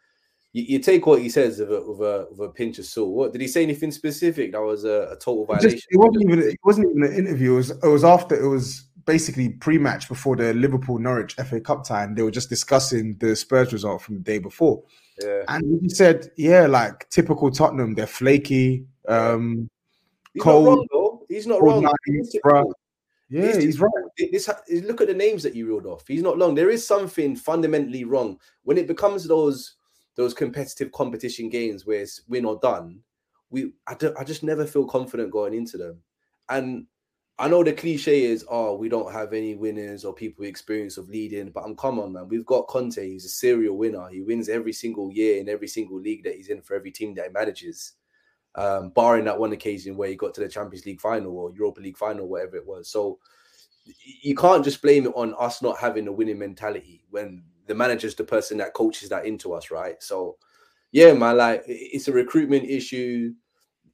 you, 0.53 0.63
you, 0.63 0.79
take 0.79 1.07
what 1.07 1.21
he 1.21 1.29
says 1.29 1.59
with 1.59 1.73
a, 1.73 1.81
with 1.83 2.01
a 2.01 2.27
with 2.31 2.51
a 2.51 2.53
pinch 2.53 2.79
of 2.79 2.87
salt. 2.87 3.11
What 3.11 3.33
did 3.33 3.43
he 3.43 3.49
say? 3.49 3.63
Anything 3.63 3.91
specific? 3.91 4.53
That 4.53 4.63
was 4.63 4.85
a, 4.85 5.09
a 5.13 5.17
total 5.17 5.45
violation. 5.45 5.71
It, 5.71 5.75
just, 5.75 5.87
it 5.91 5.99
wasn't 5.99 6.25
even 6.25 6.39
it 6.39 6.59
wasn't 6.65 6.91
even 6.91 7.05
an 7.05 7.15
interview. 7.15 7.53
It 7.53 7.57
was 7.57 7.71
it 7.71 7.87
was 7.87 8.05
after 8.05 8.35
it 8.35 8.49
was 8.49 8.89
basically 9.05 9.51
pre-match 9.51 10.09
before 10.09 10.37
the 10.37 10.55
Liverpool 10.55 10.99
Norwich 10.99 11.35
FA 11.35 11.61
Cup 11.61 11.85
time. 11.85 12.15
They 12.15 12.23
were 12.23 12.31
just 12.31 12.49
discussing 12.49 13.17
the 13.19 13.35
Spurs 13.35 13.73
result 13.73 14.03
from 14.03 14.15
the 14.15 14.23
day 14.23 14.39
before. 14.39 14.83
Yeah. 15.25 15.43
And 15.49 15.81
he 15.83 15.89
said, 15.89 16.31
yeah, 16.37 16.67
like 16.67 17.09
typical 17.11 17.51
Tottenham, 17.51 17.95
they're 17.95 18.07
flaky. 18.07 18.87
Um, 19.09 19.69
He's 20.35 20.43
cold, 20.43 20.65
not 20.65 20.71
wrong, 20.71 20.87
though. 20.93 21.27
He's 21.29 21.47
not 21.47 21.63
wrong. 21.63 21.87
Bro. 22.43 22.73
Yeah, 23.29 23.47
he's, 23.47 23.57
he's 23.57 23.81
right. 23.81 23.91
This, 24.19 24.51
look 24.69 25.01
at 25.01 25.09
the 25.09 25.15
names 25.15 25.43
that 25.43 25.55
you 25.55 25.67
reeled 25.67 25.87
off. 25.87 26.07
He's 26.07 26.23
not 26.23 26.37
long. 26.37 26.55
There 26.55 26.71
is 26.71 26.87
something 26.87 27.35
fundamentally 27.35 28.05
wrong 28.05 28.39
when 28.65 28.77
it 28.77 28.87
becomes 28.87 29.27
those 29.27 29.77
those 30.17 30.35
competitive 30.35 30.93
competition 30.93 31.49
games 31.49 31.87
where 31.87 32.01
it's 32.01 32.21
win 32.29 32.45
or 32.45 32.59
done. 32.61 33.01
We, 33.49 33.73
I, 33.87 33.95
don't, 33.95 34.17
I 34.19 34.25
just 34.25 34.43
never 34.43 34.67
feel 34.67 34.85
confident 34.87 35.31
going 35.31 35.55
into 35.55 35.79
them. 35.79 36.03
And 36.49 36.87
I 37.43 37.49
know 37.49 37.65
the 37.65 37.73
cliche 37.73 38.23
is, 38.23 38.45
oh, 38.49 38.77
we 38.77 38.89
don't 38.89 39.13
have 39.13 39.33
any 39.33 39.57
winners 39.57 40.05
or 40.05 40.15
people 40.15 40.43
with 40.43 40.49
experience 40.49 40.97
of 40.97 41.09
leading, 41.09 41.51
but 41.51 41.65
I'm 41.65 41.75
come 41.75 41.99
on, 41.99 42.13
man. 42.13 42.29
We've 42.29 42.47
got 42.47 42.69
Conte. 42.69 43.05
He's 43.05 43.25
a 43.25 43.29
serial 43.29 43.77
winner. 43.77 44.09
He 44.09 44.21
wins 44.21 44.49
every 44.49 44.73
single 44.73 45.11
year 45.11 45.41
in 45.41 45.49
every 45.49 45.67
single 45.67 45.99
league 45.99 46.23
that 46.23 46.37
he's 46.37 46.51
in 46.51 46.63
for 46.63 46.77
every 46.77 46.93
team 46.93 47.17
that 47.17 47.27
he 47.27 47.33
manages 47.33 47.95
um, 48.55 48.91
barring 48.91 49.25
that 49.25 49.41
one 49.41 49.51
occasion 49.51 49.97
where 49.97 50.09
he 50.09 50.15
got 50.15 50.35
to 50.35 50.41
the 50.41 50.49
Champions 50.49 50.87
League 50.87 51.01
final 51.01 51.37
or 51.37 51.53
Europa 51.53 51.81
League 51.81 51.97
final, 51.97 52.29
whatever 52.29 52.55
it 52.55 52.65
was. 52.65 52.89
So 52.89 53.19
you 54.23 54.37
can't 54.37 54.63
just 54.63 54.81
blame 54.81 55.07
it 55.07 55.13
on 55.17 55.35
us 55.37 55.63
not 55.63 55.79
having 55.79 56.07
a 56.07 56.13
winning 56.13 56.39
mentality 56.39 57.03
when 57.11 57.43
the 57.67 57.75
manager's 57.75 58.15
the 58.15 58.23
person 58.23 58.57
that 58.59 58.73
coaches 58.73 59.09
that 59.09 59.27
into 59.27 59.53
us, 59.53 59.73
right? 59.73 60.01
So 60.01 60.37
yeah, 60.93 61.13
man, 61.13 61.39
like 61.39 61.65
it's 61.67 62.07
a 62.07 62.13
recruitment 62.13 62.71
issue. 62.71 63.33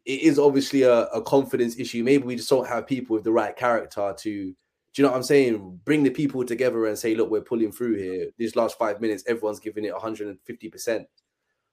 It 0.08 0.22
is 0.22 0.40
obviously 0.40 0.82
a, 0.82 1.04
a 1.04 1.22
confidence 1.22 1.78
issue. 1.78 2.02
Maybe 2.02 2.24
we 2.24 2.34
just 2.34 2.50
don't 2.50 2.66
have 2.66 2.88
people 2.88 3.14
with 3.14 3.22
the 3.22 3.30
right 3.30 3.54
character 3.54 4.12
to 4.18 4.54
do 4.98 5.02
you 5.02 5.06
know 5.06 5.12
what 5.12 5.18
I'm 5.18 5.22
saying? 5.22 5.80
Bring 5.84 6.02
the 6.02 6.10
people 6.10 6.44
together 6.44 6.86
and 6.86 6.98
say, 6.98 7.14
look, 7.14 7.30
we're 7.30 7.40
pulling 7.40 7.70
through 7.70 7.98
here. 7.98 8.30
These 8.36 8.56
last 8.56 8.78
five 8.78 9.00
minutes, 9.00 9.22
everyone's 9.28 9.60
giving 9.60 9.84
it 9.84 9.94
150%. 9.94 11.04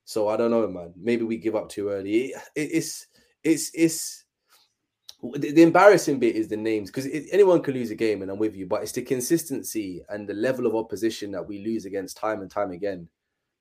So 0.04 0.28
I 0.28 0.38
don't 0.38 0.52
know, 0.52 0.68
man. 0.68 0.94
Maybe 0.96 1.24
we 1.24 1.38
give 1.38 1.56
up 1.56 1.70
too 1.70 1.90
early. 1.90 2.26
It, 2.26 2.36
it, 2.56 2.70
it's 2.74 3.08
it's 3.44 3.72
it's 3.74 4.26
the, 5.24 5.64
embarrassing 5.64 6.20
bit 6.20 6.36
is 6.36 6.48
the 6.48 6.58
names 6.58 6.92
because 6.92 7.08
anyone 7.32 7.64
can 7.64 7.74
lose 7.74 7.90
a 7.90 7.96
game, 7.96 8.22
and 8.22 8.30
I'm 8.30 8.38
with 8.38 8.56
you. 8.56 8.68
But 8.68 8.84
it's 8.84 8.92
the 8.92 9.02
consistency 9.02 10.04
and 10.10 10.28
the 10.28 10.36
level 10.36 10.68
of 10.68 10.76
opposition 10.76 11.32
that 11.32 11.48
we 11.48 11.66
lose 11.66 11.86
against 11.86 12.18
time 12.18 12.42
and 12.42 12.52
time 12.52 12.72
again. 12.72 13.10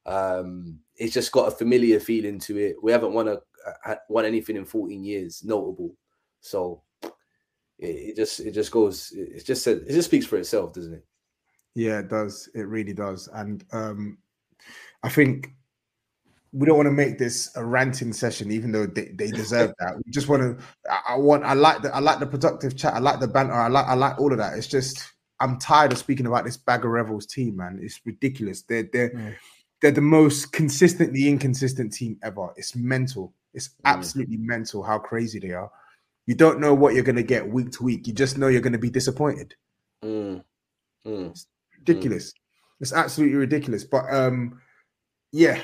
Um, 0.04 0.80
it's 0.96 1.14
just 1.14 1.32
got 1.32 1.48
a 1.48 1.56
familiar 1.56 1.98
feeling 2.00 2.38
to 2.40 2.58
it. 2.58 2.76
We 2.82 2.92
haven't 2.92 3.14
won 3.14 3.28
a 3.28 3.38
won 4.08 4.24
anything 4.24 4.56
in 4.56 4.64
14 4.64 5.04
years, 5.04 5.42
notable. 5.44 5.94
So 6.40 6.82
it, 7.78 7.86
it 7.86 8.16
just 8.16 8.40
it 8.40 8.52
just 8.52 8.70
goes. 8.70 9.12
It 9.16 9.44
just 9.44 9.62
said 9.62 9.82
it 9.86 9.92
just 9.92 10.08
speaks 10.08 10.26
for 10.26 10.36
itself, 10.36 10.72
doesn't 10.72 10.94
it? 10.94 11.04
Yeah, 11.74 11.98
it 12.00 12.08
does. 12.08 12.48
It 12.54 12.68
really 12.68 12.92
does. 12.92 13.28
And 13.32 13.64
um, 13.72 14.18
I 15.02 15.08
think 15.08 15.54
we 16.52 16.66
don't 16.66 16.76
want 16.76 16.86
to 16.86 16.92
make 16.92 17.18
this 17.18 17.50
a 17.56 17.64
ranting 17.64 18.12
session, 18.12 18.52
even 18.52 18.70
though 18.70 18.86
they, 18.86 19.06
they 19.14 19.30
deserve 19.30 19.72
that. 19.80 19.96
We 19.96 20.12
just 20.12 20.28
want 20.28 20.42
to. 20.42 20.64
I, 20.90 21.14
I 21.14 21.16
want. 21.16 21.44
I 21.44 21.54
like 21.54 21.82
the. 21.82 21.94
I 21.94 21.98
like 21.98 22.20
the 22.20 22.26
productive 22.26 22.76
chat. 22.76 22.94
I 22.94 23.00
like 23.00 23.20
the 23.20 23.28
banter. 23.28 23.54
I 23.54 23.68
like. 23.68 23.86
I 23.86 23.94
like 23.94 24.18
all 24.18 24.32
of 24.32 24.38
that. 24.38 24.56
It's 24.56 24.68
just. 24.68 25.04
I'm 25.40 25.58
tired 25.58 25.90
of 25.90 25.98
speaking 25.98 26.26
about 26.26 26.44
this 26.44 26.56
bag 26.56 26.84
of 26.84 26.92
revels 26.92 27.26
team, 27.26 27.56
man. 27.56 27.80
It's 27.82 28.00
ridiculous. 28.04 28.62
They're 28.62 28.88
they're 28.92 29.10
mm. 29.10 29.34
They're 29.84 29.92
the 29.92 30.00
most 30.00 30.50
consistently 30.50 31.28
inconsistent 31.28 31.92
team 31.92 32.16
ever. 32.22 32.48
It's 32.56 32.74
mental. 32.74 33.34
It's 33.52 33.68
mm. 33.68 33.72
absolutely 33.84 34.38
mental 34.38 34.82
how 34.82 34.98
crazy 34.98 35.38
they 35.38 35.50
are. 35.50 35.70
You 36.24 36.34
don't 36.34 36.58
know 36.58 36.72
what 36.72 36.94
you're 36.94 37.04
going 37.04 37.16
to 37.16 37.22
get 37.22 37.46
week 37.46 37.70
to 37.72 37.82
week. 37.82 38.06
You 38.06 38.14
just 38.14 38.38
know 38.38 38.48
you're 38.48 38.62
going 38.62 38.72
to 38.72 38.78
be 38.78 38.88
disappointed. 38.88 39.54
Mm. 40.02 40.42
mm. 41.06 41.30
It's 41.32 41.48
ridiculous. 41.78 42.32
It's 42.80 42.94
absolutely 42.94 43.36
ridiculous. 43.36 43.84
But 43.84 44.10
um, 44.10 44.58
yeah, 45.32 45.60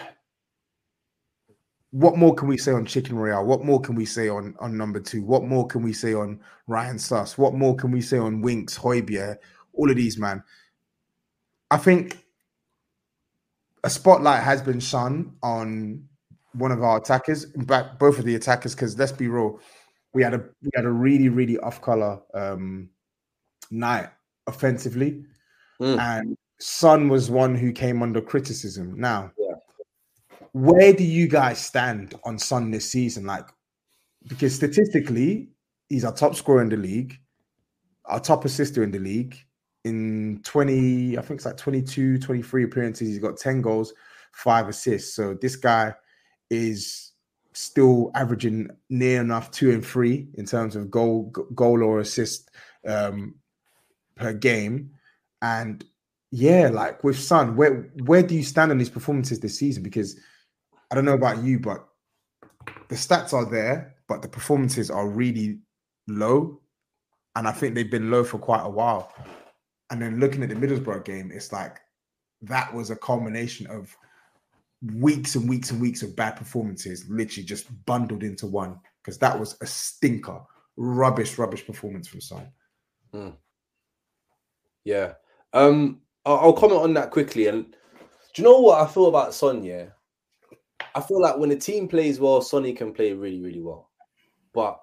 what 1.90 2.18
more 2.18 2.34
can 2.34 2.46
we 2.46 2.58
say 2.58 2.72
on 2.72 2.84
Chicken 2.84 3.16
Royale? 3.16 3.46
What 3.46 3.64
more 3.64 3.80
can 3.80 3.94
we 3.94 4.04
say 4.04 4.28
on 4.28 4.54
on 4.60 4.76
number 4.76 5.00
two? 5.00 5.22
What 5.22 5.44
more 5.44 5.66
can 5.66 5.82
we 5.82 5.94
say 5.94 6.12
on 6.12 6.40
Ryan 6.66 6.98
Suss? 6.98 7.38
What 7.38 7.54
more 7.54 7.74
can 7.74 7.90
we 7.90 8.02
say 8.02 8.18
on 8.18 8.42
Winks, 8.42 8.76
Højbjerg? 8.76 9.38
All 9.72 9.90
of 9.90 9.96
these, 9.96 10.18
man. 10.18 10.44
I 11.70 11.78
think 11.78 12.19
a 13.84 13.90
spotlight 13.90 14.42
has 14.42 14.62
been 14.62 14.80
shone 14.80 15.34
on 15.42 16.04
one 16.52 16.72
of 16.72 16.82
our 16.82 16.98
attackers. 16.98 17.44
In 17.54 17.64
fact, 17.66 17.98
both 17.98 18.18
of 18.18 18.24
the 18.24 18.34
attackers, 18.34 18.74
because 18.74 18.98
let's 18.98 19.12
be 19.12 19.28
real, 19.28 19.60
we 20.12 20.22
had 20.22 20.34
a 20.34 20.38
we 20.62 20.70
had 20.74 20.84
a 20.84 20.90
really 20.90 21.28
really 21.28 21.58
off 21.58 21.80
color 21.80 22.20
um, 22.34 22.90
night 23.70 24.08
offensively, 24.46 25.24
mm. 25.80 25.98
and 25.98 26.36
Son 26.58 27.08
was 27.08 27.30
one 27.30 27.54
who 27.54 27.72
came 27.72 28.02
under 28.02 28.20
criticism. 28.20 28.94
Now, 28.98 29.32
where 30.52 30.92
do 30.92 31.04
you 31.04 31.28
guys 31.28 31.64
stand 31.64 32.14
on 32.24 32.38
Son 32.38 32.70
this 32.70 32.90
season? 32.90 33.24
Like, 33.24 33.46
because 34.26 34.54
statistically, 34.54 35.50
he's 35.88 36.04
our 36.04 36.12
top 36.12 36.34
scorer 36.34 36.62
in 36.62 36.68
the 36.68 36.76
league, 36.76 37.18
our 38.04 38.20
top 38.20 38.44
assister 38.44 38.82
in 38.82 38.90
the 38.90 38.98
league. 38.98 39.36
In 39.84 40.40
20, 40.44 41.16
I 41.16 41.22
think 41.22 41.38
it's 41.38 41.46
like 41.46 41.56
22, 41.56 42.18
23 42.18 42.64
appearances, 42.64 43.08
he's 43.08 43.18
got 43.18 43.38
10 43.38 43.62
goals, 43.62 43.94
five 44.32 44.68
assists. 44.68 45.14
So 45.14 45.34
this 45.34 45.56
guy 45.56 45.94
is 46.50 47.12
still 47.52 48.10
averaging 48.14 48.70
near 48.88 49.20
enough 49.20 49.50
two 49.50 49.70
and 49.70 49.84
three 49.84 50.28
in 50.34 50.46
terms 50.46 50.76
of 50.76 50.90
goal 50.90 51.24
goal 51.54 51.82
or 51.82 52.00
assist 52.00 52.50
um, 52.86 53.34
per 54.16 54.32
game. 54.32 54.90
And 55.42 55.84
yeah, 56.30 56.68
like 56.68 57.02
with 57.02 57.18
Son, 57.18 57.56
where 57.56 57.90
where 58.04 58.22
do 58.22 58.34
you 58.34 58.42
stand 58.42 58.70
on 58.70 58.78
these 58.78 58.90
performances 58.90 59.40
this 59.40 59.58
season? 59.58 59.82
Because 59.82 60.18
I 60.90 60.94
don't 60.94 61.04
know 61.04 61.14
about 61.14 61.42
you, 61.42 61.58
but 61.58 61.86
the 62.88 62.96
stats 62.96 63.32
are 63.32 63.44
there, 63.44 63.96
but 64.08 64.22
the 64.22 64.28
performances 64.28 64.90
are 64.90 65.08
really 65.08 65.58
low. 66.06 66.60
And 67.36 67.46
I 67.46 67.52
think 67.52 67.74
they've 67.74 67.90
been 67.90 68.10
low 68.10 68.24
for 68.24 68.38
quite 68.38 68.64
a 68.64 68.68
while. 68.68 69.12
And 69.90 70.00
then 70.00 70.20
looking 70.20 70.42
at 70.42 70.48
the 70.48 70.54
Middlesbrough 70.54 71.04
game, 71.04 71.30
it's 71.32 71.52
like 71.52 71.80
that 72.42 72.72
was 72.72 72.90
a 72.90 72.96
culmination 72.96 73.66
of 73.66 73.96
weeks 74.94 75.34
and 75.34 75.48
weeks 75.48 75.70
and 75.70 75.80
weeks 75.80 76.02
of 76.02 76.16
bad 76.16 76.36
performances, 76.36 77.08
literally 77.08 77.44
just 77.44 77.66
bundled 77.86 78.22
into 78.22 78.46
one. 78.46 78.78
Because 79.02 79.18
that 79.18 79.38
was 79.38 79.56
a 79.62 79.66
stinker, 79.66 80.40
rubbish, 80.76 81.38
rubbish 81.38 81.66
performance 81.66 82.06
from 82.06 82.20
Son. 82.20 82.48
Mm. 83.14 83.34
Yeah. 84.84 85.14
Um, 85.52 86.00
I'll, 86.24 86.52
comment 86.52 86.82
on 86.82 86.94
that 86.94 87.10
quickly. 87.10 87.46
And 87.46 87.64
do 88.34 88.42
you 88.42 88.44
know 88.44 88.60
what 88.60 88.80
I 88.80 88.86
feel 88.92 89.06
about 89.06 89.34
Son? 89.34 89.64
Yeah, 89.64 89.86
I 90.94 91.00
feel 91.00 91.20
like 91.20 91.36
when 91.36 91.50
a 91.50 91.56
team 91.56 91.88
plays 91.88 92.20
well, 92.20 92.42
Sonny 92.42 92.72
can 92.72 92.92
play 92.92 93.12
really, 93.12 93.40
really 93.40 93.60
well. 93.60 93.90
But 94.52 94.80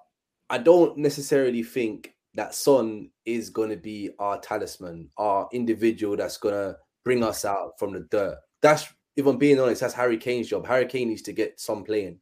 I 0.50 0.58
don't 0.58 0.98
necessarily 0.98 1.62
think 1.62 2.14
that 2.34 2.54
Son 2.54 3.10
is 3.28 3.50
going 3.50 3.70
to 3.70 3.76
be 3.76 4.10
our 4.18 4.40
talisman, 4.40 5.08
our 5.18 5.48
individual 5.52 6.16
that's 6.16 6.38
going 6.38 6.54
to 6.54 6.76
bring 7.04 7.22
us 7.22 7.44
out 7.44 7.78
from 7.78 7.92
the 7.92 8.00
dirt. 8.10 8.38
That's, 8.62 8.86
if 9.16 9.26
I'm 9.26 9.36
being 9.36 9.60
honest, 9.60 9.82
that's 9.82 9.94
Harry 9.94 10.16
Kane's 10.16 10.48
job. 10.48 10.66
Harry 10.66 10.86
Kane 10.86 11.08
needs 11.08 11.22
to 11.22 11.32
get 11.32 11.60
Son 11.60 11.84
playing. 11.84 12.18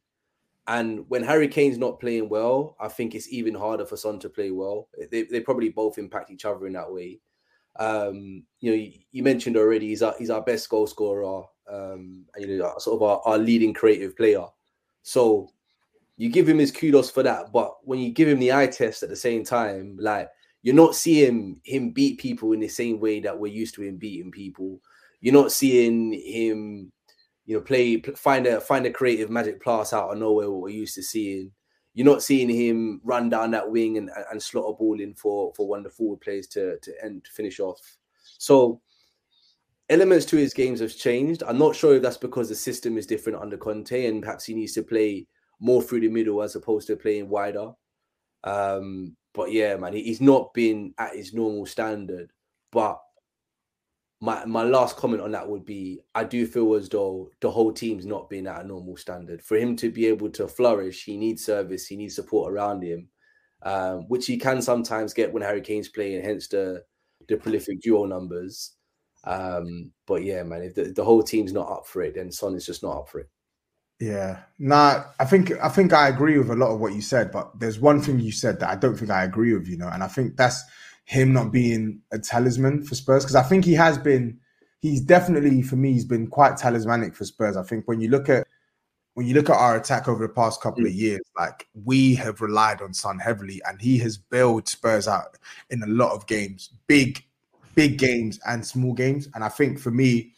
And 0.67 1.05
when 1.09 1.23
Harry 1.23 1.47
Kane's 1.47 1.77
not 1.77 1.99
playing 1.99 2.27
well, 2.27 2.75
I 2.79 2.89
think 2.89 3.15
it's 3.15 3.31
even 3.31 3.55
harder 3.55 3.85
for 3.85 3.95
Son 3.95 4.19
to 4.19 4.29
play 4.29 4.51
well. 4.51 4.89
They, 5.11 5.23
they 5.23 5.39
probably 5.39 5.69
both 5.69 5.97
impact 5.97 6.29
each 6.29 6.43
other 6.43 6.67
in 6.67 6.73
that 6.73 6.91
way. 6.91 7.21
Um, 7.79 8.43
you 8.59 8.71
know, 8.71 8.75
you, 8.75 8.91
you, 9.11 9.23
mentioned 9.23 9.55
already 9.55 9.89
he's 9.89 10.01
our, 10.01 10.15
he's 10.17 10.31
our 10.31 10.41
best 10.41 10.67
goal 10.67 10.87
scorer, 10.87 11.43
um, 11.71 12.25
and 12.35 12.45
you 12.45 12.57
know, 12.57 12.73
sort 12.79 12.95
of 12.95 13.03
our, 13.03 13.21
our 13.23 13.37
leading 13.37 13.73
creative 13.73 14.17
player. 14.17 14.45
So 15.03 15.51
you 16.17 16.29
give 16.29 16.49
him 16.49 16.57
his 16.57 16.71
kudos 16.71 17.11
for 17.11 17.23
that. 17.23 17.53
But 17.53 17.75
when 17.83 17.99
you 17.99 18.09
give 18.09 18.27
him 18.27 18.39
the 18.39 18.51
eye 18.51 18.67
test 18.67 19.03
at 19.03 19.09
the 19.09 19.15
same 19.15 19.43
time, 19.43 19.95
like 19.99 20.29
you're 20.61 20.75
not 20.75 20.95
seeing 20.95 21.61
him 21.63 21.91
beat 21.91 22.19
people 22.19 22.51
in 22.51 22.59
the 22.59 22.67
same 22.67 22.99
way 22.99 23.19
that 23.21 23.37
we're 23.37 23.51
used 23.51 23.75
to 23.75 23.83
him 23.83 23.97
beating 23.97 24.31
people. 24.31 24.81
You're 25.21 25.33
not 25.33 25.51
seeing 25.51 26.13
him, 26.13 26.91
you 27.45 27.55
know, 27.55 27.61
play 27.61 28.01
find 28.01 28.45
a 28.47 28.59
find 28.59 28.85
a 28.85 28.91
creative 28.91 29.29
magic 29.29 29.63
pass 29.63 29.93
out 29.93 30.11
of 30.11 30.17
nowhere 30.17 30.49
what 30.51 30.61
we're 30.61 30.69
used 30.69 30.95
to 30.95 31.03
seeing. 31.03 31.51
You're 31.93 32.05
not 32.05 32.21
seeing 32.21 32.49
him 32.49 33.01
run 33.03 33.29
down 33.29 33.51
that 33.51 33.69
wing 33.69 33.97
and, 33.97 34.09
and 34.31 34.41
slot 34.41 34.69
a 34.69 34.73
ball 34.73 34.99
in 34.99 35.13
for 35.13 35.53
for 35.55 35.67
one 35.67 35.79
of 35.79 35.83
the 35.85 35.89
forward 35.89 36.21
players 36.21 36.47
to 36.47 36.77
to 36.79 36.93
end 37.03 37.25
to 37.25 37.31
finish 37.31 37.59
off. 37.59 37.97
So 38.37 38.81
elements 39.89 40.25
to 40.25 40.37
his 40.37 40.53
games 40.53 40.79
have 40.79 40.95
changed. 40.95 41.43
I'm 41.43 41.57
not 41.57 41.75
sure 41.75 41.95
if 41.95 42.01
that's 42.01 42.17
because 42.17 42.49
the 42.49 42.55
system 42.55 42.97
is 42.97 43.07
different 43.07 43.39
under 43.39 43.57
Conte 43.57 44.05
and 44.05 44.21
perhaps 44.21 44.45
he 44.45 44.53
needs 44.53 44.73
to 44.73 44.83
play 44.83 45.27
more 45.59 45.81
through 45.81 46.01
the 46.01 46.09
middle 46.09 46.41
as 46.41 46.55
opposed 46.55 46.87
to 46.87 46.95
playing 46.95 47.29
wider. 47.29 47.71
Um, 48.43 49.15
but 49.37 49.51
yeah, 49.51 49.75
man, 49.75 49.93
he's 49.93 50.19
not 50.19 50.51
been 50.55 50.95
at 50.97 51.15
his 51.15 51.31
normal 51.31 51.67
standard. 51.67 52.33
But 52.71 52.99
my 54.19 54.43
my 54.45 54.63
last 54.63 54.97
comment 54.97 55.21
on 55.21 55.31
that 55.31 55.47
would 55.47 55.63
be 55.63 56.01
I 56.15 56.23
do 56.23 56.47
feel 56.47 56.73
as 56.73 56.89
though 56.89 57.29
the 57.39 57.51
whole 57.51 57.71
team's 57.71 58.05
not 58.05 58.31
been 58.31 58.47
at 58.47 58.65
a 58.65 58.67
normal 58.67 58.97
standard. 58.97 59.43
For 59.43 59.55
him 59.55 59.75
to 59.77 59.91
be 59.91 60.07
able 60.07 60.31
to 60.31 60.47
flourish, 60.47 61.05
he 61.05 61.17
needs 61.17 61.45
service, 61.45 61.85
he 61.85 61.95
needs 61.95 62.15
support 62.15 62.51
around 62.51 62.81
him, 62.81 63.09
um, 63.61 64.07
which 64.07 64.25
he 64.25 64.37
can 64.37 64.59
sometimes 64.59 65.13
get 65.13 65.31
when 65.31 65.43
Harry 65.43 65.61
Kane's 65.61 65.87
playing, 65.87 66.23
hence 66.23 66.47
the 66.47 66.83
the 67.29 67.37
prolific 67.37 67.79
duo 67.81 68.05
numbers. 68.05 68.73
Um, 69.23 69.91
but 70.07 70.23
yeah, 70.23 70.41
man, 70.41 70.63
if 70.63 70.73
the, 70.73 70.85
the 70.85 71.03
whole 71.03 71.21
team's 71.21 71.53
not 71.53 71.69
up 71.69 71.85
for 71.85 72.01
it, 72.01 72.15
then 72.15 72.31
Son 72.31 72.55
is 72.55 72.65
just 72.65 72.81
not 72.81 72.97
up 72.97 73.09
for 73.09 73.19
it. 73.19 73.29
Yeah, 73.99 74.41
nah, 74.59 75.05
I 75.19 75.25
think 75.25 75.51
I 75.61 75.69
think 75.69 75.91
I 75.91 76.07
agree 76.07 76.37
with 76.37 76.51
a 76.51 76.55
lot 76.55 76.71
of 76.71 76.79
what 76.79 76.93
you 76.93 77.01
said, 77.01 77.31
but 77.31 77.59
there's 77.59 77.79
one 77.79 77.99
thing 77.99 78.19
you 78.19 78.31
said 78.31 78.59
that 78.59 78.69
I 78.69 78.75
don't 78.75 78.95
think 78.95 79.09
I 79.09 79.23
agree 79.23 79.53
with, 79.53 79.67
you 79.67 79.77
know, 79.77 79.87
and 79.87 80.03
I 80.03 80.07
think 80.07 80.37
that's 80.37 80.63
him 81.05 81.33
not 81.33 81.51
being 81.51 82.01
a 82.11 82.19
talisman 82.19 82.83
for 82.83 82.93
Spurs 82.93 83.23
because 83.23 83.35
I 83.35 83.43
think 83.43 83.65
he 83.65 83.73
has 83.73 83.97
been. 83.97 84.39
He's 84.81 85.01
definitely 85.01 85.63
for 85.63 85.75
me. 85.75 85.93
He's 85.93 86.05
been 86.05 86.27
quite 86.27 86.57
talismanic 86.57 87.15
for 87.15 87.25
Spurs. 87.25 87.57
I 87.57 87.63
think 87.63 87.87
when 87.87 87.99
you 87.99 88.09
look 88.09 88.29
at 88.29 88.45
when 89.15 89.25
you 89.25 89.33
look 89.33 89.49
at 89.49 89.55
our 89.55 89.75
attack 89.75 90.07
over 90.07 90.27
the 90.27 90.31
past 90.31 90.61
couple 90.61 90.83
mm. 90.83 90.89
of 90.89 90.93
years, 90.93 91.21
like 91.35 91.67
we 91.73 92.13
have 92.13 92.39
relied 92.39 92.83
on 92.83 92.93
Son 92.93 93.17
heavily, 93.17 93.59
and 93.67 93.81
he 93.81 93.97
has 93.97 94.15
bailed 94.15 94.67
Spurs 94.67 95.07
out 95.07 95.39
in 95.71 95.81
a 95.81 95.87
lot 95.87 96.11
of 96.11 96.27
games, 96.27 96.69
big, 96.85 97.25
big 97.73 97.97
games 97.97 98.39
and 98.45 98.63
small 98.63 98.93
games. 98.93 99.27
And 99.33 99.43
I 99.43 99.49
think 99.49 99.79
for 99.79 99.89
me, 99.89 100.33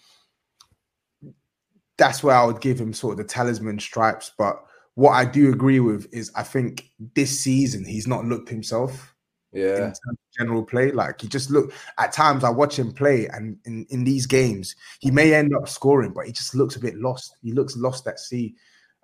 that's 1.99 2.23
where 2.23 2.35
I 2.35 2.45
would 2.45 2.61
give 2.61 2.79
him 2.79 2.93
sort 2.93 3.11
of 3.11 3.17
the 3.19 3.23
talisman 3.25 3.77
stripes. 3.77 4.31
But 4.37 4.63
what 4.95 5.11
I 5.11 5.25
do 5.25 5.51
agree 5.51 5.79
with 5.79 6.11
is 6.11 6.31
I 6.35 6.43
think 6.43 6.89
this 7.13 7.39
season 7.39 7.85
he's 7.85 8.07
not 8.07 8.25
looked 8.25 8.49
himself. 8.49 9.13
Yeah. 9.51 9.91
general 10.37 10.63
play. 10.63 10.91
Like 10.91 11.21
he 11.21 11.27
just 11.27 11.49
look 11.49 11.73
at 11.97 12.13
times 12.13 12.43
I 12.43 12.49
watch 12.49 12.77
him 12.77 12.91
play 12.91 13.27
and 13.27 13.57
in, 13.65 13.85
in 13.89 14.03
these 14.03 14.25
games, 14.25 14.75
he 14.99 15.11
may 15.11 15.33
end 15.33 15.55
up 15.55 15.67
scoring, 15.67 16.11
but 16.11 16.25
he 16.25 16.31
just 16.31 16.55
looks 16.55 16.75
a 16.75 16.79
bit 16.79 16.97
lost. 16.97 17.35
He 17.41 17.51
looks 17.51 17.75
lost 17.75 18.07
at 18.07 18.19
sea. 18.19 18.55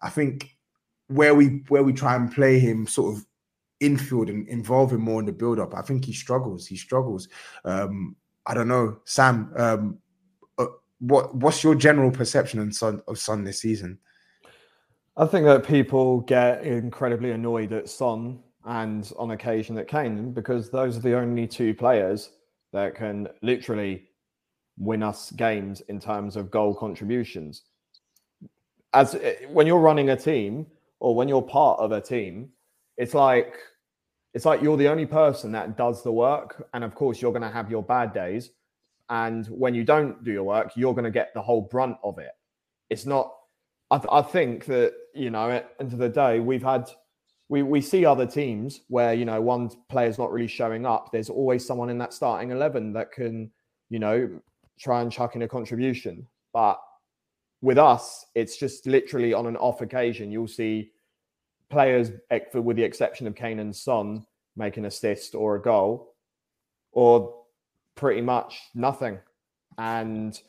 I 0.02 0.10
think 0.10 0.56
where 1.08 1.36
we 1.36 1.64
where 1.68 1.84
we 1.84 1.94
try 1.94 2.16
and 2.16 2.32
play 2.32 2.60
him 2.60 2.88
sort 2.88 3.16
of 3.16 3.26
infield 3.80 4.30
and 4.30 4.48
involve 4.48 4.92
him 4.92 5.02
more 5.02 5.20
in 5.20 5.26
the 5.26 5.32
build-up, 5.32 5.74
I 5.76 5.82
think 5.82 6.06
he 6.06 6.14
struggles. 6.14 6.66
He 6.66 6.78
struggles. 6.78 7.28
Um, 7.64 8.16
I 8.46 8.54
don't 8.54 8.68
know, 8.68 9.00
Sam. 9.06 9.52
Um, 9.56 9.98
what 11.00 11.36
what's 11.36 11.64
your 11.64 11.76
general 11.76 12.12
perception 12.12 12.60
of 12.60 12.74
Son 12.74 13.02
of 13.08 13.18
Son 13.18 13.44
this 13.44 13.60
season? 13.60 14.00
I 15.18 15.26
think 15.26 15.46
that 15.46 15.66
people 15.66 16.22
get 16.22 16.64
incredibly 16.64 17.32
annoyed 17.32 17.72
at 17.72 17.90
Son 17.90 18.40
and 18.66 19.12
on 19.18 19.32
occasion 19.32 19.78
at 19.78 19.88
Kane 19.88 20.34
because 20.34 20.70
those 20.70 20.98
are 20.98 21.02
the 21.02 21.18
only 21.18 21.48
two 21.48 21.74
players 21.74 22.32
that 22.74 22.96
can 22.96 23.30
literally 23.42 24.10
win 24.78 25.04
us 25.04 25.32
games 25.32 25.82
in 25.82 26.00
terms 26.00 26.36
of 26.36 26.52
goal 26.52 26.74
contributions. 26.74 27.64
As 28.94 29.18
when 29.50 29.68
you're 29.68 29.80
running 29.80 30.10
a 30.10 30.18
team 30.18 30.66
or 31.00 31.16
when 31.16 31.28
you're 31.28 31.42
part 31.42 31.80
of 31.80 31.92
a 31.92 32.02
team, 32.02 32.50
it's 32.98 33.14
like 33.14 33.56
it's 34.34 34.46
like 34.46 34.62
you're 34.62 34.78
the 34.78 34.90
only 34.90 35.06
person 35.06 35.52
that 35.54 35.78
does 35.78 36.04
the 36.04 36.12
work 36.12 36.68
and 36.74 36.84
of 36.84 36.94
course 36.94 37.22
you're 37.22 37.32
going 37.32 37.42
to 37.42 37.50
have 37.50 37.72
your 37.72 37.84
bad 37.84 38.14
days 38.14 38.52
and 39.10 39.46
when 39.48 39.76
you 39.76 39.84
don't 39.84 40.24
do 40.24 40.32
your 40.32 40.44
work, 40.44 40.72
you're 40.76 40.94
going 40.94 41.06
to 41.06 41.12
get 41.12 41.34
the 41.34 41.42
whole 41.42 41.62
brunt 41.62 41.98
of 42.04 42.18
it. 42.18 42.32
It's 42.90 43.06
not. 43.06 43.32
I, 43.92 43.98
th- 43.98 44.10
I 44.12 44.22
think 44.22 44.66
that 44.66 44.94
you 45.14 45.30
know, 45.30 45.50
at 45.52 45.78
the 45.78 45.84
end 45.84 45.94
of 45.94 46.00
the 46.00 46.10
day, 46.10 46.40
we've 46.40 46.64
had 46.64 46.90
we 47.50 47.62
we 47.64 47.82
see 47.82 48.06
other 48.06 48.26
teams 48.26 48.82
where 48.88 49.14
you 49.14 49.26
know 49.26 49.40
one 49.42 49.70
player's 49.90 50.18
not 50.18 50.32
really 50.32 50.48
showing 50.48 50.86
up. 50.86 51.12
There's 51.12 51.30
always 51.30 51.66
someone 51.66 51.90
in 51.90 51.98
that 52.00 52.14
starting 52.14 52.52
eleven 52.52 52.94
that 52.94 53.12
can 53.12 53.52
you 53.90 54.00
know 54.00 54.30
try 54.80 55.02
and 55.02 55.12
chuck 55.12 55.36
in 55.36 55.44
a 55.44 55.48
contribution. 55.48 56.28
But 56.54 56.80
with 57.62 57.78
us, 57.78 58.26
it's 58.36 58.58
just 58.58 58.86
literally 58.88 59.34
on 59.34 59.46
an 59.48 59.58
off 59.58 59.82
occasion. 59.82 60.32
You'll 60.32 60.48
see 60.48 60.92
players, 61.70 62.12
with 62.54 62.78
the 62.78 62.84
exception 62.84 63.28
of 63.28 63.36
Kane 63.36 63.60
and 63.60 63.76
Son, 63.76 64.26
make 64.56 64.78
an 64.78 64.86
assist 64.86 65.36
or 65.36 65.56
a 65.56 65.62
goal, 65.62 66.14
or 66.92 67.45
pretty 67.96 68.22
much 68.22 68.60
nothing. 68.74 69.20
And 69.78 70.40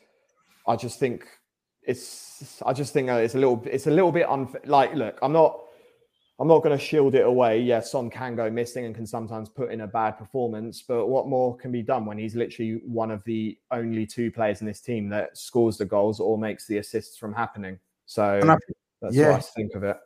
I 0.67 0.75
just 0.75 0.99
think 0.99 1.27
it's 1.83 2.61
I 2.65 2.73
just 2.73 2.93
think 2.93 3.09
it's 3.09 3.35
a 3.35 3.39
little 3.39 3.61
it's 3.65 3.87
a 3.87 3.91
little 3.91 4.11
bit 4.11 4.29
unfair. 4.29 4.61
Like, 4.65 4.93
look, 4.93 5.17
I'm 5.21 5.33
not 5.33 5.59
I'm 6.39 6.47
not 6.47 6.61
going 6.61 6.77
to 6.77 6.83
shield 6.83 7.15
it 7.15 7.25
away. 7.25 7.59
Yes, 7.59 7.91
Son 7.91 8.11
can 8.11 8.35
go 8.35 8.49
missing 8.49 8.85
and 8.85 8.93
can 8.93 9.07
sometimes 9.07 9.49
put 9.49 9.71
in 9.71 9.81
a 9.81 9.87
bad 9.87 10.19
performance, 10.19 10.83
but 10.87 11.07
what 11.07 11.27
more 11.27 11.57
can 11.57 11.71
be 11.71 11.81
done 11.81 12.05
when 12.05 12.19
he's 12.19 12.35
literally 12.35 12.79
one 12.85 13.09
of 13.09 13.23
the 13.23 13.57
only 13.71 14.05
two 14.05 14.31
players 14.31 14.61
in 14.61 14.67
this 14.67 14.79
team 14.79 15.09
that 15.09 15.35
scores 15.35 15.77
the 15.77 15.85
goals 15.85 16.19
or 16.19 16.37
makes 16.37 16.67
the 16.67 16.77
assists 16.77 17.17
from 17.17 17.33
happening? 17.33 17.79
So 18.05 18.39
I, 18.43 18.55
that's 19.01 19.15
yeah. 19.15 19.31
what 19.31 19.37
I 19.37 19.45
think 19.55 19.73
of 19.73 19.83
it. 19.83 19.97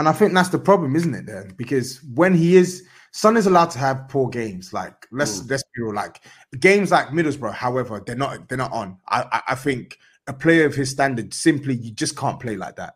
And 0.00 0.08
I 0.08 0.12
think 0.12 0.32
that's 0.32 0.48
the 0.48 0.58
problem, 0.58 0.96
isn't 0.96 1.14
it? 1.14 1.26
Then 1.26 1.52
because 1.58 2.02
when 2.14 2.32
he 2.32 2.56
is 2.56 2.86
Son 3.12 3.36
is 3.36 3.46
allowed 3.46 3.70
to 3.72 3.78
have 3.78 4.08
poor 4.08 4.30
games. 4.30 4.72
Like 4.72 5.06
let's 5.10 5.40
mm. 5.40 5.50
let's 5.50 5.62
be 5.74 5.82
real. 5.82 5.92
Like 5.92 6.22
games 6.58 6.90
like 6.90 7.08
Middlesbrough, 7.08 7.52
however, 7.52 8.02
they're 8.06 8.16
not 8.16 8.48
they're 8.48 8.56
not 8.56 8.72
on. 8.72 8.96
I, 9.08 9.24
I, 9.30 9.42
I 9.48 9.54
think 9.56 9.98
a 10.26 10.32
player 10.32 10.64
of 10.64 10.74
his 10.74 10.88
standard 10.88 11.34
simply 11.34 11.74
you 11.74 11.90
just 11.90 12.16
can't 12.16 12.40
play 12.40 12.56
like 12.56 12.76
that. 12.76 12.94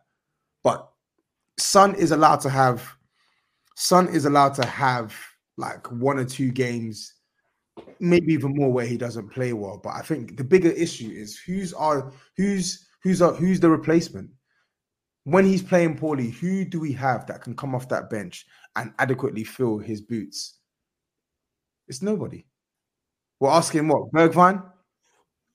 But 0.63 0.89
Son 1.59 1.95
is 1.95 2.11
allowed 2.11 2.41
to 2.41 2.49
have 2.49 2.97
Son 3.77 4.09
is 4.09 4.25
allowed 4.25 4.55
to 4.55 4.65
have 4.65 5.15
like 5.59 5.87
one 5.93 6.19
or 6.19 6.25
two 6.25 6.53
games, 6.53 7.13
maybe 8.01 8.33
even 8.33 8.55
more 8.55 8.73
where 8.73 8.87
he 8.87 8.97
doesn't 8.97 9.29
play 9.29 9.53
well. 9.53 9.79
But 9.85 9.91
I 9.91 10.01
think 10.01 10.39
the 10.39 10.45
bigger 10.45 10.71
issue 10.71 11.11
is 11.11 11.39
who's 11.39 11.75
our 11.75 12.15
who's 12.39 12.87
who's 13.03 13.19
who's 13.19 13.61
the 13.61 13.69
replacement 13.69 14.31
when 15.25 15.45
he's 15.45 15.63
playing 15.63 15.97
poorly. 15.99 16.31
Who 16.31 16.65
do 16.65 16.81
we 16.81 16.93
have 16.93 17.27
that 17.27 17.43
can 17.43 17.57
come 17.57 17.75
off 17.75 17.89
that 17.89 18.11
bench 18.11 18.47
and 18.77 18.93
adequately 18.99 19.45
fill 19.45 19.79
his 19.79 20.01
boots? 20.01 20.59
It's 21.89 22.03
nobody. 22.03 22.47
We're 23.41 23.51
asking 23.51 23.89
what 23.89 24.11
Bergwijn. 24.13 24.63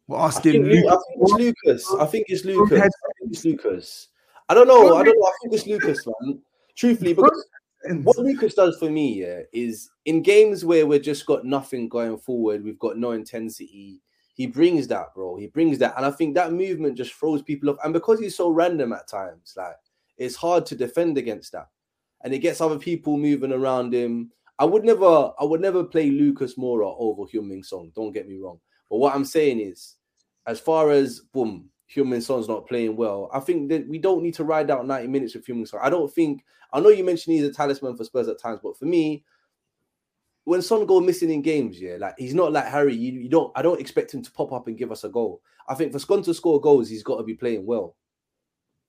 We're 0.08 0.18
asking. 0.18 0.64
think, 0.64 0.66
Lu- 0.66 0.90
I 0.90 0.96
think 0.96 1.22
it's 1.22 1.34
Lucas. 1.34 1.96
I 2.00 2.06
think 2.06 2.26
it's 2.28 2.46
Lucas. 2.46 2.80
I 2.80 2.82
think 2.82 3.32
it's 3.32 3.46
Lucas. 3.46 4.08
I 4.50 4.54
don't 4.54 4.68
know. 4.68 4.98
I 4.98 5.04
don't 5.04 5.18
know. 5.18 5.26
I 5.26 5.32
think 5.42 5.54
it's 5.54 5.68
Lucas, 5.68 6.06
man. 6.06 6.42
Truthfully, 6.76 7.14
because 7.14 7.46
what 8.04 8.18
Lucas 8.18 8.56
does 8.56 8.78
for 8.78 8.90
me, 8.90 9.22
yeah, 9.22 9.42
is 9.54 9.90
in 10.06 10.22
games 10.22 10.66
where 10.66 10.86
we've 10.86 11.02
just 11.02 11.26
got 11.26 11.46
nothing 11.46 11.88
going 11.88 12.18
forward, 12.18 12.64
we've 12.64 12.80
got 12.80 12.98
no 12.98 13.12
intensity. 13.12 14.02
He 14.40 14.48
brings 14.48 14.88
that, 14.88 15.14
bro. 15.14 15.36
He 15.36 15.48
brings 15.48 15.80
that, 15.80 15.96
and 15.98 16.06
I 16.06 16.12
think 16.12 16.34
that 16.36 16.54
movement 16.54 16.96
just 16.96 17.12
throws 17.12 17.42
people 17.42 17.72
off. 17.72 17.76
And 17.84 17.92
because 17.92 18.22
he's 18.22 18.38
so 18.38 18.50
random 18.50 18.94
at 18.94 19.06
times, 19.06 19.54
like 19.58 19.76
it's 20.18 20.38
hard 20.38 20.66
to 20.68 20.76
defend 20.76 21.18
against 21.18 21.52
that, 21.52 21.68
and 22.24 22.34
it 22.34 22.40
gets 22.40 22.62
other 22.62 22.80
people 22.80 23.18
moving 23.18 23.52
around 23.52 23.94
him. 23.94 24.32
I 24.58 24.64
would 24.64 24.86
never, 24.86 25.34
I 25.38 25.44
would 25.44 25.60
never 25.60 25.84
play 25.84 26.10
Lucas 26.10 26.56
Moura 26.56 26.96
over 26.98 27.24
Hyun 27.24 27.66
Song. 27.66 27.92
Don't 27.94 28.14
get 28.14 28.30
me 28.30 28.38
wrong. 28.38 28.62
But 28.90 29.00
what 29.00 29.14
I'm 29.14 29.26
saying 29.26 29.60
is, 29.60 29.98
as 30.48 30.58
far 30.58 30.90
as 30.90 31.20
boom, 31.20 31.70
Hyun 31.94 32.24
Song's 32.24 32.48
not 32.48 32.66
playing 32.66 32.96
well, 32.96 33.30
I 33.34 33.42
think 33.42 33.68
that 33.72 33.90
we 33.90 33.98
don't 34.00 34.24
need 34.24 34.36
to 34.36 34.46
ride 34.46 34.72
out 34.72 34.88
90 34.88 35.10
minutes 35.10 35.36
with 35.36 35.48
Hyun 35.48 35.68
Song. 35.68 35.82
I 35.84 35.90
don't 35.90 36.14
think. 36.14 36.46
I 36.72 36.80
know 36.80 36.88
you 36.88 37.04
mentioned 37.04 37.36
he's 37.36 37.44
a 37.46 37.52
talisman 37.52 37.98
for 37.98 38.06
Spurs 38.06 38.30
at 38.30 38.40
times, 38.40 38.62
but 38.64 38.78
for 38.80 38.86
me, 38.86 39.26
when 40.46 40.62
Son 40.62 40.86
go 40.86 41.00
missing 41.00 41.30
in 41.30 41.42
games, 41.42 41.80
yeah, 41.80 41.98
like 42.00 42.16
he's 42.18 42.34
not 42.34 42.52
like 42.52 42.66
Harry. 42.66 42.96
You, 42.96 43.12
you 43.14 43.30
don't. 43.30 43.52
I 43.56 43.62
don't 43.62 43.80
expect 43.80 44.14
him 44.14 44.22
to 44.24 44.32
pop 44.32 44.52
up 44.52 44.68
and 44.68 44.78
give 44.78 44.92
us 44.92 45.04
a 45.04 45.10
goal. 45.10 45.42
I 45.68 45.76
think 45.76 45.92
for 45.92 46.00
Son 46.00 46.24
to 46.24 46.34
score 46.34 46.60
goals, 46.60 46.90
he's 46.90 47.04
got 47.04 47.18
to 47.18 47.24
be 47.24 47.36
playing 47.36 47.66
well. 47.66 47.96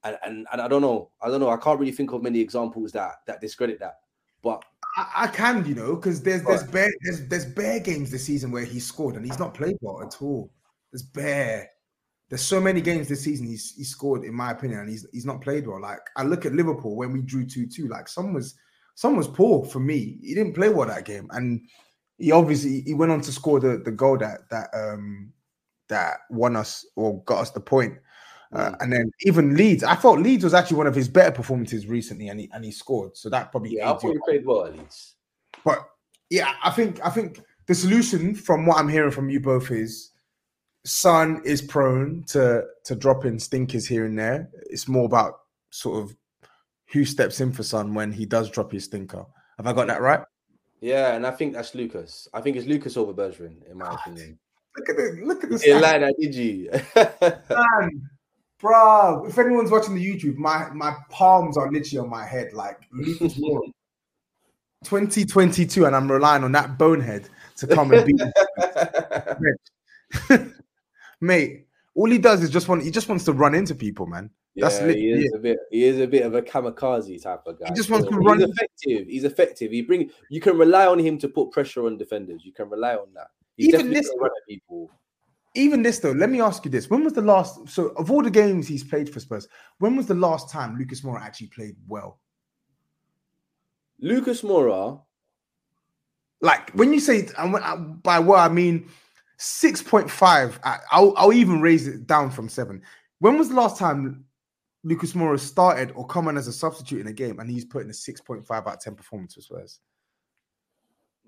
And, 0.02 0.16
and 0.24 0.46
and 0.52 0.60
I 0.60 0.68
don't 0.68 0.82
know. 0.82 1.10
I 1.20 1.28
don't 1.28 1.40
know. 1.40 1.50
I 1.50 1.58
can't 1.58 1.78
really 1.78 1.92
think 1.92 2.12
of 2.12 2.22
many 2.22 2.40
examples 2.40 2.92
that 2.92 3.16
that 3.26 3.40
discredit 3.40 3.78
that. 3.80 3.98
But 4.42 4.64
I, 4.96 5.24
I 5.24 5.26
can, 5.26 5.64
you 5.66 5.74
know, 5.74 5.96
because 5.96 6.22
there's 6.22 6.42
there's 6.44 6.64
bare 6.64 6.90
there's 7.02 7.28
there's 7.28 7.46
bare 7.46 7.80
games 7.80 8.10
this 8.10 8.24
season 8.24 8.50
where 8.50 8.64
he 8.64 8.80
scored 8.80 9.16
and 9.16 9.24
he's 9.24 9.38
not 9.38 9.54
played 9.54 9.76
well 9.80 10.02
at 10.02 10.20
all. 10.22 10.50
There's 10.92 11.02
bare. 11.02 11.68
There's 12.30 12.42
so 12.42 12.60
many 12.60 12.80
games 12.80 13.08
this 13.08 13.22
season 13.22 13.46
he's 13.46 13.74
he 13.74 13.84
scored, 13.84 14.24
in 14.24 14.32
my 14.32 14.52
opinion, 14.52 14.80
and 14.80 14.88
he's 14.88 15.06
he's 15.12 15.26
not 15.26 15.42
played 15.42 15.66
well. 15.66 15.80
Like 15.80 16.00
I 16.16 16.22
look 16.22 16.46
at 16.46 16.54
Liverpool 16.54 16.96
when 16.96 17.12
we 17.12 17.20
drew 17.20 17.44
two 17.44 17.66
two, 17.66 17.88
like 17.88 18.08
Son 18.08 18.32
was 18.32 18.54
was 19.16 19.28
poor 19.28 19.64
for 19.64 19.80
me. 19.80 20.18
He 20.22 20.34
didn't 20.34 20.54
play 20.54 20.68
well 20.68 20.86
that 20.86 21.04
game, 21.04 21.28
and 21.30 21.62
he 22.18 22.32
obviously 22.32 22.82
he 22.82 22.94
went 22.94 23.12
on 23.12 23.20
to 23.22 23.32
score 23.32 23.60
the 23.60 23.78
the 23.78 23.90
goal 23.90 24.18
that 24.18 24.48
that 24.50 24.68
um 24.74 25.32
that 25.88 26.18
won 26.30 26.56
us 26.56 26.86
or 26.96 27.22
got 27.24 27.40
us 27.40 27.50
the 27.50 27.60
point. 27.60 27.94
Uh, 28.52 28.72
and 28.80 28.92
then 28.92 29.12
even 29.22 29.56
Leeds, 29.56 29.84
I 29.84 29.94
thought 29.94 30.18
Leeds 30.18 30.42
was 30.42 30.54
actually 30.54 30.78
one 30.78 30.88
of 30.88 30.94
his 30.94 31.08
better 31.08 31.30
performances 31.30 31.86
recently, 31.86 32.28
and 32.28 32.40
he 32.40 32.50
and 32.52 32.64
he 32.64 32.72
scored. 32.72 33.16
So 33.16 33.30
that 33.30 33.50
probably 33.50 33.76
yeah, 33.76 33.92
I 33.92 33.96
thought 33.96 34.12
he 34.12 34.18
played 34.24 34.44
well 34.44 34.66
at 34.66 34.76
least. 34.76 35.14
But 35.64 35.78
yeah, 36.30 36.54
I 36.62 36.70
think 36.70 37.00
I 37.04 37.10
think 37.10 37.40
the 37.66 37.74
solution 37.74 38.34
from 38.34 38.66
what 38.66 38.78
I'm 38.78 38.88
hearing 38.88 39.12
from 39.12 39.30
you 39.30 39.40
both 39.40 39.70
is 39.70 40.10
Son 40.84 41.40
is 41.44 41.62
prone 41.62 42.24
to 42.28 42.64
to 42.84 42.96
dropping 42.96 43.38
stinkers 43.38 43.86
here 43.86 44.04
and 44.04 44.18
there. 44.18 44.50
It's 44.68 44.88
more 44.88 45.04
about 45.04 45.40
sort 45.70 46.02
of 46.02 46.16
who 46.92 47.04
steps 47.04 47.40
in 47.40 47.52
for 47.52 47.62
Son 47.62 47.94
when 47.94 48.12
he 48.12 48.26
does 48.26 48.50
drop 48.50 48.72
his 48.72 48.84
stinker. 48.84 49.24
Have 49.56 49.66
I 49.66 49.72
got 49.72 49.86
that 49.88 50.00
right? 50.00 50.20
Yeah, 50.80 51.14
and 51.14 51.26
I 51.26 51.30
think 51.30 51.52
that's 51.52 51.74
Lucas. 51.74 52.28
I 52.32 52.40
think 52.40 52.56
it's 52.56 52.66
Lucas 52.66 52.96
over 52.96 53.12
Bergwijn, 53.12 53.70
in 53.70 53.78
my 53.78 53.94
opinion. 53.94 54.38
Look 54.76 54.88
at 54.88 54.96
the 54.96 55.20
look 55.24 55.44
at 55.44 55.50
this. 55.50 55.66
You 55.66 55.78
like 55.78 56.00
that, 56.00 56.14
did 56.18 56.34
you? 56.34 56.70
man. 57.80 58.10
Bro, 58.58 59.24
if 59.26 59.38
anyone's 59.38 59.70
watching 59.70 59.94
the 59.94 60.04
YouTube, 60.04 60.36
my 60.36 60.68
my 60.70 60.94
palms 61.10 61.56
are 61.56 61.70
literally 61.70 61.98
on 61.98 62.10
my 62.10 62.26
head, 62.26 62.52
like 62.52 62.78
Lucas 62.92 63.38
Moura. 63.38 63.62
2022, 64.84 65.84
and 65.84 65.94
I'm 65.94 66.10
relying 66.10 66.42
on 66.42 66.52
that 66.52 66.78
bonehead 66.78 67.28
to 67.56 67.66
come 67.66 67.92
and 67.92 68.06
beat 68.06 68.16
me. 70.28 70.46
mate. 71.20 71.66
All 71.94 72.08
he 72.08 72.18
does 72.18 72.42
is 72.42 72.50
just 72.50 72.68
want 72.68 72.82
he 72.82 72.90
just 72.90 73.08
wants 73.08 73.24
to 73.24 73.32
run 73.32 73.54
into 73.54 73.74
people, 73.74 74.06
man. 74.06 74.30
That's 74.60 74.80
yeah, 74.80 74.86
literally 74.86 75.00
he 75.00 75.24
is 75.26 75.32
a 75.34 75.38
bit. 75.38 75.58
He 75.70 75.84
is 75.84 75.98
a 76.00 76.06
bit 76.06 76.22
of 76.26 76.34
a 76.34 76.42
kamikaze 76.42 77.22
type 77.22 77.42
of 77.46 77.58
guy. 77.58 77.66
He 77.68 77.74
just 77.74 77.90
wants 77.90 78.08
to 78.08 78.14
He's 78.16 78.24
run- 78.26 78.42
effective. 78.42 79.06
He's 79.08 79.24
effective. 79.24 79.70
He 79.72 79.82
bring. 79.82 80.10
You 80.28 80.40
can 80.40 80.56
rely 80.58 80.86
on 80.86 80.98
him 80.98 81.18
to 81.18 81.28
put 81.28 81.50
pressure 81.50 81.86
on 81.86 81.96
defenders. 81.96 82.44
You 82.44 82.52
can 82.52 82.68
rely 82.70 82.94
on 82.94 83.08
that. 83.14 83.28
He's 83.56 83.74
Even 83.74 83.90
this- 83.90 84.10
run 84.18 84.30
at 84.30 84.48
people. 84.48 84.90
Even 85.56 85.82
this 85.82 85.98
though, 85.98 86.12
let 86.12 86.30
me 86.30 86.40
ask 86.40 86.64
you 86.64 86.70
this: 86.70 86.88
When 86.88 87.02
was 87.02 87.12
the 87.12 87.22
last? 87.22 87.68
So, 87.68 87.88
of 87.96 88.10
all 88.10 88.22
the 88.22 88.30
games 88.30 88.68
he's 88.68 88.84
played 88.84 89.12
for 89.12 89.18
Spurs, 89.18 89.48
when 89.78 89.96
was 89.96 90.06
the 90.06 90.14
last 90.14 90.48
time 90.48 90.78
Lucas 90.78 91.00
Moura 91.00 91.20
actually 91.20 91.48
played 91.48 91.74
well? 91.88 92.20
Lucas 94.00 94.42
Moura. 94.42 95.00
Like 96.40 96.70
when 96.70 96.92
you 96.92 97.00
say 97.00 97.28
and 97.36 97.52
when- 97.52 97.94
by 98.02 98.18
what 98.18 98.38
I 98.38 98.48
mean 98.48 98.88
six 99.36 99.82
point 99.82 100.10
five, 100.10 100.58
I'll 100.64 101.12
I'll 101.16 101.32
even 101.32 101.60
raise 101.60 101.86
it 101.86 102.06
down 102.06 102.30
from 102.30 102.48
seven. 102.48 102.80
When 103.18 103.36
was 103.36 103.48
the 103.48 103.54
last 103.56 103.76
time 103.76 104.24
Lucas 104.82 105.12
Moura 105.12 105.38
started 105.38 105.92
or 105.94 106.06
come 106.06 106.28
on 106.28 106.38
as 106.38 106.48
a 106.48 106.52
substitute 106.52 107.00
in 107.00 107.06
a 107.06 107.12
game 107.12 107.38
and 107.38 107.50
he's 107.50 107.64
putting 107.64 107.90
a 107.90 107.94
six 107.94 108.20
point 108.20 108.46
five 108.46 108.66
out 108.66 108.74
of 108.74 108.80
ten 108.80 108.94
performance 108.94 109.34
for 109.34 109.40
Spurs? 109.42 109.80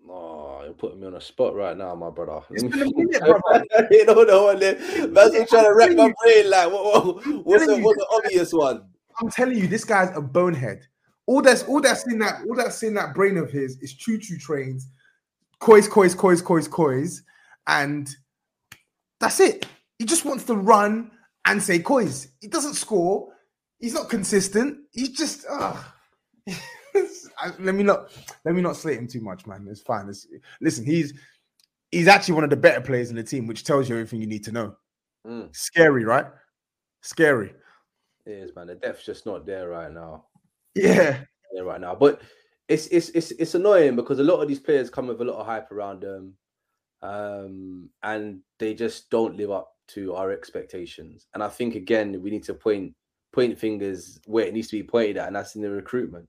Oh, 0.08 0.60
you're 0.64 0.72
putting 0.72 1.00
me 1.00 1.06
on 1.06 1.14
a 1.14 1.20
spot 1.20 1.54
right 1.54 1.76
now, 1.76 1.94
my 1.94 2.10
brother. 2.10 2.44
It's 2.50 2.62
been 2.62 2.82
a 2.82 2.84
minute, 2.96 3.20
brother. 3.20 3.64
you 3.90 4.04
know 4.04 4.44
what. 4.44 4.60
That's 4.60 5.14
what 5.14 5.48
trying 5.48 5.64
to 5.64 5.74
wreck 5.74 5.96
my 5.96 6.12
brain. 6.22 6.50
Like, 6.50 6.72
what, 6.72 7.06
what, 7.06 7.26
what's 7.46 7.66
the 7.66 7.78
what's 7.78 7.98
the 7.98 8.06
obvious 8.10 8.52
one? 8.52 8.84
I'm 9.20 9.30
telling 9.30 9.58
you, 9.58 9.66
this 9.66 9.84
guy's 9.84 10.14
a 10.16 10.20
bonehead. 10.20 10.86
All 11.26 11.40
that's 11.40 11.62
all 11.64 11.80
that's 11.80 12.06
in 12.06 12.18
that 12.18 12.42
all 12.48 12.56
that's 12.56 12.82
in 12.82 12.94
that 12.94 13.14
brain 13.14 13.36
of 13.36 13.50
his 13.50 13.78
is 13.80 13.94
choo 13.94 14.18
choo 14.18 14.38
trains, 14.38 14.88
coys, 15.60 15.86
coys, 15.86 16.14
coys, 16.14 16.42
coys, 16.42 16.66
coys, 16.66 17.22
and 17.68 18.08
that's 19.20 19.38
it. 19.38 19.66
He 19.98 20.04
just 20.04 20.24
wants 20.24 20.44
to 20.44 20.56
run 20.56 21.12
and 21.44 21.62
say 21.62 21.78
coys. 21.78 22.28
He 22.40 22.48
doesn't 22.48 22.74
score. 22.74 23.31
He's 23.82 23.94
not 23.94 24.08
consistent. 24.08 24.78
He's 24.92 25.10
just. 25.10 25.44
Uh, 25.50 25.76
let 27.58 27.74
me 27.74 27.82
not 27.82 28.10
let 28.44 28.54
me 28.54 28.62
not 28.62 28.76
slate 28.76 28.96
him 28.96 29.08
too 29.08 29.20
much, 29.20 29.44
man. 29.44 29.66
It's 29.68 29.80
fine. 29.80 30.08
It's, 30.08 30.26
listen, 30.60 30.86
he's 30.86 31.12
he's 31.90 32.06
actually 32.06 32.34
one 32.34 32.44
of 32.44 32.50
the 32.50 32.56
better 32.56 32.80
players 32.80 33.10
in 33.10 33.16
the 33.16 33.24
team, 33.24 33.48
which 33.48 33.64
tells 33.64 33.88
you 33.88 33.96
everything 33.96 34.20
you 34.20 34.28
need 34.28 34.44
to 34.44 34.52
know. 34.52 34.76
Mm, 35.26 35.54
Scary, 35.54 36.04
right? 36.04 36.26
Scary. 37.02 37.54
it 38.24 38.30
is, 38.30 38.54
man. 38.54 38.68
The 38.68 38.76
depth's 38.76 39.04
just 39.04 39.26
not 39.26 39.46
there 39.46 39.68
right 39.68 39.92
now. 39.92 40.26
Yeah. 40.76 41.18
there 41.52 41.64
right 41.64 41.80
now. 41.80 41.96
But 41.96 42.22
it's 42.68 42.86
it's 42.86 43.08
it's 43.08 43.32
it's 43.32 43.56
annoying 43.56 43.96
because 43.96 44.20
a 44.20 44.24
lot 44.24 44.40
of 44.40 44.46
these 44.46 44.60
players 44.60 44.90
come 44.90 45.08
with 45.08 45.20
a 45.20 45.24
lot 45.24 45.40
of 45.40 45.46
hype 45.46 45.72
around 45.72 46.02
them, 46.02 46.34
um, 47.02 47.90
and 48.04 48.42
they 48.60 48.74
just 48.74 49.10
don't 49.10 49.36
live 49.36 49.50
up 49.50 49.72
to 49.88 50.14
our 50.14 50.30
expectations. 50.30 51.26
And 51.34 51.42
I 51.42 51.48
think 51.48 51.74
again 51.74 52.22
we 52.22 52.30
need 52.30 52.44
to 52.44 52.54
point 52.54 52.94
point 53.32 53.58
fingers 53.58 54.20
where 54.26 54.46
it 54.46 54.54
needs 54.54 54.68
to 54.68 54.76
be 54.76 54.86
pointed 54.86 55.16
at, 55.16 55.26
and 55.26 55.36
that's 55.36 55.56
in 55.56 55.62
the 55.62 55.70
recruitment. 55.70 56.28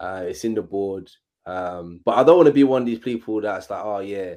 Uh, 0.00 0.24
it's 0.26 0.44
in 0.44 0.54
the 0.54 0.62
board. 0.62 1.10
Um, 1.46 2.00
but 2.04 2.16
I 2.16 2.24
don't 2.24 2.36
want 2.36 2.46
to 2.46 2.52
be 2.52 2.64
one 2.64 2.82
of 2.82 2.86
these 2.86 2.98
people 2.98 3.40
that's 3.40 3.70
like, 3.70 3.84
oh 3.84 4.00
yeah, 4.00 4.34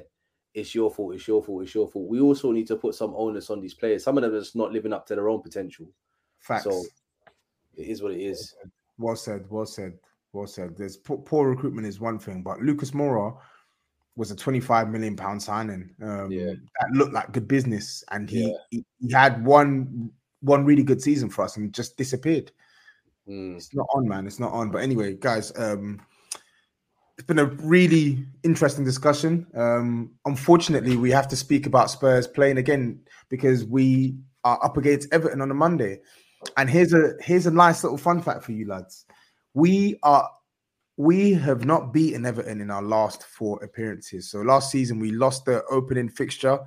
it's 0.54 0.74
your 0.74 0.90
fault, 0.90 1.14
it's 1.14 1.28
your 1.28 1.42
fault, 1.42 1.62
it's 1.62 1.74
your 1.74 1.88
fault. 1.88 2.08
We 2.08 2.20
also 2.20 2.52
need 2.52 2.66
to 2.68 2.76
put 2.76 2.94
some 2.94 3.14
onus 3.14 3.50
on 3.50 3.60
these 3.60 3.74
players. 3.74 4.02
Some 4.04 4.18
of 4.18 4.22
them 4.22 4.34
are 4.34 4.40
just 4.40 4.56
not 4.56 4.72
living 4.72 4.92
up 4.92 5.06
to 5.06 5.14
their 5.14 5.28
own 5.28 5.42
potential. 5.42 5.86
Facts. 6.40 6.64
So 6.64 6.82
it 7.76 7.86
is 7.86 8.02
what 8.02 8.12
it 8.12 8.20
is. 8.20 8.54
Well 8.98 9.16
said. 9.16 9.44
Well 9.48 9.66
said. 9.66 9.98
Well 10.32 10.46
said. 10.46 10.76
There's 10.76 10.96
poor, 10.96 11.18
poor 11.18 11.50
recruitment 11.50 11.86
is 11.86 12.00
one 12.00 12.18
thing, 12.18 12.42
but 12.42 12.60
Lucas 12.60 12.90
Moura 12.92 13.36
was 14.16 14.30
a 14.30 14.36
25 14.36 14.88
million 14.90 15.16
pound 15.16 15.42
signing. 15.42 15.94
Um, 16.02 16.30
Yeah. 16.30 16.52
that 16.80 16.90
looked 16.92 17.12
like 17.12 17.32
good 17.32 17.48
business, 17.48 18.04
and 18.10 18.28
he, 18.28 18.48
Yeah. 18.50 18.56
he 18.70 18.84
he 19.00 19.12
had 19.12 19.44
one 19.44 20.10
one 20.42 20.64
really 20.64 20.82
good 20.82 21.00
season 21.00 21.30
for 21.30 21.44
us 21.44 21.56
and 21.56 21.72
just 21.72 21.96
disappeared. 21.96 22.52
Mm. 23.28 23.56
It's 23.56 23.74
not 23.74 23.86
on, 23.94 24.06
man. 24.06 24.26
It's 24.26 24.40
not 24.40 24.52
on. 24.52 24.70
But 24.70 24.82
anyway, 24.82 25.14
guys, 25.14 25.52
um, 25.56 26.00
it's 27.16 27.26
been 27.26 27.38
a 27.38 27.46
really 27.46 28.26
interesting 28.42 28.84
discussion. 28.84 29.46
Um, 29.54 30.12
unfortunately, 30.24 30.96
we 30.96 31.10
have 31.10 31.28
to 31.28 31.36
speak 31.36 31.66
about 31.66 31.90
Spurs 31.90 32.26
playing 32.26 32.58
again 32.58 33.00
because 33.28 33.64
we 33.64 34.16
are 34.44 34.62
up 34.64 34.76
against 34.76 35.12
Everton 35.12 35.40
on 35.40 35.50
a 35.50 35.54
Monday. 35.54 36.00
And 36.56 36.68
here's 36.68 36.92
a 36.92 37.12
here's 37.20 37.46
a 37.46 37.50
nice 37.52 37.84
little 37.84 37.98
fun 37.98 38.20
fact 38.20 38.42
for 38.42 38.52
you 38.52 38.66
lads. 38.66 39.06
We 39.54 39.98
are 40.02 40.28
we 40.96 41.32
have 41.34 41.64
not 41.64 41.92
beaten 41.92 42.26
Everton 42.26 42.60
in 42.60 42.70
our 42.70 42.82
last 42.82 43.24
four 43.24 43.62
appearances. 43.62 44.30
So 44.30 44.40
last 44.40 44.70
season 44.70 44.98
we 44.98 45.12
lost 45.12 45.44
the 45.44 45.64
opening 45.70 46.08
fixture 46.08 46.58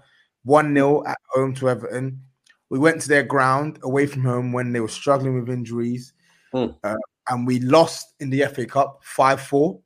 1-0 0.47 1.07
at 1.07 1.17
home 1.29 1.53
to 1.55 1.69
Everton. 1.69 2.21
We 2.69 2.79
went 2.79 3.01
to 3.01 3.07
their 3.07 3.23
ground 3.23 3.79
away 3.83 4.07
from 4.07 4.23
home 4.23 4.51
when 4.51 4.71
they 4.73 4.79
were 4.79 4.87
struggling 4.87 5.39
with 5.39 5.49
injuries. 5.49 6.13
Hmm. 6.51 6.67
Uh, 6.83 6.95
and 7.29 7.47
we 7.47 7.59
lost 7.59 8.13
in 8.19 8.29
the 8.29 8.45
FA 8.45 8.65
Cup 8.65 9.01
5-4. 9.03 9.81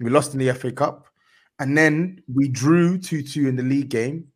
We 0.00 0.10
lost 0.10 0.32
in 0.32 0.38
the 0.38 0.52
FA 0.54 0.72
Cup. 0.72 1.06
And 1.58 1.76
then 1.76 2.22
we 2.32 2.48
drew 2.48 2.98
2-2 2.98 3.48
in 3.48 3.56
the 3.56 3.62
league 3.62 3.88
game. 3.88 4.28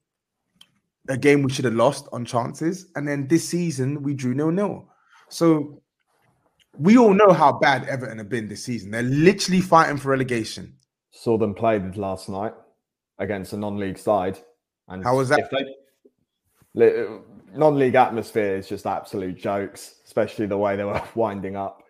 A 1.08 1.16
game 1.16 1.42
we 1.42 1.50
should 1.50 1.64
have 1.64 1.74
lost 1.74 2.06
on 2.12 2.24
chances. 2.24 2.86
And 2.94 3.08
then 3.08 3.26
this 3.26 3.48
season 3.48 4.02
we 4.02 4.14
drew 4.14 4.34
nil-nil. 4.34 4.88
So 5.28 5.82
we 6.78 6.96
all 6.96 7.14
know 7.14 7.32
how 7.32 7.52
bad 7.52 7.88
Everton 7.88 8.18
have 8.18 8.28
been 8.28 8.48
this 8.48 8.64
season. 8.64 8.90
They're 8.90 9.02
literally 9.02 9.60
fighting 9.60 9.96
for 9.96 10.10
relegation. 10.10 10.74
Saw 11.10 11.38
them 11.38 11.54
play 11.54 11.78
last 11.96 12.28
night 12.28 12.52
against 13.18 13.52
a 13.52 13.56
non-league 13.56 13.98
side. 13.98 14.38
And 14.86 15.02
How 15.02 15.16
was 15.16 15.28
that? 15.30 15.40
If 15.40 15.50
they, 15.50 15.64
non-league 16.74 17.94
atmosphere 17.94 18.56
is 18.56 18.68
just 18.68 18.86
absolute 18.86 19.36
jokes, 19.36 19.96
especially 20.04 20.46
the 20.46 20.58
way 20.58 20.76
they 20.76 20.84
were 20.84 21.02
winding 21.14 21.56
up 21.56 21.82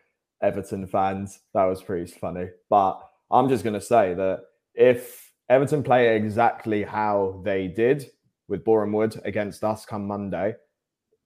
Everton 0.43 0.87
fans. 0.87 1.41
That 1.55 1.65
was 1.65 1.83
pretty 1.83 2.11
funny. 2.11 2.47
But 2.71 3.01
I'm 3.31 3.49
just 3.49 3.65
going 3.65 3.75
to 3.75 3.81
say 3.81 4.15
that 4.15 4.41
if 4.75 5.33
Everton 5.49 5.83
play 5.83 6.17
exactly 6.17 6.83
how 6.83 7.41
they 7.45 7.69
did 7.69 8.07
with 8.49 8.65
Boreham 8.65 8.93
Wood 8.93 9.21
against 9.25 9.65
us 9.65 9.85
come 9.85 10.07
Monday, 10.07 10.55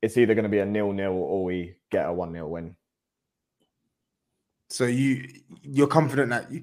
it's 0.00 0.16
either 0.16 0.34
going 0.34 0.44
to 0.44 0.48
be 0.48 0.58
a 0.58 0.66
nil-nil 0.66 1.12
or 1.12 1.44
we 1.44 1.76
get 1.90 2.08
a 2.08 2.12
one-nil 2.12 2.48
win. 2.48 2.76
So 4.70 4.86
you 4.86 5.28
you're 5.60 5.86
confident 5.86 6.30
that 6.30 6.50
you, 6.50 6.62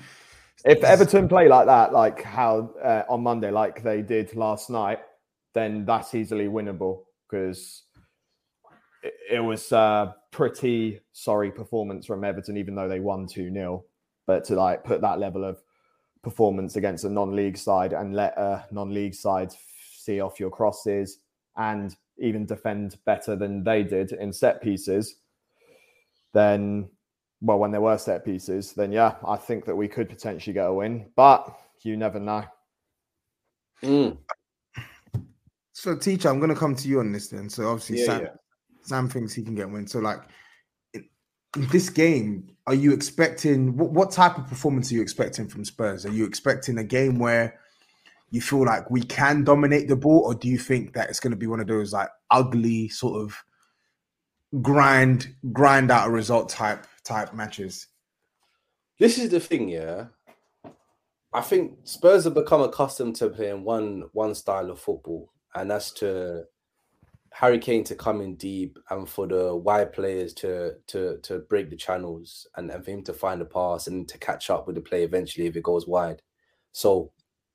if 0.66 0.84
Everton 0.84 1.30
play 1.30 1.48
like 1.48 1.68
that, 1.68 1.94
like 1.94 2.24
how 2.24 2.72
uh, 2.84 3.04
on 3.08 3.22
Monday, 3.22 3.52
like 3.52 3.84
they 3.84 4.02
did 4.02 4.36
last 4.36 4.70
night, 4.70 5.00
then 5.60 5.86
that's 5.86 6.16
easily 6.16 6.48
winnable 6.48 7.04
because 7.30 7.84
it, 9.30 9.40
was 9.40 9.72
a 9.72 10.16
pretty 10.32 11.00
sorry 11.12 11.52
performance 11.52 12.06
from 12.06 12.24
Everton, 12.24 12.58
even 12.58 12.76
though 12.76 12.88
they 12.88 13.00
won 13.00 13.28
2 13.28 13.52
0. 13.52 13.84
But 14.26 14.44
to 14.46 14.56
like 14.56 14.84
put 14.84 15.02
that 15.02 15.20
level 15.20 15.44
of 15.44 15.62
performance 16.22 16.76
against 16.76 17.04
a 17.04 17.10
non 17.10 17.36
league 17.36 17.58
side 17.58 17.94
and 17.94 18.16
let 18.16 18.38
a 18.38 18.66
non 18.72 18.94
league 18.94 19.16
side 19.16 19.54
see 19.98 20.22
off 20.22 20.40
your 20.40 20.50
crosses 20.50 21.20
and 21.58 21.96
even 22.18 22.46
defend 22.46 22.98
better 23.06 23.36
than 23.36 23.64
they 23.64 23.84
did 23.84 24.12
in 24.14 24.32
set 24.32 24.62
pieces, 24.62 25.16
then, 26.34 26.90
well, 27.42 27.60
when 27.60 27.72
there 27.72 27.82
were 27.82 27.98
set 27.98 28.26
pieces, 28.26 28.74
then 28.74 28.92
yeah, 28.92 29.16
I 29.28 29.36
think 29.36 29.66
that 29.66 29.76
we 29.76 29.88
could 29.88 30.10
potentially 30.10 30.54
get 30.54 30.68
a 30.68 30.74
win, 30.74 31.10
but 31.16 31.58
you 31.84 31.98
never 31.98 32.20
know. 32.20 32.44
Mm. 33.82 34.18
So, 35.80 35.96
teacher, 35.96 36.28
I'm 36.28 36.40
going 36.40 36.54
to 36.54 36.60
come 36.60 36.76
to 36.76 36.90
you 36.90 37.00
on 37.00 37.14
this 37.14 37.30
then. 37.30 37.50
So, 37.50 37.70
obviously, 37.70 38.00
Yeah, 38.00 38.06
Sam, 38.06 38.22
yeah. 38.22 38.30
Sam 38.82 39.08
thinks 39.08 39.34
he 39.34 39.44
can 39.44 39.56
get 39.56 39.70
win. 39.70 39.88
So, 39.88 40.00
like 40.00 40.20
in, 40.94 41.06
this 41.56 41.90
game, 41.90 42.50
are 42.68 42.74
you 42.74 42.92
expecting 42.92 43.78
what, 43.78 43.92
what 43.92 44.12
type 44.12 44.38
of 44.38 44.46
performance 44.46 44.92
are 44.92 44.96
you 44.96 45.02
expecting 45.02 45.48
from 45.48 45.64
Spurs? 45.64 46.06
Are 46.06 46.12
you 46.12 46.26
expecting 46.26 46.78
a 46.80 46.84
game 46.84 47.18
where 47.18 47.58
you 48.30 48.42
feel 48.42 48.66
like 48.66 48.92
we 48.92 49.04
can 49.04 49.46
dominate 49.46 49.88
the 49.88 49.96
ball, 49.96 50.24
or 50.26 50.36
do 50.36 50.50
you 50.50 50.58
think 50.58 50.96
that 50.96 51.10
it's 51.10 51.22
going 51.22 51.32
to 51.32 51.38
be 51.38 51.48
one 51.48 51.62
of 51.62 51.68
those 51.68 51.94
like 51.94 52.10
ugly 52.30 52.90
sort 52.90 53.22
of 53.22 53.42
grind 54.62 55.34
grind 55.54 55.92
out 55.92 56.10
a 56.10 56.12
result 56.12 56.50
type 56.50 56.86
type 57.06 57.34
matches? 57.34 57.88
This 59.00 59.18
is 59.18 59.30
the 59.30 59.40
thing, 59.40 59.70
yeah. 59.70 60.08
I 61.32 61.40
think 61.40 61.78
Spurs 61.86 62.26
have 62.26 62.34
become 62.34 62.62
accustomed 62.62 63.16
to 63.16 63.30
playing 63.30 63.64
one 63.64 64.10
one 64.12 64.36
style 64.36 64.70
of 64.70 64.80
football, 64.82 65.32
and 65.56 65.70
that's 65.70 65.92
to 65.92 66.46
Harry 67.32 67.60
Kane 67.60 67.84
to 67.86 67.96
come 67.96 68.22
in 68.22 68.36
deep 68.36 68.78
and 68.90 69.08
for 69.08 69.28
the 69.28 69.56
wide 69.56 69.94
players 69.94 70.34
to 70.36 70.74
to 70.88 71.18
to 71.24 71.40
break 71.40 71.70
the 71.70 71.76
channels 71.76 72.48
and, 72.56 72.70
and 72.72 72.84
for 72.84 72.92
him 72.92 73.04
to 73.04 73.14
find 73.14 73.42
a 73.42 73.46
pass 73.46 73.88
and 73.88 74.08
to 74.10 74.18
catch 74.18 74.50
up 74.50 74.68
with 74.68 74.76
the 74.76 74.82
play 74.82 75.04
eventually 75.04 75.48
if 75.48 75.56
it 75.56 75.64
goes 75.64 75.88
wide. 75.88 76.22
So 76.72 77.12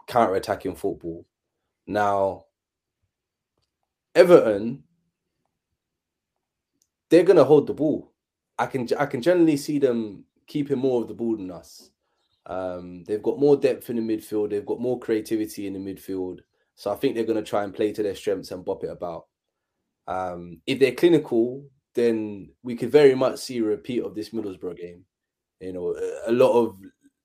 counter 0.07 0.35
attacking 0.35 0.77
football. 0.77 1.27
Now 1.87 2.45
Everton, 4.15 4.85
they're 7.11 7.25
gonna 7.25 7.45
hold 7.45 7.67
the 7.67 7.75
ball. 7.75 8.13
I 8.59 8.67
can 8.67 8.89
I 8.99 9.07
can 9.07 9.23
generally 9.23 9.57
see 9.57 9.79
them 9.79 10.25
keeping 10.47 10.79
more 10.79 11.03
of 11.03 11.09
the 11.09 11.15
ball 11.15 11.37
than 11.37 11.51
us. 11.51 11.91
Um, 12.47 13.05
they've 13.05 13.23
got 13.23 13.41
more 13.41 13.57
depth 13.57 13.91
in 13.91 13.97
the 13.97 14.03
midfield. 14.03 14.51
They've 14.51 14.67
got 14.67 14.81
more 14.81 14.99
creativity 15.01 15.67
in 15.67 15.73
the 15.73 15.79
midfield. 15.79 16.41
So 16.77 16.93
I 16.93 16.97
think 16.97 17.15
they're 17.15 17.25
going 17.25 17.43
to 17.43 17.49
try 17.49 17.65
and 17.65 17.75
play 17.75 17.93
to 17.93 18.03
their 18.03 18.15
strengths 18.15 18.51
and 18.51 18.65
bop 18.65 18.83
it 18.85 18.91
about. 18.91 19.27
Um, 20.07 20.61
if 20.67 20.79
they're 20.79 20.93
clinical, 20.93 21.65
then 21.95 22.51
we 22.63 22.75
could 22.77 22.91
very 22.91 23.15
much 23.15 23.39
see 23.39 23.59
a 23.59 23.63
repeat 23.65 24.03
of 24.03 24.15
this 24.15 24.31
Middlesbrough 24.31 24.77
game. 24.77 25.05
You 25.61 25.73
know, 25.73 25.97
a, 26.27 26.33
lot 26.33 26.53
of 26.53 26.77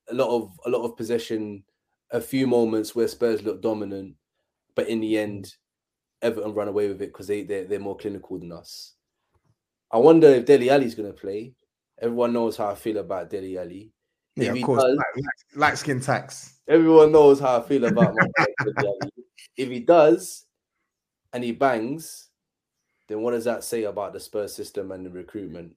a 0.08 0.14
lot 0.14 0.28
of 0.34 0.52
a 0.64 0.70
lot 0.70 0.84
of 0.84 0.96
possession, 0.96 1.64
a 2.10 2.20
few 2.20 2.46
moments 2.46 2.94
where 2.94 3.08
Spurs 3.08 3.42
look 3.42 3.60
dominant, 3.60 4.14
but 4.76 4.88
in 4.88 5.00
the 5.00 5.18
end, 5.18 5.52
Everton 6.22 6.54
run 6.54 6.68
away 6.68 6.88
with 6.88 7.02
it 7.02 7.06
because 7.12 7.26
they 7.26 7.42
they're, 7.42 7.64
they're 7.64 7.80
more 7.80 7.96
clinical 7.96 8.38
than 8.38 8.52
us. 8.52 8.94
I 9.90 9.98
wonder 9.98 10.28
if 10.28 10.46
Dele 10.46 10.70
Alli's 10.70 10.94
going 10.94 11.12
to 11.12 11.20
play. 11.20 11.52
Everyone 12.00 12.32
knows 12.32 12.56
how 12.56 12.70
I 12.70 12.76
feel 12.76 12.98
about 12.98 13.28
Dele 13.28 13.58
Alli. 13.58 13.90
Yeah, 14.36 14.52
If 14.52 14.58
of 14.58 14.62
course. 14.62 14.82
does- 14.84 14.96
Light, 14.96 15.16
light, 15.16 15.56
light 15.56 15.78
skin 15.78 16.00
tax. 16.00 16.60
Everyone 16.68 17.10
knows 17.10 17.40
how 17.40 17.58
I 17.58 17.62
feel 17.66 17.84
about 17.84 18.14
my 18.14 18.26
boy 18.38 18.46
Dele 18.64 18.88
Alli. 18.88 19.10
If 19.56 19.68
he 19.68 19.80
does 19.80 20.46
and 21.32 21.44
he 21.44 21.52
bangs, 21.52 22.28
then 23.08 23.22
what 23.22 23.32
does 23.32 23.44
that 23.44 23.64
say 23.64 23.84
about 23.84 24.12
the 24.12 24.20
Spurs 24.20 24.54
system 24.54 24.92
and 24.92 25.04
the 25.04 25.10
recruitment? 25.10 25.74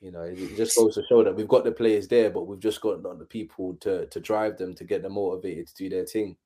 You 0.00 0.12
know, 0.12 0.22
it 0.22 0.56
just 0.56 0.76
goes 0.76 0.94
to 0.94 1.02
show 1.08 1.24
that 1.24 1.34
we've 1.34 1.48
got 1.48 1.64
the 1.64 1.72
players 1.72 2.06
there, 2.06 2.30
but 2.30 2.46
we've 2.46 2.60
just 2.60 2.80
got 2.80 3.02
not 3.02 3.18
the 3.18 3.24
people 3.24 3.74
to 3.80 4.06
to 4.06 4.20
drive 4.20 4.56
them 4.56 4.74
to 4.74 4.84
get 4.84 5.02
them 5.02 5.14
motivated 5.14 5.66
to 5.68 5.74
do 5.74 5.88
their 5.88 6.06
thing. 6.06 6.36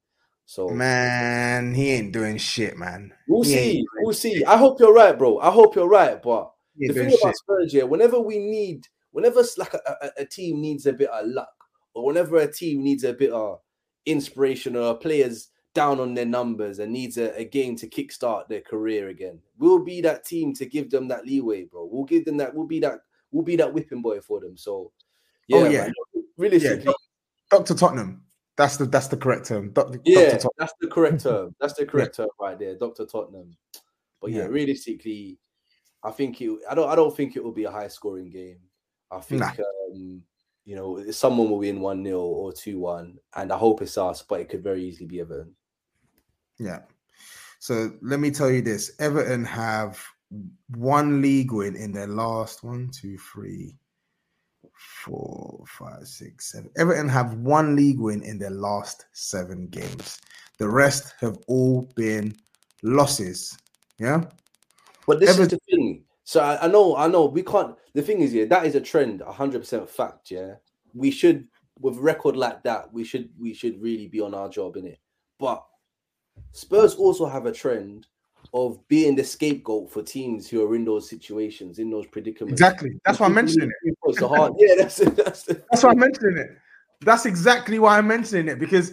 So 0.47 0.69
Man, 0.69 1.75
he 1.75 1.91
ain't 1.93 2.13
doing 2.13 2.37
shit, 2.37 2.77
man. 2.77 3.13
we'll 3.29 3.43
He 3.43 3.53
see. 3.53 3.87
We'll 4.01 4.15
see. 4.15 4.45
I 4.45 4.57
hope 4.57 4.81
you're 4.81 4.95
right, 4.95 5.17
bro. 5.17 5.39
I 5.39 5.51
hope 5.51 5.77
you're 5.77 5.89
right. 5.89 6.21
But 6.23 6.51
the 6.77 6.89
thing 6.89 6.95
doing 6.95 7.19
about. 7.21 7.37
Spurs, 7.37 7.75
yeah, 7.75 7.85
whenever 7.85 8.19
we 8.19 8.39
need, 8.39 8.87
whenever 9.11 9.43
like 9.59 9.75
a, 9.75 9.81
a, 10.03 10.11
a 10.23 10.25
team 10.25 10.61
needs 10.61 10.87
a 10.87 10.93
bit 10.93 11.11
of 11.11 11.27
luck, 11.27 11.53
or 11.95 12.07
whenever 12.07 12.39
a 12.39 12.51
team 12.51 12.83
needs 12.83 13.05
a 13.05 13.13
bit 13.13 13.31
of 13.31 13.61
inspiration, 14.07 14.77
or 14.77 14.95
player's 14.97 15.49
down 15.75 16.01
on 16.01 16.15
their 16.15 16.27
numbers 16.27 16.79
and 16.79 16.93
needs 16.93 17.17
a, 17.19 17.35
a 17.39 17.45
game 17.45 17.77
to 17.77 17.89
kickstart 17.89 18.47
their 18.49 18.61
career 18.61 19.09
again, 19.09 19.39
we'll 19.59 19.83
be 19.83 20.01
that 20.03 20.25
team 20.25 20.53
to 20.55 20.67
give 20.67 20.91
them 20.91 21.09
that 21.09 21.25
leeway, 21.27 21.65
bro. 21.65 21.87
We'll 21.91 22.05
give 22.05 22.25
them 22.25 22.37
that. 22.39 22.55
We'll 22.55 22.67
be 22.67 22.81
that. 22.81 23.01
We'll 23.31 23.45
be 23.45 23.57
that 23.57 23.73
whipping 23.73 24.03
boy 24.03 24.21
for 24.21 24.41
them. 24.41 24.57
So, 24.59 24.93
yeah, 25.49 25.57
Oh, 25.59 25.69
yeah. 25.71 25.81
man, 25.85 25.93
realistically, 26.37 26.93
Doctor 27.51 27.75
Tottenham. 27.75 28.23
That's 28.59 28.77
the 28.77 28.85
that's 28.85 29.09
the 29.09 29.17
correct 29.17 29.47
term. 29.47 29.73
Yeah, 30.05 30.25
Dr. 30.33 30.37
Tottenham. 30.37 30.51
that's 30.59 30.73
the 30.81 30.89
correct 30.89 31.23
term. 31.23 31.55
That's 31.59 31.73
the 31.73 31.87
correct 31.87 32.17
term 32.17 32.29
right 32.39 32.59
there, 32.59 32.77
Doctor 32.77 33.07
Tottenham. 33.07 33.57
But 34.21 34.31
yeah, 34.33 34.41
Yeah. 34.43 34.47
realistically, 34.49 35.39
I 36.05 36.11
think 36.11 36.39
it. 36.43 36.51
I 36.69 36.75
don't. 36.75 36.89
I 36.91 36.95
don't 36.95 37.17
think 37.17 37.35
it 37.37 37.43
will 37.43 37.53
be 37.53 37.65
a 37.65 37.71
high 37.71 37.89
scoring 37.89 38.29
game. 38.29 38.59
I 39.11 39.21
think 39.21 39.41
Nah. 39.41 39.53
um, 39.91 40.23
you 40.67 40.77
know 40.77 41.11
someone 41.11 41.49
will 41.49 41.59
win 41.59 41.81
one 41.81 42.05
0 42.05 42.21
or 42.21 42.53
two 42.53 42.79
one, 42.81 43.19
and 43.35 43.51
I 43.51 43.57
hope 43.57 43.81
it's 43.81 43.97
us. 43.97 44.23
But 44.23 44.41
it 44.41 44.51
could 44.51 44.63
very 44.63 44.85
easily 44.85 45.07
be 45.07 45.21
Everton. 45.21 45.55
Yeah. 46.59 46.81
So 47.59 47.93
let 48.03 48.21
me 48.21 48.31
tell 48.31 48.51
you 48.51 48.63
this: 48.63 48.93
Everton 48.99 49.45
have 49.45 50.03
one 50.77 51.21
league 51.21 51.53
win 51.53 51.77
in 51.77 51.93
their 51.93 52.07
last 52.07 52.65
one, 52.65 52.91
two, 52.91 53.19
three, 53.19 53.77
four, 55.05 55.65
five, 55.67 56.07
six, 56.07 56.53
seven. 56.53 56.71
Everton 56.77 57.09
have 57.09 57.35
one 57.35 57.77
league 57.77 58.01
win 58.01 58.23
in 58.23 58.39
their 58.39 58.51
last 58.51 59.07
seven 59.13 59.67
games. 59.69 60.21
The 60.59 60.69
rest 60.69 61.15
have 61.21 61.39
all 61.49 61.91
been 61.97 62.35
losses. 62.83 63.57
Yeah. 63.99 64.25
But 65.07 65.21
this 65.21 65.39
is 65.39 65.49
the 65.49 65.59
thing. 65.71 66.05
So 66.25 66.41
I, 66.41 66.65
I 66.65 66.69
know, 66.69 66.97
I 66.97 67.09
know, 67.09 67.27
we 67.27 67.43
can't. 67.43 67.77
The 67.95 68.03
thing 68.03 68.21
is, 68.21 68.33
yeah, 68.33 68.45
that 68.47 68.65
is 68.67 68.75
a 68.75 68.81
trend, 68.81 69.21
hundred 69.23 69.61
percent 69.61 69.89
fact. 69.89 70.31
Yeah, 70.31 70.55
we 70.95 71.11
should, 71.11 71.49
with 71.81 71.99
a 71.99 72.01
record 72.01 72.37
like 72.37 72.63
that, 72.63 72.93
we 72.93 73.05
should, 73.05 73.31
we 73.39 73.55
should 73.55 73.83
really 73.83 74.07
be 74.07 74.21
on 74.21 74.35
our 74.35 74.49
job 74.49 74.77
in 74.77 74.87
it. 74.87 74.99
But 75.39 75.65
Spurs 76.53 76.95
also 76.95 77.27
have 77.27 77.47
a 77.47 77.53
trend 77.53 78.07
of 78.55 78.87
being 78.89 79.15
the 79.17 79.25
scapegoat 79.25 79.91
for 79.91 80.03
teams 80.03 80.49
who 80.49 80.67
are 80.67 80.75
in 80.75 80.85
those 80.85 81.09
situations, 81.09 81.79
in 81.79 81.91
those 81.91 82.07
predicaments. 82.07 82.53
Exactly. 82.53 82.91
That's 83.05 83.19
why 83.19 83.27
I'm 83.27 83.35
mentioning 83.35 83.71
it. 83.85 83.97
It's 84.05 84.19
hard. 84.21 84.53
Yeah, 84.59 84.75
that's 84.79 84.97
that's. 84.97 85.45
The, 85.45 85.63
That's 85.71 85.83
why 85.83 85.91
I'm 85.91 85.99
mentioning 85.99 86.39
it. 86.39 86.51
That's 87.01 87.27
exactly 87.27 87.79
why 87.79 87.99
I'm 87.99 88.07
mentioning 88.07 88.49
it 88.49 88.59
because 88.59 88.93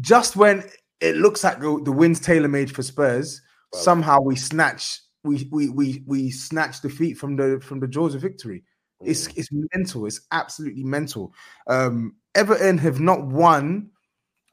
just 0.00 0.36
when 0.36 0.64
it 1.00 1.16
looks 1.16 1.42
like 1.42 1.60
the, 1.60 1.80
the 1.84 1.92
win's 1.92 2.20
tailor 2.20 2.48
made 2.48 2.74
for 2.74 2.82
Spurs, 2.82 3.40
Well- 3.72 3.82
somehow 3.82 4.20
we 4.20 4.36
snatch 4.36 5.00
we 5.24 5.48
we 5.52 5.68
we 5.70 6.02
we 6.06 6.30
snatch 6.30 6.80
defeat 6.82 7.14
from 7.14 7.36
the 7.36 7.60
from 7.62 7.80
the 7.80 7.88
jaws 7.88 8.14
of 8.14 8.20
victory. 8.20 8.64
It's 9.04 9.28
Mm. 9.28 9.38
it's 9.38 9.48
mental. 9.74 10.06
It's 10.06 10.20
absolutely 10.30 10.84
mental. 10.84 11.32
Um, 11.66 12.16
Everton 12.34 12.78
have 12.78 13.00
not 13.00 13.24
won 13.26 13.90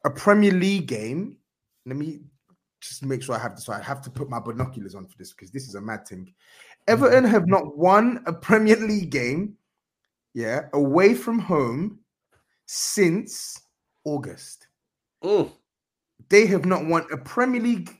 a 0.04 0.10
Premier 0.10 0.52
League 0.52 0.86
game. 0.86 1.36
Let 1.86 1.96
me 1.96 2.20
just 2.80 3.04
make 3.04 3.22
sure 3.22 3.34
I 3.34 3.38
have 3.38 3.56
this. 3.56 3.66
So 3.66 3.72
I 3.72 3.80
have 3.80 4.02
to 4.02 4.10
put 4.10 4.28
my 4.28 4.40
binoculars 4.40 4.94
on 4.94 5.06
for 5.06 5.16
this 5.18 5.32
because 5.32 5.50
this 5.50 5.68
is 5.68 5.74
a 5.74 5.80
mad 5.80 6.06
thing. 6.06 6.32
Everton 6.88 7.24
have 7.24 7.46
not 7.46 7.76
won 7.76 8.22
a 8.26 8.32
Premier 8.32 8.76
League 8.76 9.10
game, 9.10 9.56
yeah, 10.34 10.62
away 10.72 11.14
from 11.14 11.38
home 11.38 12.00
since 12.66 13.60
August. 14.04 14.68
Mm. 15.22 15.52
They 16.28 16.46
have 16.46 16.64
not 16.64 16.86
won 16.86 17.04
a 17.12 17.16
Premier 17.16 17.60
League 17.60 17.90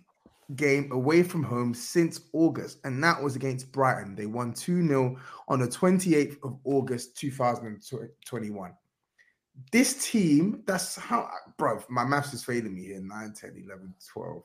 game 0.57 0.91
away 0.93 1.23
from 1.23 1.43
home 1.43 1.75
since 1.75 2.21
August, 2.33 2.79
and 2.85 3.03
that 3.05 3.23
was 3.23 3.37
against 3.37 3.71
Brighton. 3.73 4.15
They 4.15 4.27
won 4.27 4.53
2 4.53 4.87
0 4.87 5.17
on 5.49 5.61
the 5.61 5.69
28th 5.69 6.39
of 6.43 6.59
August 6.65 7.17
2021. 7.17 8.73
This 9.73 10.11
team, 10.11 10.63
that's 10.67 10.97
how, 10.97 11.29
bro, 11.57 11.83
my 11.89 12.05
maths 12.05 12.33
is 12.35 12.45
failing 12.45 12.75
me 12.75 12.87
here 12.87 13.01
9, 13.01 13.33
10, 13.33 13.63
11, 13.65 13.95
12. 14.13 14.43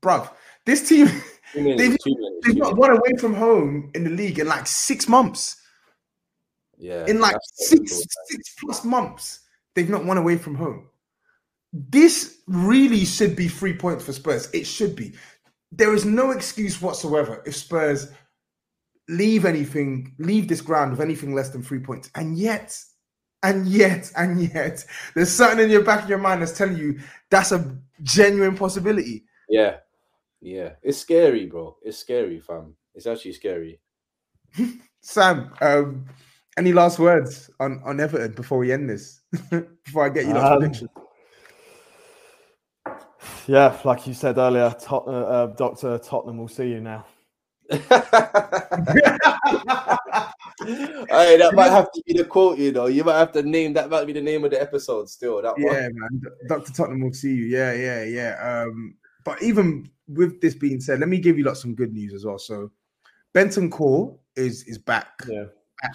bruv, 0.00 0.30
this 0.64 0.88
team 0.88 1.06
they've, 1.54 1.96
they've 2.44 2.56
not 2.56 2.76
won 2.76 2.90
away 2.90 3.12
from 3.18 3.34
home 3.34 3.90
in 3.94 4.04
the 4.04 4.10
league 4.10 4.38
in 4.38 4.46
like 4.46 4.66
six 4.66 5.08
months. 5.08 5.62
Yeah, 6.78 7.06
in 7.06 7.20
like 7.20 7.36
six 7.42 7.92
cool, 7.92 8.02
six 8.26 8.54
plus 8.60 8.84
months, 8.84 9.40
they've 9.74 9.90
not 9.90 10.04
won 10.04 10.16
away 10.16 10.36
from 10.36 10.54
home. 10.54 10.88
This 11.72 12.38
really 12.46 13.04
should 13.04 13.34
be 13.34 13.48
three 13.48 13.76
points 13.76 14.04
for 14.04 14.12
Spurs. 14.12 14.48
It 14.52 14.64
should 14.64 14.94
be. 14.94 15.14
There 15.72 15.92
is 15.92 16.04
no 16.04 16.30
excuse 16.30 16.80
whatsoever 16.80 17.42
if 17.44 17.56
Spurs 17.56 18.08
leave 19.08 19.44
anything, 19.44 20.14
leave 20.18 20.48
this 20.48 20.60
ground 20.60 20.92
with 20.92 21.00
anything 21.00 21.34
less 21.34 21.50
than 21.50 21.62
three 21.62 21.80
points. 21.80 22.10
And 22.14 22.38
yet, 22.38 22.78
and 23.42 23.66
yet, 23.66 24.10
and 24.16 24.40
yet, 24.40 24.84
there's 25.14 25.30
something 25.30 25.64
in 25.64 25.70
your 25.70 25.84
back 25.84 26.04
of 26.04 26.08
your 26.08 26.18
mind 26.18 26.42
that's 26.42 26.56
telling 26.56 26.76
you 26.76 26.98
that's 27.30 27.52
a 27.52 27.76
genuine 28.02 28.56
possibility. 28.56 29.24
Yeah. 29.48 29.76
Yeah. 30.40 30.70
It's 30.82 30.98
scary, 30.98 31.46
bro. 31.46 31.76
It's 31.82 31.98
scary, 31.98 32.40
fam. 32.40 32.74
It's 32.94 33.06
actually 33.06 33.34
scary. 33.34 33.80
Sam, 35.00 35.52
um, 35.60 36.06
any 36.56 36.72
last 36.72 36.98
words 36.98 37.50
on, 37.60 37.80
on 37.84 38.00
Everton 38.00 38.32
before 38.32 38.58
we 38.58 38.72
end 38.72 38.90
this? 38.90 39.20
before 39.84 40.06
I 40.06 40.08
get 40.08 40.26
you 40.26 40.32
um, 40.32 40.58
prediction. 40.58 40.88
Yeah, 43.46 43.78
like 43.84 44.06
you 44.06 44.14
said 44.14 44.36
earlier, 44.36 44.74
Tot- 44.80 45.06
uh, 45.06 45.10
uh, 45.10 45.46
Doctor 45.46 45.98
Tottenham 45.98 46.38
will 46.38 46.48
see 46.48 46.68
you 46.68 46.80
now. 46.80 47.06
hey, 50.66 51.36
that 51.38 51.52
might 51.54 51.70
have 51.70 51.90
to 51.92 52.02
be 52.06 52.14
the 52.14 52.24
quote, 52.24 52.58
you 52.58 52.72
know. 52.72 52.86
You 52.86 53.04
might 53.04 53.18
have 53.18 53.32
to 53.32 53.42
name 53.42 53.72
that 53.74 53.90
might 53.90 54.06
be 54.06 54.12
the 54.12 54.20
name 54.20 54.44
of 54.44 54.50
the 54.50 54.60
episode 54.60 55.08
still. 55.08 55.42
That 55.42 55.54
yeah, 55.58 55.66
one. 55.66 55.94
man. 55.94 56.22
Doctor 56.48 56.72
Tottenham 56.72 57.02
will 57.02 57.12
see 57.12 57.34
you. 57.34 57.44
Yeah, 57.44 57.72
yeah, 57.72 58.04
yeah. 58.04 58.62
Um, 58.64 58.94
but 59.24 59.42
even 59.42 59.90
with 60.08 60.40
this 60.40 60.54
being 60.54 60.80
said, 60.80 61.00
let 61.00 61.08
me 61.08 61.18
give 61.18 61.38
you 61.38 61.44
lot 61.44 61.56
some 61.56 61.74
good 61.74 61.92
news 61.92 62.14
as 62.14 62.24
well. 62.24 62.38
So 62.38 62.70
Bentancur 63.34 64.16
is 64.36 64.64
is 64.64 64.78
back, 64.78 65.22
yeah, 65.28 65.44
back 65.82 65.92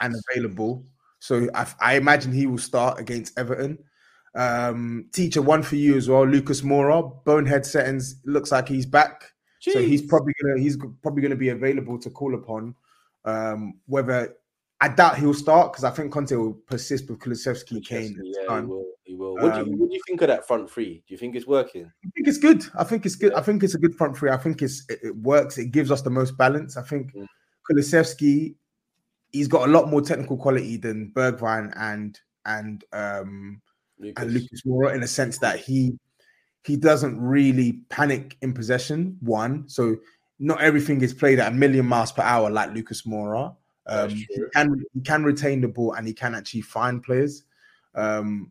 and 0.00 0.14
available. 0.30 0.84
So 1.18 1.48
I, 1.54 1.66
I, 1.80 1.96
imagine 1.96 2.32
he 2.32 2.46
will 2.46 2.58
start 2.58 3.00
against 3.00 3.38
Everton. 3.38 3.78
Um, 4.34 5.06
teacher 5.12 5.40
one 5.40 5.62
for 5.62 5.76
you 5.76 5.96
as 5.96 6.08
well, 6.08 6.26
Lucas 6.26 6.60
Moura. 6.60 7.24
Bonehead 7.24 7.64
settings 7.64 8.16
looks 8.26 8.52
like 8.52 8.68
he's 8.68 8.84
back. 8.84 9.32
Jeez. 9.64 9.72
So 9.72 9.80
he's 9.80 10.02
probably 10.02 10.34
gonna 10.42 10.60
he's 10.60 10.76
probably 11.02 11.22
gonna 11.22 11.36
be 11.36 11.48
available 11.48 11.98
to 11.98 12.10
call 12.10 12.34
upon. 12.34 12.74
Um, 13.24 13.74
whether 13.86 14.36
I 14.80 14.88
doubt 14.88 15.18
he'll 15.18 15.34
start 15.34 15.72
because 15.72 15.84
I 15.84 15.90
think 15.90 16.12
Conte 16.12 16.34
will 16.34 16.54
persist 16.66 17.08
with 17.08 17.18
Kulusevski, 17.18 17.84
Kane. 17.84 18.20
Yeah, 18.22 18.60
he 18.60 18.66
will. 18.66 18.84
He 19.04 19.14
will. 19.14 19.34
What, 19.34 19.54
um, 19.54 19.64
do 19.64 19.70
you, 19.70 19.76
what, 19.78 19.88
do 19.88 19.94
you, 19.94 20.02
think 20.06 20.20
of 20.20 20.28
that 20.28 20.46
front 20.46 20.70
three? 20.70 21.02
Do 21.06 21.14
you 21.14 21.16
think 21.16 21.36
it's 21.36 21.46
working? 21.46 21.84
I 22.04 22.08
think 22.14 22.28
it's 22.28 22.38
good. 22.38 22.64
I 22.78 22.84
think 22.84 23.06
it's 23.06 23.16
good. 23.16 23.32
I 23.34 23.40
think 23.40 23.62
it's 23.62 23.74
a 23.74 23.78
good 23.78 23.94
front 23.94 24.16
three. 24.16 24.30
I 24.30 24.36
think 24.36 24.60
it's 24.60 24.84
it, 24.88 24.98
it 25.02 25.16
works. 25.16 25.56
It 25.58 25.70
gives 25.70 25.90
us 25.90 26.02
the 26.02 26.10
most 26.10 26.36
balance. 26.36 26.76
I 26.76 26.82
think 26.82 27.14
mm. 27.14 27.26
Kulusevski, 27.70 28.56
he's 29.32 29.48
got 29.48 29.68
a 29.68 29.72
lot 29.72 29.88
more 29.88 30.02
technical 30.02 30.36
quality 30.36 30.76
than 30.76 31.12
Bergwijn 31.14 31.72
and 31.76 32.18
and 32.44 32.84
um 32.92 33.62
Lucas. 33.98 34.22
and 34.22 34.32
Lucas 34.34 34.62
Moura 34.66 34.94
in 34.94 35.02
a 35.02 35.08
sense 35.08 35.38
that 35.38 35.60
he 35.60 35.98
he 36.64 36.76
doesn't 36.76 37.18
really 37.20 37.80
panic 37.90 38.36
in 38.42 38.52
possession. 38.52 39.16
One, 39.20 39.68
so 39.68 39.96
not 40.38 40.60
everything 40.60 41.00
is 41.00 41.14
played 41.14 41.38
at 41.38 41.52
a 41.52 41.54
million 41.54 41.86
miles 41.86 42.12
per 42.12 42.22
hour 42.22 42.50
like 42.50 42.72
Lucas 42.72 43.02
Moura. 43.02 43.54
Um, 43.86 44.10
he 44.10 44.26
can 44.54 44.84
he 44.94 45.00
can 45.00 45.24
retain 45.24 45.60
the 45.60 45.68
ball 45.68 45.92
and 45.92 46.06
he 46.06 46.14
can 46.14 46.34
actually 46.34 46.62
find 46.62 47.02
players. 47.02 47.44
Um, 47.94 48.50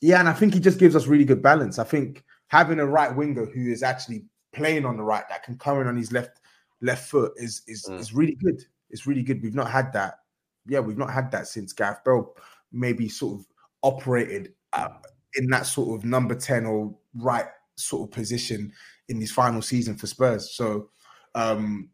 yeah, 0.00 0.20
and 0.20 0.28
I 0.28 0.32
think 0.32 0.54
he 0.54 0.60
just 0.60 0.78
gives 0.78 0.96
us 0.96 1.06
really 1.06 1.24
good 1.24 1.42
balance. 1.42 1.78
I 1.78 1.84
think 1.84 2.24
having 2.48 2.80
a 2.80 2.86
right 2.86 3.14
winger 3.14 3.46
who 3.46 3.70
is 3.70 3.82
actually 3.82 4.24
playing 4.52 4.84
on 4.84 4.96
the 4.96 5.02
right 5.02 5.24
that 5.28 5.42
can 5.42 5.58
come 5.58 5.80
in 5.80 5.86
on 5.86 5.96
his 5.96 6.12
left 6.12 6.40
left 6.80 7.08
foot 7.08 7.32
is 7.36 7.62
is 7.66 7.86
mm. 7.88 7.98
is 7.98 8.14
really 8.14 8.36
good. 8.42 8.62
It's 8.90 9.06
really 9.06 9.22
good. 9.22 9.42
We've 9.42 9.54
not 9.54 9.70
had 9.70 9.92
that. 9.92 10.20
Yeah, 10.66 10.80
we've 10.80 10.98
not 10.98 11.12
had 11.12 11.30
that 11.32 11.46
since 11.46 11.72
Gareth 11.72 12.04
Bale 12.04 12.34
maybe 12.72 13.08
sort 13.08 13.40
of 13.40 13.46
operated 13.82 14.54
uh, 14.72 14.88
in 15.34 15.48
that 15.50 15.66
sort 15.66 15.98
of 15.98 16.04
number 16.04 16.34
ten 16.34 16.64
or 16.64 16.94
right 17.14 17.46
sort 17.76 18.08
of 18.08 18.14
position 18.14 18.72
in 19.08 19.20
his 19.20 19.30
final 19.30 19.60
season 19.60 19.96
for 19.96 20.06
Spurs. 20.06 20.50
So 20.50 20.90
um 21.34 21.88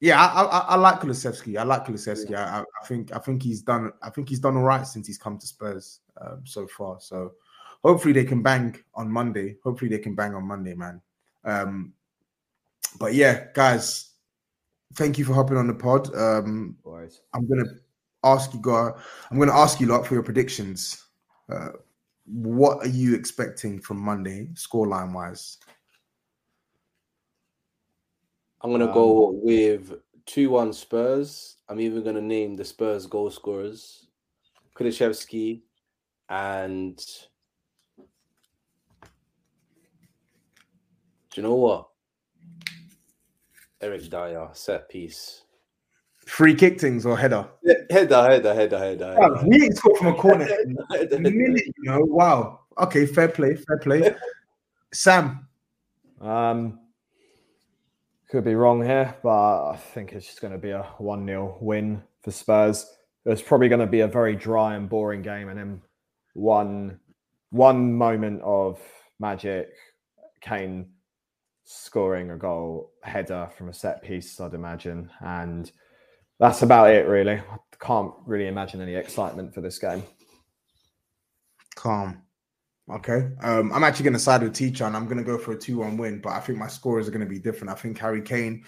yeah, 0.00 0.22
I, 0.22 0.42
I, 0.42 0.58
I 0.58 0.74
like 0.76 1.00
Kulusevski. 1.00 1.56
I 1.58 1.62
like 1.62 1.86
Kulusevski. 1.86 2.30
Yeah. 2.30 2.58
I, 2.58 2.60
I, 2.60 2.86
think 2.86 3.14
I 3.14 3.18
think 3.18 3.42
he's 3.42 3.62
done. 3.62 3.90
I 4.02 4.10
think 4.10 4.28
he's 4.28 4.40
done 4.40 4.54
all 4.54 4.62
right 4.62 4.86
since 4.86 5.06
he's 5.06 5.16
come 5.16 5.38
to 5.38 5.46
Spurs 5.46 6.00
um, 6.20 6.42
so 6.44 6.66
far. 6.66 7.00
So 7.00 7.32
hopefully 7.82 8.12
they 8.12 8.24
can 8.24 8.42
bang 8.42 8.76
on 8.94 9.10
Monday. 9.10 9.56
Hopefully 9.64 9.88
they 9.88 9.98
can 9.98 10.14
bang 10.14 10.34
on 10.34 10.44
Monday, 10.46 10.74
man. 10.74 11.00
Um, 11.44 11.94
but 12.98 13.14
yeah, 13.14 13.46
guys, 13.54 14.10
thank 14.94 15.18
you 15.18 15.24
for 15.24 15.32
hopping 15.32 15.56
on 15.56 15.66
the 15.66 15.74
pod. 15.74 16.14
Um, 16.14 16.76
I'm 17.32 17.48
gonna 17.48 17.70
ask 18.24 18.52
you, 18.52 18.60
guys. 18.60 18.92
I'm 19.30 19.38
gonna 19.38 19.56
ask 19.56 19.80
you 19.80 19.86
lot 19.86 20.06
for 20.06 20.14
your 20.14 20.22
predictions. 20.22 21.02
Uh, 21.50 21.70
what 22.26 22.78
are 22.78 22.88
you 22.88 23.14
expecting 23.14 23.80
from 23.80 24.00
Monday, 24.00 24.48
scoreline 24.54 25.12
wise? 25.12 25.58
I'm 28.64 28.72
gonna 28.72 28.86
um, 28.86 28.92
go 28.94 29.38
with 29.42 29.92
two 30.24 30.50
one 30.50 30.72
Spurs. 30.72 31.58
I'm 31.68 31.80
even 31.80 32.02
gonna 32.02 32.22
name 32.22 32.56
the 32.56 32.64
Spurs 32.64 33.06
goal 33.06 33.30
scorers, 33.30 34.06
Kulusevski 34.74 35.60
and 36.30 36.96
do 41.30 41.40
you 41.40 41.42
know 41.42 41.54
what? 41.56 41.88
Eric 43.82 44.08
Dier 44.08 44.48
set 44.54 44.88
piece. 44.88 45.42
Free 46.24 46.54
kick 46.54 46.80
things 46.80 47.04
or 47.04 47.18
header? 47.18 47.46
Yeah, 47.62 47.74
header, 47.90 48.22
header, 48.22 48.54
header, 48.54 48.78
header. 48.78 49.14
Wow, 49.18 49.44
he 49.44 49.64
ain't 49.64 49.76
scored 49.76 49.98
from 49.98 50.06
a 50.06 50.14
corner. 50.14 50.48
minute, 51.10 51.66
you 51.66 51.84
know. 51.84 52.00
Wow. 52.00 52.60
Okay, 52.78 53.04
fair 53.04 53.28
play, 53.28 53.56
fair 53.56 53.78
play. 53.78 54.14
Sam. 54.94 55.46
Um, 56.18 56.80
could 58.30 58.44
be 58.44 58.54
wrong 58.54 58.82
here, 58.82 59.14
but 59.22 59.70
I 59.70 59.76
think 59.76 60.12
it's 60.12 60.26
just 60.26 60.40
going 60.40 60.52
to 60.52 60.58
be 60.58 60.70
a 60.70 60.82
1 60.98 61.26
0 61.26 61.58
win 61.60 62.02
for 62.22 62.30
Spurs. 62.30 62.86
It's 63.24 63.42
probably 63.42 63.68
going 63.68 63.80
to 63.80 63.86
be 63.86 64.00
a 64.00 64.08
very 64.08 64.36
dry 64.36 64.76
and 64.76 64.88
boring 64.88 65.22
game, 65.22 65.48
and 65.48 65.58
then 65.58 65.82
one 66.34 67.00
one 67.50 67.92
moment 67.92 68.42
of 68.42 68.80
magic, 69.20 69.68
Kane 70.40 70.86
scoring 71.64 72.30
a 72.30 72.36
goal 72.36 72.92
header 73.02 73.48
from 73.56 73.68
a 73.68 73.72
set 73.72 74.02
piece, 74.02 74.40
I'd 74.40 74.54
imagine, 74.54 75.10
and 75.20 75.70
that's 76.38 76.62
about 76.62 76.90
it. 76.90 77.06
Really, 77.06 77.34
I 77.34 77.56
can't 77.80 78.12
really 78.26 78.48
imagine 78.48 78.80
any 78.80 78.94
excitement 78.94 79.54
for 79.54 79.60
this 79.60 79.78
game. 79.78 80.02
Calm. 81.76 82.23
Okay. 82.90 83.30
Um, 83.40 83.72
I'm 83.72 83.82
actually 83.82 84.04
going 84.04 84.12
to 84.14 84.18
side 84.18 84.42
with 84.42 84.54
Teacher 84.54 84.84
and 84.84 84.96
I'm 84.96 85.06
going 85.06 85.16
to 85.16 85.24
go 85.24 85.38
for 85.38 85.52
a 85.52 85.58
2 85.58 85.78
1 85.78 85.96
win, 85.96 86.20
but 86.20 86.30
I 86.30 86.40
think 86.40 86.58
my 86.58 86.68
scores 86.68 87.08
are 87.08 87.10
going 87.10 87.24
to 87.24 87.26
be 87.26 87.38
different. 87.38 87.70
I 87.70 87.74
think 87.74 87.98
Harry 87.98 88.20
Kane 88.20 88.64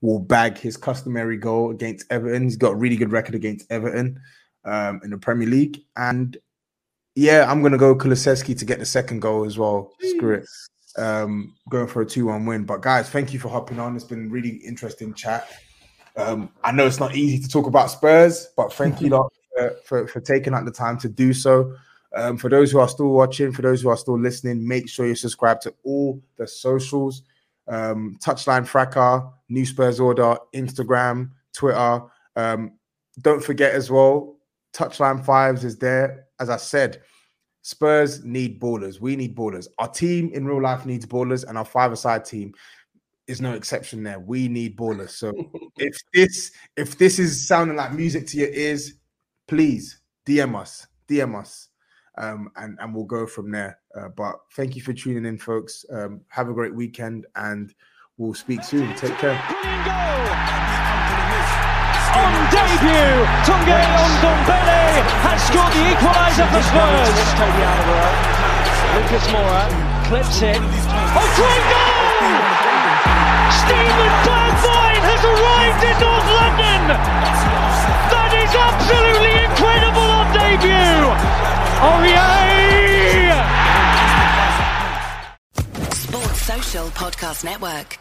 will 0.00 0.18
bag 0.18 0.58
his 0.58 0.76
customary 0.76 1.36
goal 1.36 1.70
against 1.70 2.06
Everton. 2.10 2.42
He's 2.42 2.56
got 2.56 2.72
a 2.72 2.76
really 2.76 2.96
good 2.96 3.12
record 3.12 3.34
against 3.34 3.70
Everton 3.70 4.20
um, 4.64 5.00
in 5.04 5.10
the 5.10 5.18
Premier 5.18 5.48
League. 5.48 5.82
And 5.96 6.36
yeah, 7.14 7.50
I'm 7.50 7.60
going 7.60 7.72
to 7.72 7.78
go 7.78 7.94
Kulusevski 7.94 8.58
to 8.58 8.64
get 8.64 8.80
the 8.80 8.86
second 8.86 9.20
goal 9.20 9.44
as 9.44 9.56
well. 9.56 9.92
Jeez. 10.02 10.16
Screw 10.16 10.34
it. 10.34 10.48
Um, 10.96 11.54
going 11.68 11.86
for 11.86 12.02
a 12.02 12.06
2 12.06 12.26
1 12.26 12.46
win. 12.46 12.64
But 12.64 12.82
guys, 12.82 13.08
thank 13.08 13.32
you 13.32 13.38
for 13.38 13.48
hopping 13.48 13.78
on. 13.78 13.94
It's 13.94 14.04
been 14.04 14.30
really 14.30 14.56
interesting 14.66 15.14
chat. 15.14 15.48
Um, 16.16 16.50
I 16.62 16.72
know 16.72 16.86
it's 16.86 17.00
not 17.00 17.14
easy 17.14 17.42
to 17.42 17.48
talk 17.48 17.66
about 17.66 17.90
Spurs, 17.90 18.48
but 18.56 18.72
thank 18.72 19.00
you 19.00 19.08
lot 19.10 19.32
for, 19.56 19.76
for, 19.84 20.08
for 20.08 20.20
taking 20.20 20.54
out 20.54 20.64
the 20.64 20.72
time 20.72 20.98
to 20.98 21.08
do 21.08 21.32
so. 21.32 21.74
Um, 22.16 22.36
for 22.36 22.48
those 22.48 22.70
who 22.70 22.78
are 22.78 22.88
still 22.88 23.08
watching, 23.10 23.52
for 23.52 23.62
those 23.62 23.82
who 23.82 23.88
are 23.88 23.96
still 23.96 24.18
listening, 24.18 24.66
make 24.66 24.88
sure 24.88 25.06
you 25.06 25.14
subscribe 25.14 25.60
to 25.62 25.74
all 25.82 26.22
the 26.36 26.46
socials 26.46 27.22
um, 27.68 28.16
Touchline 28.22 28.66
Fracas, 28.66 29.22
New 29.48 29.66
Spurs 29.66 30.00
Order, 30.00 30.36
Instagram, 30.54 31.30
Twitter. 31.52 32.02
Um, 32.36 32.72
don't 33.20 33.42
forget 33.42 33.72
as 33.72 33.90
well, 33.90 34.36
Touchline 34.72 35.24
Fives 35.24 35.64
is 35.64 35.78
there. 35.78 36.26
As 36.40 36.50
I 36.50 36.56
said, 36.56 37.00
Spurs 37.62 38.24
need 38.24 38.60
ballers. 38.60 39.00
We 39.00 39.16
need 39.16 39.36
ballers. 39.36 39.68
Our 39.78 39.88
team 39.88 40.30
in 40.34 40.46
real 40.46 40.60
life 40.60 40.84
needs 40.84 41.06
ballers, 41.06 41.44
and 41.48 41.56
our 41.56 41.64
five-a-side 41.64 42.24
team 42.24 42.52
is 43.26 43.40
no 43.40 43.54
exception 43.54 44.02
there. 44.02 44.20
We 44.20 44.48
need 44.48 44.76
ballers. 44.76 45.10
So 45.10 45.32
if 45.78 45.96
this 46.12 46.52
if 46.76 46.98
this 46.98 47.18
is 47.18 47.46
sounding 47.46 47.76
like 47.76 47.94
music 47.94 48.26
to 48.28 48.38
your 48.38 48.50
ears, 48.50 48.94
please 49.48 50.00
DM 50.26 50.60
us. 50.60 50.86
DM 51.08 51.38
us 51.38 51.68
um, 52.18 52.50
and 52.56 52.78
and 52.80 52.94
we'll 52.94 53.04
go 53.04 53.26
from 53.26 53.50
there. 53.50 53.78
Uh, 53.94 54.08
but 54.08 54.36
thank 54.52 54.76
you 54.76 54.82
for 54.82 54.92
tuning 54.92 55.24
in, 55.26 55.38
folks. 55.38 55.84
Um, 55.90 56.20
have 56.28 56.48
a 56.48 56.52
great 56.52 56.74
weekend, 56.74 57.26
and 57.36 57.74
we'll 58.18 58.34
speak 58.34 58.62
soon. 58.62 58.94
Take 58.96 59.16
care. 59.18 59.40
On 62.14 62.30
debut, 62.54 63.26
Tanguy 63.42 63.82
Ndombele 64.22 65.02
has 65.26 65.42
scored 65.50 65.74
the 65.74 65.82
equaliser 65.90 66.46
for 66.46 66.62
Spurs. 66.62 67.18
Lucas 68.94 69.26
Moura 69.34 69.66
clips 70.06 70.38
it. 70.42 70.60
Oh, 71.18 71.26
great 71.34 71.64
goal! 71.74 72.74
Steven 73.66 74.12
Bergwijn 74.22 75.02
has 75.02 75.22
arrived 75.26 75.82
in 75.82 75.96
North 75.98 76.28
London! 76.38 76.82
That 78.14 78.30
is 78.38 78.52
absolutely 78.54 79.34
incredible 79.42 80.06
on 80.14 80.30
debut! 80.30 81.63
Aurier! 81.80 83.44
Sports 85.94 86.42
Social 86.42 86.86
Podcast 86.90 87.44
Network. 87.44 87.98